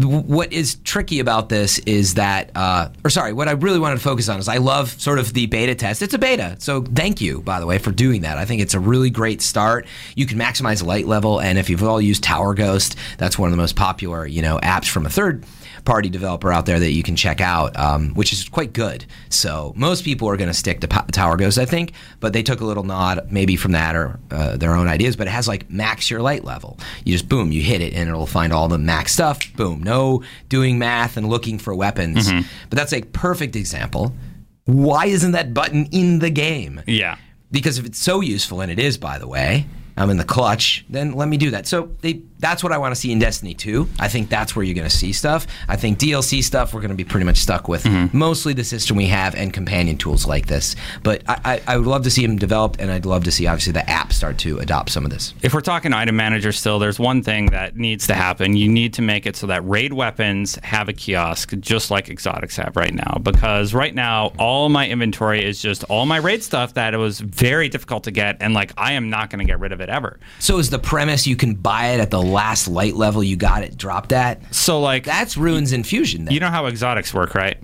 what 0.00 0.52
is 0.52 0.76
tricky 0.84 1.18
about 1.18 1.48
this 1.48 1.80
is 1.80 2.14
that, 2.14 2.52
uh, 2.54 2.88
or 3.04 3.10
sorry, 3.10 3.32
what 3.32 3.48
I 3.48 3.52
really 3.52 3.80
wanted 3.80 3.96
to 3.96 4.02
focus 4.02 4.28
on 4.28 4.38
is 4.38 4.46
I 4.46 4.58
love 4.58 4.90
sort 4.90 5.18
of 5.18 5.32
the 5.34 5.46
beta 5.46 5.74
test. 5.74 6.02
It's 6.02 6.14
a 6.14 6.18
beta, 6.18 6.54
so 6.60 6.82
thank 6.82 7.20
you, 7.20 7.40
by 7.40 7.58
the 7.58 7.66
way, 7.66 7.78
for 7.78 7.90
doing 7.90 8.22
that. 8.22 8.38
I 8.38 8.44
think 8.44 8.62
it's 8.62 8.74
a 8.74 8.80
really 8.80 9.10
great 9.10 9.42
start. 9.42 9.86
You 10.14 10.24
can 10.24 10.38
maximize 10.38 10.84
light 10.84 11.08
level, 11.08 11.40
and 11.40 11.58
if 11.58 11.68
you've 11.68 11.82
all 11.82 12.00
used 12.00 12.22
Tower 12.22 12.54
Ghost, 12.54 12.94
that's 13.16 13.36
one 13.36 13.48
of 13.48 13.50
the 13.50 13.56
most 13.56 13.74
popular, 13.74 14.24
you 14.24 14.40
know, 14.40 14.58
apps 14.58 14.88
from 14.88 15.04
a 15.04 15.10
third 15.10 15.44
party 15.84 16.08
developer 16.08 16.52
out 16.52 16.66
there 16.66 16.78
that 16.78 16.92
you 16.92 17.02
can 17.02 17.16
check 17.16 17.40
out, 17.40 17.76
um, 17.78 18.14
which 18.14 18.32
is 18.32 18.48
quite 18.48 18.72
good. 18.72 19.04
So 19.28 19.72
most 19.76 20.04
people 20.04 20.28
are 20.28 20.36
going 20.36 20.50
to 20.50 20.54
stick 20.54 20.80
to 20.80 20.86
Tower 20.86 21.36
Ghost, 21.36 21.58
I 21.58 21.64
think, 21.64 21.92
but 22.20 22.32
they 22.32 22.42
took 22.42 22.60
a 22.60 22.64
little 22.64 22.84
nod 22.84 23.28
maybe 23.30 23.56
from 23.56 23.72
that 23.72 23.96
or 23.96 24.18
uh, 24.30 24.56
their 24.56 24.74
own 24.74 24.88
ideas. 24.88 25.16
But 25.16 25.26
it 25.26 25.30
has 25.30 25.48
like 25.48 25.70
max 25.70 26.10
your 26.10 26.20
light 26.20 26.44
level. 26.44 26.78
You 27.04 27.12
just 27.12 27.28
boom, 27.28 27.52
you 27.52 27.62
hit 27.62 27.80
it, 27.80 27.94
and 27.94 28.08
it'll 28.08 28.26
find 28.26 28.52
all 28.52 28.68
the 28.68 28.78
max 28.78 29.12
stuff. 29.12 29.40
Boom, 29.56 29.82
no 29.82 30.22
doing 30.48 30.78
math 30.78 31.16
and 31.16 31.28
looking 31.28 31.58
for 31.58 31.74
weapons. 31.74 32.30
But 32.30 32.76
that's 32.76 32.92
a 32.92 33.02
perfect 33.02 33.56
example. 33.56 34.14
Why 34.64 35.06
isn't 35.06 35.32
that 35.32 35.54
button 35.54 35.86
in 35.86 36.18
the 36.18 36.30
game? 36.30 36.82
Yeah. 36.86 37.16
Because 37.50 37.78
if 37.78 37.86
it's 37.86 37.98
so 37.98 38.20
useful, 38.20 38.60
and 38.60 38.70
it 38.70 38.78
is, 38.78 38.98
by 38.98 39.18
the 39.18 39.26
way, 39.26 39.66
I'm 39.98 40.10
in 40.10 40.16
the 40.16 40.24
clutch, 40.24 40.84
then 40.88 41.12
let 41.12 41.28
me 41.28 41.36
do 41.36 41.50
that. 41.50 41.66
So 41.66 41.90
they, 42.02 42.22
that's 42.38 42.62
what 42.62 42.72
I 42.72 42.78
want 42.78 42.94
to 42.94 43.00
see 43.00 43.10
in 43.10 43.18
Destiny 43.18 43.52
2. 43.52 43.88
I 43.98 44.08
think 44.08 44.28
that's 44.28 44.54
where 44.54 44.64
you're 44.64 44.76
going 44.76 44.88
to 44.88 44.96
see 44.96 45.12
stuff. 45.12 45.46
I 45.66 45.76
think 45.76 45.98
DLC 45.98 46.42
stuff 46.42 46.72
we're 46.72 46.80
going 46.80 46.90
to 46.90 46.96
be 46.96 47.04
pretty 47.04 47.26
much 47.26 47.38
stuck 47.38 47.66
with 47.66 47.82
mm-hmm. 47.82 48.16
mostly 48.16 48.52
the 48.52 48.62
system 48.62 48.96
we 48.96 49.06
have 49.06 49.34
and 49.34 49.52
companion 49.52 49.98
tools 49.98 50.24
like 50.24 50.46
this. 50.46 50.76
But 51.02 51.22
I, 51.26 51.40
I, 51.44 51.74
I 51.74 51.76
would 51.76 51.86
love 51.88 52.04
to 52.04 52.10
see 52.10 52.24
them 52.24 52.36
developed, 52.36 52.80
and 52.80 52.92
I'd 52.92 53.06
love 53.06 53.24
to 53.24 53.32
see 53.32 53.48
obviously 53.48 53.72
the 53.72 53.88
app 53.90 54.12
start 54.12 54.38
to 54.38 54.58
adopt 54.60 54.90
some 54.90 55.04
of 55.04 55.10
this. 55.10 55.34
if 55.42 55.52
we're 55.52 55.60
talking 55.60 55.92
item 55.92 56.14
manager 56.14 56.52
still, 56.52 56.78
there's 56.78 57.00
one 57.00 57.22
thing 57.22 57.46
that 57.46 57.76
needs 57.76 58.06
to 58.06 58.14
happen. 58.14 58.56
You 58.56 58.68
need 58.68 58.94
to 58.94 59.02
make 59.02 59.26
it 59.26 59.34
so 59.34 59.48
that 59.48 59.68
raid 59.68 59.92
weapons 59.92 60.56
have 60.62 60.88
a 60.88 60.92
kiosk, 60.92 61.54
just 61.58 61.90
like 61.90 62.08
exotics 62.08 62.56
have 62.56 62.76
right 62.76 62.94
now. 62.94 63.18
Because 63.20 63.74
right 63.74 63.94
now, 63.94 64.32
all 64.38 64.68
my 64.68 64.88
inventory 64.88 65.44
is 65.44 65.60
just 65.60 65.82
all 65.84 66.06
my 66.06 66.18
raid 66.18 66.44
stuff 66.44 66.74
that 66.74 66.94
it 66.94 66.98
was 66.98 67.18
very 67.18 67.68
difficult 67.68 68.04
to 68.04 68.12
get, 68.12 68.36
and 68.40 68.54
like 68.54 68.72
I 68.76 68.92
am 68.92 69.10
not 69.10 69.30
going 69.30 69.40
to 69.40 69.44
get 69.44 69.58
rid 69.58 69.72
of 69.72 69.80
it 69.80 69.87
ever. 69.88 70.18
So 70.38 70.58
is 70.58 70.70
the 70.70 70.78
premise 70.78 71.26
you 71.26 71.36
can 71.36 71.54
buy 71.54 71.88
it 71.88 72.00
at 72.00 72.10
the 72.10 72.20
last 72.22 72.68
light 72.68 72.94
level 72.94 73.22
you 73.22 73.36
got 73.36 73.62
it 73.62 73.76
dropped 73.76 74.12
at? 74.12 74.54
So 74.54 74.80
like 74.80 75.04
That's 75.04 75.36
Ruins 75.36 75.72
Infusion 75.72 76.24
then. 76.24 76.34
you 76.34 76.40
know 76.40 76.50
how 76.50 76.66
exotics 76.66 77.12
work, 77.14 77.34
right? 77.34 77.56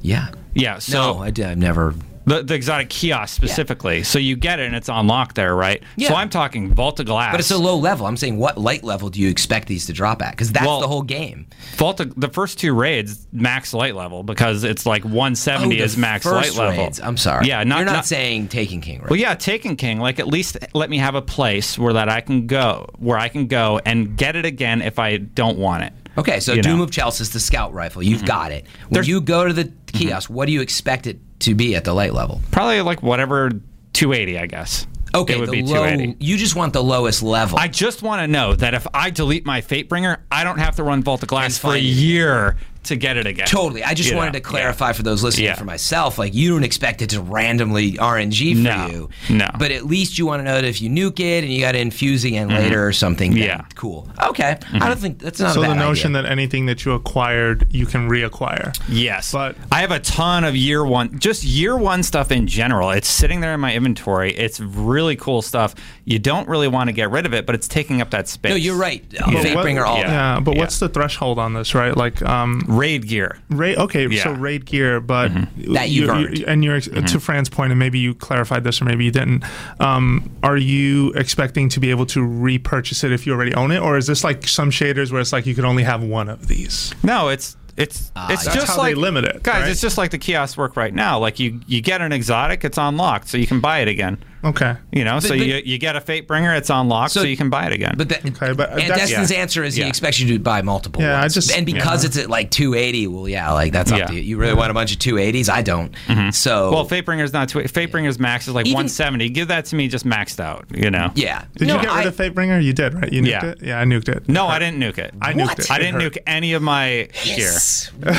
yeah. 0.00 0.28
Yeah. 0.54 0.78
So 0.78 1.14
no, 1.14 1.18
I 1.18 1.30
did, 1.30 1.46
I've 1.46 1.58
never. 1.58 1.94
The, 2.28 2.42
the 2.42 2.54
exotic 2.54 2.90
kiosk 2.90 3.34
specifically. 3.34 4.02
So 4.02 4.18
you 4.18 4.36
get 4.36 4.60
it 4.60 4.66
and 4.66 4.76
it's 4.76 4.88
unlocked 4.88 5.34
there, 5.36 5.54
right? 5.54 5.82
Yeah. 5.96 6.08
So 6.08 6.14
I'm 6.14 6.28
talking 6.28 6.72
Vault 6.74 7.00
of 7.00 7.06
Glass. 7.06 7.32
But 7.32 7.40
it's 7.40 7.50
a 7.50 7.58
low 7.58 7.76
level. 7.76 8.06
I'm 8.06 8.16
saying 8.16 8.36
what 8.36 8.58
light 8.58 8.84
level 8.84 9.08
do 9.08 9.20
you 9.20 9.28
expect 9.28 9.68
these 9.68 9.86
to 9.86 9.92
drop 9.92 10.20
at? 10.22 10.32
Because 10.32 10.52
that's 10.52 10.66
Well, 10.66 10.80
the 10.80 10.88
whole 10.88 11.02
game. 11.02 11.46
Vault 11.76 12.00
of, 12.00 12.18
the 12.20 12.28
first 12.28 12.58
two 12.58 12.74
raids 12.74 13.26
max 13.32 13.72
light 13.72 13.94
level 13.94 14.22
because 14.22 14.64
it's 14.64 14.84
like 14.84 15.04
170 15.04 15.80
Oh, 15.80 15.84
is 15.84 15.96
max 15.96 16.24
first 16.24 16.56
light 16.56 16.66
level. 16.68 16.84
raids. 16.84 17.00
I'm 17.00 17.16
sorry. 17.16 17.46
Yeah, 17.46 17.64
not, 17.64 17.78
You're 17.78 17.86
not, 17.86 17.92
not 17.92 18.06
saying 18.06 18.48
Taken 18.48 18.80
King, 18.80 19.00
right? 19.00 19.10
Well, 19.10 19.18
yeah, 19.18 19.34
Taken 19.34 19.76
King. 19.76 19.98
Like, 19.98 20.18
at 20.18 20.26
least 20.26 20.58
let 20.74 20.90
me 20.90 20.98
have 20.98 21.14
a 21.14 21.22
place 21.22 21.78
where 21.78 21.94
that 21.94 22.08
I 22.08 22.20
can 22.20 22.46
go, 22.46 22.86
where 22.98 23.18
I 23.18 23.28
can 23.28 23.46
go 23.46 23.80
and 23.84 24.16
get 24.16 24.36
it 24.36 24.44
again 24.44 24.82
if 24.82 24.98
I 24.98 25.16
don't 25.16 25.58
want 25.58 25.84
it. 25.84 25.92
Okay, 26.18 26.40
so 26.40 26.52
You 26.52 26.62
Doom 26.62 26.78
know. 26.78 26.84
of 26.84 26.90
Chelchis, 26.90 27.32
the 27.32 27.40
scout 27.40 27.72
rifle. 27.72 28.02
You've 28.02 28.18
mm-hmm. 28.18 28.26
got 28.26 28.52
it. 28.52 28.66
When 28.82 28.90
There's- 28.90 29.08
you 29.08 29.20
go 29.20 29.46
to 29.46 29.52
the 29.52 29.64
mm-hmm. 29.64 29.98
kiosk, 29.98 30.28
what 30.28 30.46
do 30.46 30.52
you 30.52 30.60
expect 30.60 31.06
it 31.06 31.18
to 31.40 31.54
be 31.54 31.76
at 31.76 31.84
the 31.84 31.94
light 31.94 32.12
level? 32.12 32.40
Probably 32.50 32.80
like 32.82 33.02
whatever 33.02 33.50
280, 33.92 34.38
I 34.38 34.46
guess. 34.46 34.86
Okay, 35.14 35.34
it 35.34 35.40
would 35.40 35.50
be 35.50 35.62
low, 35.62 35.74
280. 35.74 36.16
You 36.22 36.36
just 36.36 36.54
want 36.54 36.74
the 36.74 36.82
lowest 36.82 37.22
level. 37.22 37.58
I 37.58 37.68
just 37.68 38.02
want 38.02 38.20
to 38.20 38.26
know 38.26 38.54
that 38.54 38.74
if 38.74 38.86
I 38.92 39.10
delete 39.10 39.46
my 39.46 39.62
Fatebringer, 39.62 40.18
I 40.30 40.44
don't 40.44 40.58
have 40.58 40.76
to 40.76 40.82
run 40.82 41.02
Vault 41.02 41.22
of 41.22 41.28
Glass 41.28 41.56
for 41.56 41.74
a 41.74 41.78
year 41.78 42.56
to 42.88 42.96
get 42.96 43.16
it 43.16 43.26
again. 43.26 43.46
Totally. 43.46 43.82
I 43.84 43.94
just 43.94 44.10
You 44.10 44.16
wanted 44.16 44.32
know, 44.34 44.38
to 44.40 44.44
clarify 44.44 44.92
for 44.92 45.02
those 45.02 45.22
listening 45.22 45.46
Yeah. 45.46 45.54
for 45.54 45.64
myself. 45.64 46.18
Like, 46.18 46.34
you 46.34 46.50
don't 46.50 46.64
expect 46.64 47.02
it 47.02 47.10
to 47.10 47.20
randomly 47.20 47.92
RNG 47.98 48.54
for 48.54 48.60
No. 48.60 48.86
you. 48.88 49.08
No. 49.36 49.48
But 49.58 49.70
at 49.70 49.86
least 49.86 50.18
you 50.18 50.26
want 50.26 50.40
to 50.40 50.44
know 50.44 50.54
that 50.56 50.64
if 50.64 50.82
you 50.82 50.90
nuke 50.90 51.20
it 51.20 51.44
and 51.44 51.52
you 51.52 51.60
got 51.60 51.72
to 51.72 51.78
infuse 51.80 52.24
again 52.24 52.48
later 52.48 52.86
or 52.86 52.92
something, 52.92 53.30
then 53.32 53.38
Mm-hmm. 53.40 53.48
Yeah. 53.48 53.56
Mm-hmm. 53.58 53.70
cool. 53.76 54.08
Okay. 54.22 54.56
I 54.74 54.88
don't 54.88 54.98
think 54.98 55.18
that's 55.20 55.40
not 55.40 55.54
So 55.54 55.60
a 55.62 55.64
bad 55.66 55.70
the 55.72 55.74
notion 55.80 56.14
idea. 56.16 56.22
that 56.24 56.32
anything 56.32 56.66
that 56.66 56.84
you 56.84 56.92
acquired, 56.92 57.66
you 57.70 57.86
can 57.86 58.08
reacquire. 58.08 58.74
Yes, 58.88 59.32
But- 59.32 59.56
I 59.70 59.80
have 59.80 59.90
a 59.92 60.00
ton 60.00 60.44
of 60.44 60.56
year 60.56 60.84
one, 60.84 61.18
just 61.18 61.44
year 61.44 61.76
one 61.76 62.02
stuff 62.02 62.30
in 62.32 62.46
general. 62.46 62.90
It's 62.90 63.08
sitting 63.08 63.40
there 63.40 63.54
in 63.54 63.60
my 63.60 63.72
inventory. 63.74 64.32
It's 64.32 64.60
really 64.60 65.16
cool 65.16 65.42
stuff. 65.42 65.74
You 66.04 66.18
don't 66.18 66.48
really 66.48 66.68
want 66.68 66.88
to 66.88 66.92
get 66.92 67.10
rid 67.10 67.26
of 67.26 67.34
it, 67.34 67.46
but 67.46 67.54
it's 67.54 67.68
taking 67.68 68.00
up 68.00 68.10
that 68.10 68.28
space. 68.28 68.50
No, 68.50 68.56
you're 68.56 68.76
right. 68.76 69.04
Yeah. 69.10 69.20
Fatebringer 69.22 69.86
all 69.86 69.98
Yeah. 69.98 70.08
Yeah, 70.08 70.40
but 70.40 70.56
what's 70.56 70.78
the 70.78 70.88
threshold 70.88 71.38
on 71.38 71.54
this, 71.54 71.74
right? 71.74 71.96
Like, 71.96 72.20
um, 72.22 72.62
Raid 72.78 73.06
gear. 73.08 73.38
raid. 73.50 73.76
Okay, 73.78 74.04
so 74.06 74.10
Yeah. 74.12 74.24
Mm-hmm. 74.24 74.40
raid 74.42 74.64
gear, 74.66 75.00
but 75.00 75.32
That 75.74 75.88
you've 75.90 76.32
you- 76.38 76.44
and 76.46 76.64
you're 76.64 76.80
to 76.80 77.20
Fran's 77.20 77.48
point, 77.48 77.72
and 77.72 77.78
maybe 77.78 77.98
you 77.98 78.14
clarified 78.14 78.64
this, 78.64 78.80
or 78.80 78.84
maybe 78.84 79.04
you 79.04 79.10
didn't. 79.10 79.44
Um, 79.80 80.30
are 80.42 80.56
you 80.56 81.12
expecting 81.12 81.68
to 81.70 81.80
be 81.80 81.90
able 81.90 82.06
to 82.06 82.24
repurchase 82.24 83.04
it 83.04 83.12
if 83.12 83.26
you 83.26 83.32
already 83.32 83.54
own 83.54 83.70
it, 83.72 83.78
or 83.80 83.96
is 83.96 84.06
this 84.06 84.24
like 84.24 84.46
some 84.46 84.70
shaders 84.70 85.10
where 85.12 85.20
it's 85.20 85.32
like 85.32 85.46
you 85.46 85.54
could 85.54 85.64
only 85.64 85.82
have 85.82 86.02
one 86.02 86.28
of 86.28 86.46
these? 86.48 86.94
No, 87.02 87.28
it's 87.28 87.56
it's 87.76 88.10
it's 88.28 88.44
That's 88.44 88.54
just 88.56 88.66
how 88.68 88.78
like 88.78 88.94
they 88.94 89.00
limit 89.00 89.24
it, 89.24 89.42
guys. 89.44 89.62
right? 89.62 89.70
It's 89.70 89.80
just 89.80 89.98
like 89.98 90.10
the 90.10 90.18
kiosks 90.18 90.56
work 90.56 90.76
right 90.76 90.92
now. 90.94 91.18
Like 91.20 91.38
you 91.38 91.60
you 91.66 91.80
get 91.80 92.00
an 92.00 92.10
exotic, 92.12 92.64
it's 92.64 92.76
unlocked, 92.78 93.28
so 93.28 93.38
you 93.38 93.46
can 93.46 93.60
buy 93.60 93.78
it 93.80 93.88
again. 93.88 94.18
Okay. 94.44 94.76
You 94.92 95.04
know, 95.04 95.18
so 95.20 95.30
but- 95.30 95.38
you 95.38 95.60
you 95.64 95.78
get 95.78 95.96
a 95.96 96.00
fate 96.00 96.28
bringer, 96.28 96.54
it's 96.54 96.70
unlocked, 96.70 97.12
so, 97.12 97.20
So- 97.20 97.26
you 97.26 97.36
can 97.36 97.50
buy 97.50 97.66
it 97.66 97.72
again. 97.72 97.94
But, 97.96 98.08
the, 98.08 98.18
Okay, 98.18 98.52
but 98.52 98.70
and 98.70 98.80
that's- 98.82 99.10
Destin's 99.10 99.30
Yeah. 99.30 99.38
answer 99.38 99.64
is 99.64 99.74
he 99.74 99.82
Yeah. 99.82 99.88
expects 99.88 100.20
you 100.20 100.28
to 100.32 100.38
buy 100.38 100.62
multiple 100.62 101.02
Yeah, 101.02 101.20
I 101.22 101.28
just- 101.28 101.50
and 101.50 101.66
because 101.66 102.04
yeah. 102.04 102.08
it's 102.08 102.16
at 102.18 102.30
like 102.30 102.50
280, 102.50 103.06
well, 103.08 103.28
yeah, 103.28 103.50
like 103.52 103.72
that's 103.72 103.90
up 103.90 104.06
to 104.08 104.14
you. 104.14 104.20
You 104.20 104.36
really 104.36 104.54
want 104.54 104.70
a 104.70 104.74
bunch 104.74 104.92
of 104.92 104.98
280s? 104.98 105.48
I 105.48 105.62
don't. 105.62 105.92
Mm-hmm. 106.06 106.30
So, 106.30 106.70
well, 106.72 106.86
Fatebringer's 106.88 107.32
not 107.32 107.48
too. 107.48 107.58
Fatebringer's 107.60 108.18
max 108.18 108.46
is 108.48 108.54
like 108.54 108.66
Even- 108.66 108.74
170. 108.76 109.28
Give 109.30 109.48
that 109.48 109.64
to 109.66 109.76
me 109.76 109.88
just 109.88 110.06
maxed 110.06 110.38
out. 110.40 110.66
You 110.72 110.90
know. 110.90 111.10
yeah. 111.14 111.42
Did 111.56 111.68
No, 111.68 111.74
you 111.76 111.82
get 111.82 111.94
rid 111.94 112.04
I- 112.06 112.08
of 112.08 112.16
Fatebringer? 112.16 112.62
You 112.62 112.72
did, 112.72 112.94
right? 112.94 113.12
You 113.12 113.22
nuked 113.22 113.28
Yeah. 113.28 113.44
it. 113.46 113.58
Yeah, 113.62 113.80
I 113.80 113.84
nuked 113.84 114.08
it. 114.08 114.28
No, 114.28 114.46
I 114.46 114.58
didn't 114.58 114.80
nuke 114.80 114.98
it. 114.98 115.14
I 115.20 115.32
nuked 115.32 115.46
What? 115.46 115.58
it. 115.58 115.70
I 115.70 115.78
didn't 115.78 116.00
hurt. 116.00 116.12
nuke 116.14 116.18
any 116.26 116.52
of 116.52 116.62
my 116.62 117.08
Yes. 117.24 117.90
gear. 118.02 118.14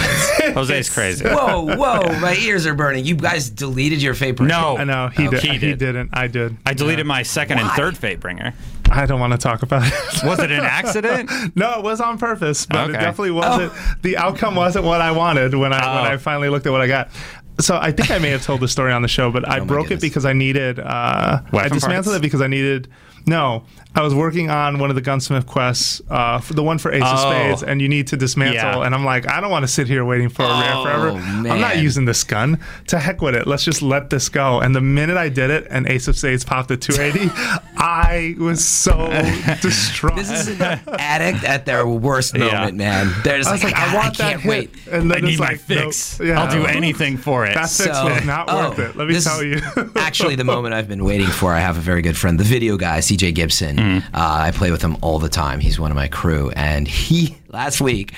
Jose's 0.53 0.89
crazy. 0.89 1.25
whoa, 1.25 1.75
whoa, 1.75 2.19
my 2.19 2.35
ears 2.41 2.65
are 2.65 2.73
burning. 2.73 3.05
You 3.05 3.15
guys 3.15 3.49
deleted 3.49 4.01
your 4.01 4.13
Fatebringer. 4.15 4.47
No, 4.47 4.77
I 4.77 4.83
know 4.83 5.09
he 5.15 5.27
did. 5.27 5.39
He 5.43 5.49
He, 5.59 5.73
did. 6.13 6.21
didn't. 6.21 6.21
I 6.21 6.27
did. 6.27 6.57
I 6.65 6.73
deleted 6.73 7.05
my 7.05 7.23
second 7.23 7.59
and 7.59 7.69
third 7.71 7.95
Fatebringer. 7.95 8.53
I 8.91 9.05
don't 9.05 9.19
want 9.19 9.33
to 9.33 9.37
talk 9.37 9.61
about 9.61 9.83
it. 9.85 10.23
Was 10.25 10.39
it 10.39 10.51
an 10.51 10.61
accident? 10.61 11.29
No, 11.55 11.77
it 11.79 11.83
was 11.83 12.01
on 12.01 12.17
purpose, 12.17 12.65
but 12.65 12.89
it 12.89 12.93
definitely 12.93 13.31
wasn't. 13.31 13.71
The 14.01 14.17
outcome 14.17 14.55
wasn't 14.55 14.85
what 14.85 15.01
I 15.01 15.11
wanted 15.11 15.53
when 15.55 15.73
I 15.73 15.77
when 16.03 16.11
Oh. 16.11 16.13
I 16.13 16.17
finally 16.17 16.49
looked 16.49 16.65
at 16.65 16.71
what 16.71 16.81
I 16.81 16.87
got. 16.87 17.09
So 17.59 17.77
I 17.77 17.91
think 17.91 18.09
I 18.11 18.17
may 18.19 18.29
have 18.29 18.43
told 18.43 18.61
the 18.61 18.67
story 18.67 18.93
on 18.93 19.01
the 19.01 19.07
show, 19.07 19.31
but 19.31 19.47
I 19.47 19.57
Oh 19.57 19.59
my 19.61 19.65
broke 19.65 19.87
goodness. 19.89 20.03
it 20.03 20.07
because 20.07 20.25
I 20.25 20.33
needed. 20.33 20.79
Uh, 20.79 21.41
I 21.53 21.67
dismantled 21.69 22.05
parts? 22.05 22.17
it 22.17 22.21
because 22.21 22.41
I 22.41 22.47
needed. 22.47 22.87
No, 23.27 23.65
I 23.99 24.01
was 24.01 24.15
working 24.15 24.49
on 24.49 24.79
one 24.79 24.89
of 24.89 24.95
the 24.95 25.01
gunsmith 25.01 25.45
quests, 25.45 26.01
uh, 26.09 26.39
the 26.51 26.63
one 26.63 26.77
for 26.77 26.89
Ace 26.93 27.03
of 27.03 27.19
Oh. 27.19 27.29
Spades, 27.31 27.63
and 27.63 27.81
you 27.81 27.89
need 27.89 28.07
to 28.07 28.17
dismantle. 28.17 28.55
Yeah. 28.55 28.85
And 28.85 28.95
I'm 28.95 29.03
like, 29.03 29.27
I 29.29 29.41
don't 29.41 29.51
want 29.51 29.63
to 29.63 29.67
sit 29.67 29.87
here 29.87 30.05
waiting 30.05 30.29
for 30.29 30.43
a 30.43 30.47
rare 30.47 30.71
Oh, 30.73 30.83
forever. 30.83 31.09
I'm 31.09 31.59
not 31.59 31.79
using 31.79 32.05
this 32.05 32.23
gun. 32.23 32.59
To 32.87 32.97
heck 32.97 33.21
with 33.21 33.35
it. 33.35 33.45
Let's 33.45 33.65
just 33.65 33.81
let 33.81 34.09
this 34.09 34.29
go. 34.29 34.61
And 34.61 34.73
the 34.73 34.79
minute 34.79 35.17
I 35.17 35.27
did 35.27 35.49
it, 35.49 35.67
and 35.69 35.85
Ace 35.89 36.07
of 36.07 36.17
Spades 36.17 36.45
popped 36.45 36.71
at 36.71 36.79
280, 36.79 37.29
I 37.77 38.35
was 38.39 38.65
so 38.65 39.09
distraught. 39.61 40.15
This 40.15 40.31
is 40.31 40.47
an 40.61 40.79
addict 40.97 41.43
at 41.43 41.65
their 41.65 41.85
worst 41.85 42.37
moment, 42.37 42.77
man. 42.77 43.11
They're 43.23 43.37
just 43.37 43.49
I 43.49 43.53
was 43.53 43.63
like, 43.63 43.73
like, 43.73 43.81
I 43.81 43.85
"God, 43.87 43.95
want 43.95 44.17
that 44.17 44.29
can't 44.31 44.41
hit. 44.41 44.49
wait. 44.49 44.69
And 44.91 45.11
then 45.11 45.17
I 45.17 45.21
need 45.21 45.31
it's 45.31 45.39
my 45.39 45.45
like, 45.49 45.69
nope. 45.69 45.83
fix. 45.85 46.19
Yeah. 46.23 46.41
I'll 46.41 46.51
do 46.51 46.65
anything 46.65 47.17
for 47.17 47.45
it. 47.45 47.53
That 47.55 47.69
fix 47.69 47.97
So- 47.97 48.05
was 48.05 48.23
not 48.25 48.45
oh, 48.49 48.69
worth 48.69 48.79
it. 48.79 48.95
Let 48.95 49.07
me 49.09 49.19
tell 49.19 49.43
you. 49.43 49.59
actually, 49.95 50.35
the 50.35 50.43
moment 50.45 50.73
I've 50.73 50.87
been 50.87 51.03
waiting 51.03 51.27
for. 51.27 51.53
I 51.53 51.59
have 51.59 51.77
a 51.77 51.81
very 51.81 52.01
good 52.01 52.15
friend, 52.17 52.39
the 52.39 52.43
video 52.45 52.77
guy, 52.77 52.99
CJ 52.99 53.33
Gibson. 53.35 53.75
Mm. 53.77 53.88
Uh, 53.97 54.01
I 54.13 54.51
play 54.51 54.71
with 54.71 54.81
him 54.81 54.97
all 55.01 55.19
the 55.19 55.29
time. 55.29 55.59
He's 55.59 55.79
one 55.79 55.91
of 55.91 55.95
my 55.95 56.07
crew, 56.07 56.51
and 56.55 56.87
he 56.87 57.37
last 57.49 57.81
week 57.81 58.13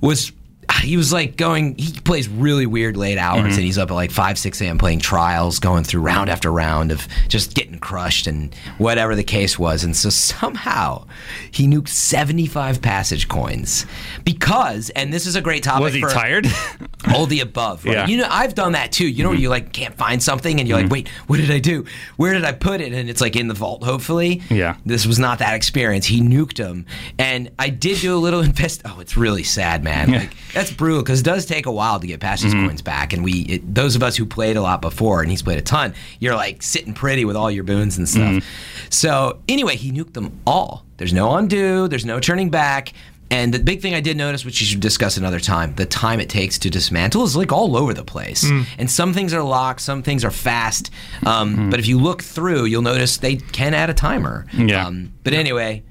was. 0.00 0.32
He 0.82 0.96
was 0.96 1.12
like 1.12 1.36
going. 1.36 1.76
He 1.78 1.92
plays 2.00 2.28
really 2.28 2.66
weird 2.66 2.96
late 2.96 3.16
hours, 3.16 3.42
Mm-hmm. 3.42 3.52
and 3.52 3.60
he's 3.62 3.78
up 3.78 3.90
at 3.92 3.94
like 3.94 4.10
five, 4.10 4.36
six 4.36 4.60
a.m. 4.60 4.78
playing 4.78 4.98
trials, 4.98 5.60
going 5.60 5.84
through 5.84 6.00
round 6.02 6.28
after 6.28 6.50
round 6.50 6.90
of 6.90 7.06
just 7.28 7.54
getting 7.54 7.78
crushed 7.78 8.26
and 8.26 8.52
whatever 8.78 9.14
the 9.14 9.22
case 9.22 9.56
was. 9.58 9.84
And 9.84 9.96
so 9.96 10.10
somehow 10.10 11.06
he 11.52 11.68
nuked 11.68 11.86
seventy-five 11.88 12.82
passage 12.82 13.28
coins 13.28 13.86
because, 14.24 14.90
and 14.90 15.12
this 15.12 15.26
is 15.26 15.36
a 15.36 15.40
great 15.40 15.62
topic. 15.62 15.82
Was 15.84 15.94
he 15.94 16.00
for, 16.00 16.10
tired? 16.10 16.46
all 17.14 17.26
the 17.26 17.40
above. 17.40 17.84
Right? 17.84 17.94
Yeah. 17.94 18.06
You 18.08 18.16
know, 18.18 18.26
I've 18.28 18.54
done 18.54 18.72
that 18.72 18.90
too. 18.90 19.06
You 19.06 19.22
know, 19.22 19.30
where 19.30 19.38
you 19.38 19.48
like 19.50 19.72
can't 19.72 19.94
find 19.96 20.20
something 20.20 20.58
and 20.58 20.68
you're 20.68 20.80
like, 20.80 20.90
wait, 20.90 21.08
what 21.28 21.36
did 21.36 21.50
I 21.52 21.60
do? 21.60 21.84
Where 22.16 22.32
did 22.32 22.44
I 22.44 22.52
put 22.52 22.80
it? 22.80 22.92
And 22.92 23.08
it's 23.08 23.20
like 23.20 23.36
in 23.36 23.46
the 23.46 23.54
vault, 23.54 23.84
hopefully. 23.84 24.42
Yeah. 24.50 24.76
This 24.84 25.06
was 25.06 25.18
not 25.20 25.38
that 25.38 25.54
experience. 25.54 26.06
He 26.06 26.20
nuked 26.20 26.56
them. 26.56 26.86
And 27.20 27.50
I 27.58 27.68
did 27.68 27.98
do 28.00 28.16
a 28.16 28.18
little 28.18 28.40
invest. 28.50 28.82
Oh, 28.84 28.98
it's 29.00 29.16
really 29.16 29.44
sad, 29.44 29.84
man. 29.84 30.10
Like, 30.10 30.30
that's 30.62 30.72
brutal 30.76 31.02
because 31.02 31.20
it 31.20 31.24
does 31.24 31.46
take 31.46 31.66
a 31.66 31.72
while 31.72 31.98
to 32.00 32.06
get 32.06 32.20
passage 32.20 32.52
coins 32.52 32.82
back. 32.82 33.12
And 33.12 33.24
we, 33.24 33.32
it, 33.42 33.74
those 33.74 33.96
of 33.96 34.02
us 34.02 34.16
who 34.16 34.24
played 34.26 34.56
a 34.56 34.62
lot 34.62 34.80
before, 34.80 35.20
and 35.22 35.30
he's 35.30 35.42
played 35.42 35.58
a 35.58 35.62
ton, 35.62 35.94
you're 36.20 36.34
like 36.36 36.62
sitting 36.62 36.94
pretty 36.94 37.24
with 37.24 37.36
all 37.36 37.50
your 37.50 37.64
boons 37.64 37.98
and 37.98 38.08
stuff. 38.08 38.44
So 38.90 39.40
anyway, 39.48 39.76
he 39.76 39.90
nuked 39.92 40.14
them 40.14 40.40
all. 40.46 40.84
There's 40.96 41.12
no 41.12 41.34
undo, 41.36 41.88
there's 41.88 42.04
no 42.04 42.20
turning 42.20 42.50
back. 42.50 42.92
And 43.30 43.54
the 43.54 43.58
big 43.60 43.80
thing 43.80 43.94
I 43.94 44.00
did 44.00 44.18
notice, 44.18 44.44
which 44.44 44.60
you 44.60 44.66
should 44.66 44.80
discuss 44.80 45.16
another 45.16 45.40
time, 45.40 45.74
the 45.76 45.86
time 45.86 46.20
it 46.20 46.28
takes 46.28 46.58
to 46.58 46.68
dismantle 46.70 47.24
is 47.24 47.34
like 47.34 47.50
all 47.50 47.76
over 47.78 47.94
the 47.94 48.04
place. 48.04 48.44
And 48.78 48.90
some 48.90 49.14
things 49.14 49.32
are 49.32 49.42
locked, 49.42 49.80
some 49.80 50.02
things 50.02 50.22
are 50.24 50.30
fast. 50.30 50.90
Um, 51.24 51.70
But 51.70 51.80
if 51.80 51.86
you 51.88 51.98
look 51.98 52.22
through, 52.22 52.66
you'll 52.66 52.82
notice 52.82 53.16
they 53.16 53.36
can 53.36 53.72
add 53.72 53.88
a 53.88 53.94
timer. 53.94 54.44
Yeah. 54.52 54.86
Um, 54.86 55.14
but 55.24 55.32
anyway, 55.32 55.82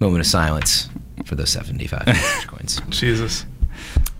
moment 0.00 0.20
of 0.20 0.26
silence 0.26 0.88
for 1.24 1.34
those 1.34 1.50
75 1.50 2.04
coins. 2.46 2.80
Jesus. 2.90 3.44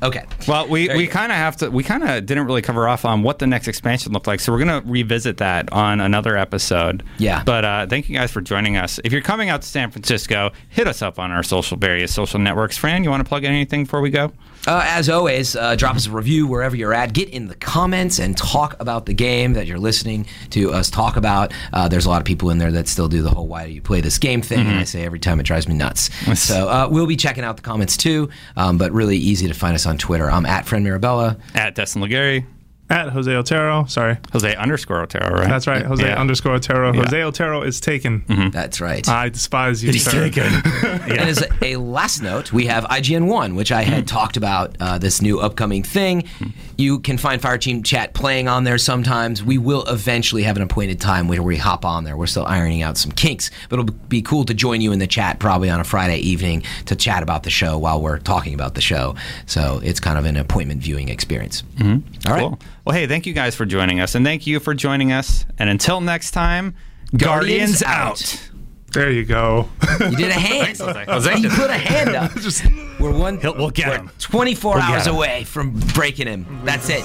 Okay. 0.03 0.25
Well, 0.47 0.69
we, 0.69 0.89
There 0.89 0.97
we 0.97 1.07
kind 1.07 1.33
of 1.33 1.39
have 1.39 1.57
to. 1.59 1.71
We 1.71 1.83
kind 1.83 2.03
of 2.03 2.27
didn't 2.27 2.47
really 2.47 2.63
cover 2.63 2.87
off 2.87 3.05
on 3.05 3.23
what 3.23 3.39
the 3.39 3.47
next 3.47 3.67
expansion 3.69 4.13
looked 4.13 4.27
like, 4.27 4.41
so 4.41 4.53
we're 4.53 4.59
gonna 4.59 4.83
revisit 4.85 5.39
that 5.39 5.73
on 5.73 6.01
another 6.01 6.37
episode. 6.37 7.03
Yeah. 7.19 7.43
But 7.45 7.65
uh, 7.65 7.87
thank 7.87 8.09
you 8.09 8.17
guys 8.17 8.31
for 8.31 8.41
joining 8.41 8.77
us. 8.77 9.01
If 9.05 9.13
you're 9.13 9.23
coming 9.23 9.49
out 9.49 9.63
to 9.63 9.69
San 9.69 9.91
Francisco, 9.91 10.53
hit 10.69 10.87
us 10.87 11.03
up 11.03 11.19
on 11.19 11.31
our 11.31 11.43
social 11.43 11.77
various 11.77 12.13
social 12.13 12.39
networks. 12.39 12.77
Fran, 12.77 13.05
you 13.05 13.11
want 13.11 13.25
to 13.25 13.29
plug 13.29 13.45
in 13.45 13.51
anything 13.53 13.85
before 13.85 14.01
we 14.01 14.11
go? 14.11 14.33
Uh, 14.67 14.83
as 14.85 15.09
always, 15.09 15.55
uh, 15.55 15.77
drop 15.77 15.95
us 15.95 16.09
a 16.09 16.11
review 16.11 16.47
wherever 16.47 16.75
you're 16.75 16.93
at. 16.93 17.13
Get 17.13 17.29
in 17.29 17.47
the 17.47 17.55
comments 17.55 18.19
and 18.19 18.37
talk 18.37 18.75
about 18.81 19.07
the 19.07 19.15
game 19.15 19.53
that 19.53 19.67
you're 19.69 19.79
listening 19.79 20.27
to 20.51 20.73
us 20.73 20.91
talk 20.91 21.17
about. 21.17 21.53
Uh, 21.73 21.87
there's 21.87 22.05
a 22.05 22.11
lot 22.11 22.21
of 22.21 22.25
people 22.25 22.51
in 22.51 22.59
there 22.59 22.73
that 22.73 22.89
still 22.89 23.07
do 23.09 23.23
the 23.23 23.31
whole 23.31 23.47
"Why 23.47 23.65
do 23.67 23.73
you 23.73 23.81
play 23.81 24.01
this 24.01 24.19
game?" 24.19 24.43
thing, 24.43 24.67
and 24.67 24.77
I 24.77 24.85
say 24.85 25.05
every 25.05 25.21
time 25.21 25.39
it 25.39 25.45
drives 25.45 25.69
me 25.69 25.75
nuts. 25.75 26.11
so 26.39 26.69
uh, 26.69 26.89
we'll 26.91 27.07
be 27.07 27.17
checking 27.17 27.45
out 27.45 27.57
the 27.57 27.63
comments 27.63 27.97
too. 27.97 28.29
Um, 28.57 28.77
but 28.77 28.93
really 28.93 29.17
easy 29.17 29.47
to 29.47 29.55
find 29.55 29.75
us 29.75 29.86
on 29.87 29.99
Twitter. 29.99 30.31
I'm 30.31 30.47
at 30.47 30.67
Fran 30.67 30.83
Mirabella. 30.85 31.37
At 31.55 31.75
Destin 31.75 32.03
Legarie, 32.03 32.45
At 32.89 33.09
Jose 33.09 33.31
Otero. 33.35 33.85
Sorry. 33.87 34.17
Jose 34.33 34.55
underscore 34.55 35.01
Otero, 35.03 35.29
right? 35.31 35.49
That's 35.49 35.67
right. 35.67 35.85
Jose 35.85 36.07
Yeah. 36.07 36.21
underscore 36.21 36.53
Otero. 36.53 36.93
Yeah. 36.95 37.03
Jose 37.03 37.23
Otero 37.23 37.63
is 37.63 37.81
taken. 37.81 38.25
That's 38.53 38.81
right. 38.81 39.07
I 39.09 39.29
despise 39.29 39.83
you, 39.83 39.93
sir. 39.95 40.31
And 40.37 41.21
as 41.21 41.43
a, 41.43 41.65
a 41.65 41.77
last 41.77 42.23
note, 42.23 42.53
we 42.53 42.67
have 42.67 42.85
IGN 42.85 43.27
One, 43.27 43.55
which 43.57 43.73
I 43.73 43.83
had 43.83 44.07
talked 44.07 44.37
about 44.37 44.77
uh, 44.81 44.99
this 44.99 45.21
new 45.21 45.41
upcoming 45.41 45.83
thing. 45.83 46.25
You 46.77 47.01
can 47.01 47.19
find 47.19 47.41
Fireteam 47.43 47.85
Chat 47.85 48.15
playing 48.15 48.47
on 48.49 48.65
there 48.65 48.79
sometimes. 48.79 49.43
We 49.43 49.59
will 49.59 49.85
eventually 49.87 50.43
have 50.45 50.57
an 50.57 50.63
appointed 50.63 51.01
time 51.01 51.27
where 51.29 51.43
we 51.43 51.57
hop 51.57 51.85
on 51.85 52.05
there. 52.05 52.17
We're 52.17 52.27
still 52.27 52.47
ironing 52.47 52.83
out 52.83 52.97
some 52.99 53.11
kinks, 53.13 53.51
but 53.69 53.79
it'll 53.81 53.95
be 54.09 54.23
cool 54.23 54.45
to 54.45 54.55
join 54.55 54.81
you 54.81 54.93
in 54.93 54.99
the 55.01 55.07
chat 55.07 55.39
probably 55.41 55.71
on 55.71 55.81
a 55.81 55.85
Friday 55.85 56.19
evening 56.19 56.63
to 56.87 56.95
chat 56.97 57.23
about 57.23 57.43
the 57.43 57.51
show 57.51 57.79
while 57.79 58.01
we're 58.01 58.19
talking 58.19 58.55
about 58.55 58.75
the 58.75 58.81
show. 58.81 59.17
So 59.47 59.81
it's 59.83 59.99
kind 60.01 60.19
of 60.19 60.25
an 60.25 60.37
appointment 60.37 60.83
viewing 60.83 61.09
experience. 61.09 61.63
Mm-hmm. 61.79 62.29
All 62.29 62.35
right. 62.35 62.41
Cool. 62.49 62.59
Well, 62.87 62.95
hey, 62.95 63.09
thank 63.09 63.27
you 63.27 63.33
guys 63.33 63.57
for 63.57 63.67
joining 63.67 63.99
us, 63.99 64.15
and 64.15 64.25
thank 64.25 64.47
you 64.47 64.61
for 64.61 64.73
joining 64.73 65.11
us. 65.11 65.45
And 65.59 65.69
until 65.69 66.01
next 66.01 66.31
time, 66.31 66.77
Guardians 67.17 67.83
Guardians, 67.83 67.83
out. 67.83 68.07
out. 68.23 68.51
There 68.93 69.11
you 69.11 69.25
go. 69.25 69.69
You 70.01 70.17
did 70.17 70.31
a 70.31 70.33
hand. 70.35 70.79
You 70.79 71.49
put 71.51 71.71
a 71.71 71.73
hand 71.77 72.15
up. 72.15 72.31
we're 73.01 73.13
one. 73.13 73.41
He'll- 73.41 73.57
we'll 73.57 73.71
get 73.71 73.89
we're 73.89 73.97
him. 73.99 74.11
24 74.21 74.75
We'll 74.75 74.81
get 74.83 74.91
hours 74.91 75.07
him. 75.09 75.15
away 75.17 75.43
from 75.43 75.73
breaking 75.95 76.29
him. 76.29 76.61
That's 76.65 76.89
it. 76.89 77.05